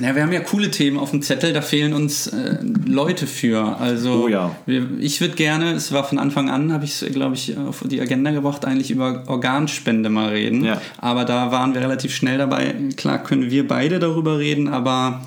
Ja, 0.00 0.14
wir 0.14 0.22
haben 0.22 0.32
ja 0.32 0.40
coole 0.40 0.70
Themen 0.70 0.98
auf 0.98 1.10
dem 1.10 1.22
Zettel, 1.22 1.54
da 1.54 1.62
fehlen 1.62 1.94
uns 1.94 2.26
äh, 2.26 2.58
Leute 2.86 3.26
für. 3.26 3.78
Also 3.78 4.24
Oh 4.24 4.28
ja. 4.28 4.54
wir, 4.66 4.88
ich 5.00 5.20
würde 5.22 5.34
gerne, 5.34 5.72
es 5.72 5.90
war 5.90 6.04
von 6.04 6.18
Anfang 6.18 6.50
an, 6.50 6.72
habe 6.72 6.84
ich 6.84 7.00
es, 7.00 7.12
glaube 7.12 7.34
ich, 7.34 7.56
auf 7.56 7.82
die 7.86 8.00
Agenda 8.00 8.30
gebracht, 8.30 8.66
eigentlich 8.66 8.90
über 8.90 9.24
Organspende 9.26 10.10
mal 10.10 10.30
reden. 10.30 10.64
Ja. 10.64 10.82
Aber 10.98 11.24
da 11.24 11.50
waren 11.50 11.72
wir 11.72 11.80
relativ 11.80 12.14
schnell 12.14 12.36
dabei. 12.36 12.74
Klar 12.96 13.22
können 13.22 13.50
wir 13.50 13.66
beide 13.66 13.98
darüber 13.98 14.38
reden, 14.38 14.68
aber 14.68 15.22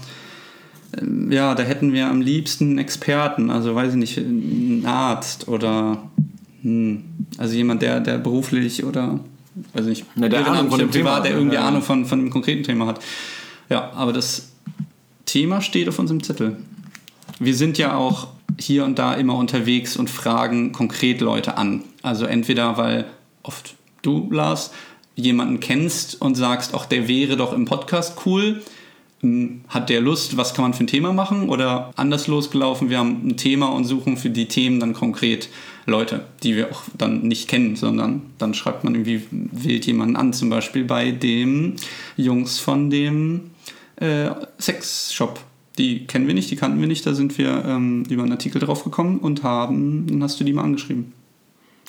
ähm, 0.99 1.31
ja, 1.31 1.55
da 1.55 1.63
hätten 1.63 1.91
wir 1.93 2.07
am 2.07 2.21
liebsten 2.21 2.65
einen 2.65 2.77
Experten, 2.77 3.49
also 3.49 3.73
weiß 3.73 3.93
ich 3.93 3.99
nicht, 3.99 4.17
einen 4.19 4.85
Arzt 4.85 5.47
oder 5.47 6.03
hm, 6.61 7.03
also 7.39 7.55
jemand, 7.55 7.81
der, 7.81 8.01
der 8.01 8.19
beruflich 8.19 8.83
oder 8.83 9.19
weiß 9.73 9.85
ich 9.87 9.99
nicht, 9.99 10.05
Na, 10.15 10.29
der 10.29 10.47
Ahnung 10.47 10.69
von 10.69 10.79
dem 10.79 10.89
privat, 10.89 10.93
Thema 10.93 11.19
der 11.21 11.31
irgendwie 11.33 11.55
ja. 11.55 11.67
Ahnung 11.67 11.81
von, 11.81 12.05
von 12.05 12.19
einem 12.19 12.29
konkreten 12.29 12.63
Thema 12.63 12.87
hat. 12.87 13.01
Ja, 13.69 13.91
aber 13.93 14.13
das 14.13 14.51
Thema 15.25 15.61
steht 15.61 15.87
auf 15.87 15.99
unserem 15.99 16.23
Zettel. 16.23 16.57
Wir 17.39 17.55
sind 17.55 17.77
ja 17.77 17.95
auch 17.95 18.27
hier 18.59 18.83
und 18.83 18.99
da 18.99 19.13
immer 19.13 19.35
unterwegs 19.35 19.95
und 19.95 20.09
fragen 20.09 20.71
konkret 20.71 21.21
Leute 21.21 21.57
an. 21.57 21.83
Also 22.01 22.25
entweder, 22.25 22.77
weil 22.77 23.05
oft 23.43 23.75
du, 24.01 24.29
Lars, 24.31 24.71
jemanden 25.15 25.59
kennst 25.59 26.21
und 26.21 26.35
sagst, 26.35 26.73
ach, 26.73 26.85
der 26.85 27.07
wäre 27.07 27.37
doch 27.37 27.53
im 27.53 27.65
Podcast 27.65 28.17
cool. 28.25 28.61
Hm, 29.21 29.61
Hat 29.67 29.89
der 29.89 30.01
Lust, 30.01 30.37
was 30.37 30.53
kann 30.53 30.63
man 30.63 30.73
für 30.73 30.83
ein 30.83 30.87
Thema 30.87 31.13
machen? 31.13 31.49
Oder 31.49 31.91
anders 31.95 32.27
losgelaufen, 32.27 32.89
wir 32.89 32.99
haben 32.99 33.27
ein 33.27 33.37
Thema 33.37 33.67
und 33.67 33.85
suchen 33.85 34.17
für 34.17 34.29
die 34.29 34.47
Themen 34.47 34.79
dann 34.79 34.93
konkret 34.93 35.49
Leute, 35.89 36.25
die 36.43 36.55
wir 36.55 36.71
auch 36.71 36.83
dann 36.97 37.21
nicht 37.21 37.47
kennen, 37.47 37.75
sondern 37.75 38.21
dann 38.37 38.53
schreibt 38.53 38.83
man 38.83 38.95
irgendwie, 38.95 39.23
wählt 39.31 39.85
jemanden 39.85 40.15
an, 40.15 40.33
zum 40.33 40.49
Beispiel 40.49 40.85
bei 40.85 41.11
den 41.11 41.75
Jungs 42.15 42.59
von 42.59 42.89
dem 42.89 43.51
äh, 43.97 44.29
Sexshop. 44.59 45.39
Die 45.77 46.05
kennen 46.05 46.27
wir 46.27 46.33
nicht, 46.33 46.51
die 46.51 46.55
kannten 46.55 46.79
wir 46.79 46.87
nicht, 46.87 47.05
da 47.05 47.13
sind 47.13 47.37
wir 47.37 47.63
ähm, 47.65 48.03
über 48.09 48.23
einen 48.23 48.33
Artikel 48.33 48.59
drauf 48.59 48.83
gekommen 48.83 49.19
und 49.19 49.43
haben, 49.43 50.07
dann 50.07 50.23
hast 50.23 50.39
du 50.39 50.43
die 50.43 50.53
mal 50.53 50.63
angeschrieben. 50.63 51.13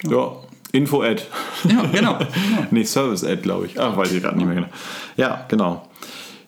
Ja, 0.08 0.32
Info-Ad. 0.72 1.22
Ja, 1.68 1.82
genau. 1.86 2.18
nee, 2.70 2.84
Service-Ad, 2.84 3.42
glaube 3.42 3.66
ich. 3.66 3.78
Ach, 3.78 3.96
weiß 3.96 4.12
ich 4.12 4.22
gerade 4.22 4.36
nicht 4.36 4.46
mehr 4.46 4.54
genau. 4.54 4.68
Ja, 5.16 5.44
genau. 5.48 5.88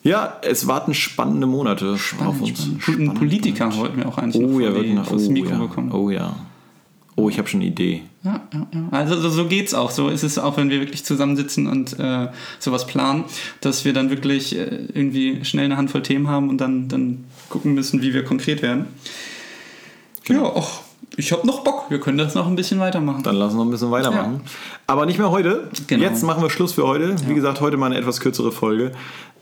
Ja, 0.04 0.38
es 0.42 0.66
warten 0.66 0.94
spannende 0.94 1.46
Monate 1.46 1.96
auf 2.24 2.40
uns. 2.40 2.68
Einen 2.88 3.14
Politiker 3.14 3.74
wollten 3.76 3.98
wir 3.98 4.08
auch 4.08 4.18
eigentlich 4.18 4.42
Oh 4.42 4.58
noch 4.58 4.82
ja, 4.82 4.94
nach, 4.94 5.06
vors 5.06 5.28
oh, 5.28 5.30
Mikro 5.30 5.52
ja. 5.52 5.58
bekommen. 5.58 5.92
oh 5.92 6.10
ja. 6.10 6.34
Oh, 7.14 7.28
ich 7.28 7.38
habe 7.38 7.46
schon 7.46 7.60
eine 7.60 7.68
Idee. 7.68 8.02
Ja, 8.24 8.40
ja, 8.52 8.66
ja. 8.72 8.88
Also 8.90 9.20
so, 9.20 9.28
so 9.28 9.46
geht's 9.46 9.74
auch. 9.74 9.90
So 9.90 10.08
ist 10.08 10.22
es 10.22 10.38
auch, 10.38 10.56
wenn 10.56 10.70
wir 10.70 10.80
wirklich 10.80 11.04
zusammensitzen 11.04 11.66
und 11.66 11.98
äh, 11.98 12.28
sowas 12.58 12.86
planen, 12.86 13.24
dass 13.60 13.84
wir 13.84 13.92
dann 13.92 14.08
wirklich 14.08 14.56
äh, 14.56 14.86
irgendwie 14.94 15.44
schnell 15.44 15.66
eine 15.66 15.76
Handvoll 15.76 16.02
Themen 16.02 16.28
haben 16.28 16.48
und 16.48 16.58
dann, 16.58 16.88
dann 16.88 17.24
gucken 17.50 17.74
müssen, 17.74 18.00
wie 18.00 18.14
wir 18.14 18.24
konkret 18.24 18.62
werden. 18.62 18.86
Genau. 20.24 20.44
Ja, 20.44 20.52
ach, 20.56 20.80
ich 21.16 21.32
habe 21.32 21.46
noch 21.46 21.64
Bock. 21.64 21.90
Wir 21.90 22.00
können 22.00 22.16
das 22.16 22.34
noch 22.34 22.46
ein 22.46 22.56
bisschen 22.56 22.80
weitermachen. 22.80 23.22
Dann 23.22 23.36
lassen 23.36 23.58
wir 23.58 23.64
ein 23.64 23.70
bisschen 23.70 23.90
weitermachen. 23.90 24.40
Aber 24.86 25.04
nicht 25.04 25.18
mehr 25.18 25.30
heute. 25.30 25.68
Genau. 25.86 26.02
Jetzt 26.02 26.22
machen 26.22 26.42
wir 26.42 26.48
Schluss 26.48 26.72
für 26.72 26.86
heute. 26.86 27.16
Wie 27.26 27.34
gesagt, 27.34 27.60
heute 27.60 27.76
mal 27.76 27.86
eine 27.86 27.98
etwas 27.98 28.20
kürzere 28.20 28.52
Folge, 28.52 28.92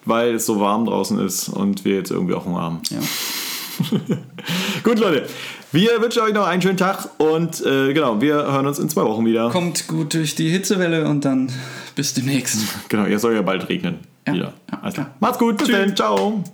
weil 0.05 0.35
es 0.35 0.47
so 0.47 0.59
warm 0.59 0.87
draußen 0.87 1.19
ist 1.21 1.49
und 1.49 1.85
wir 1.85 1.95
jetzt 1.95 2.11
irgendwie 2.11 2.35
auch 2.35 2.45
Hunger 2.45 2.63
haben. 2.63 2.81
Ja. 2.91 2.99
Gut, 4.85 4.99
Leute. 4.99 5.27
Wir 5.73 6.01
wünschen 6.03 6.23
euch 6.23 6.33
noch 6.35 6.47
einen 6.47 6.61
schönen 6.63 6.77
Tag 6.77 7.09
und 7.19 7.65
äh, 7.65 7.93
genau, 7.93 8.21
wir 8.21 8.35
hören 8.35 8.67
uns 8.67 8.79
in 8.79 8.89
zwei 8.89 9.03
Wochen 9.03 9.25
wieder. 9.25 9.51
Kommt 9.51 9.87
gut 9.87 10.15
durch 10.15 10.35
die 10.35 10.49
Hitzewelle 10.51 11.07
und 11.09 11.25
dann 11.25 11.51
bis 11.95 12.15
demnächst. 12.15 12.59
Genau, 12.89 13.07
ihr 13.07 13.19
soll 13.19 13.35
ja 13.35 13.43
bald 13.43 13.69
regnen. 13.69 13.99
Ja, 14.27 14.35
Wieder. 14.35 14.53
ja, 14.71 14.79
Alles 14.83 14.95
klar. 14.95 15.07
klar. 15.07 15.17
Macht's 15.21 15.39
gut, 15.39 15.59
bis 15.59 15.69
Tschüss. 15.69 15.77
dann. 15.79 15.97
Ciao. 15.97 16.45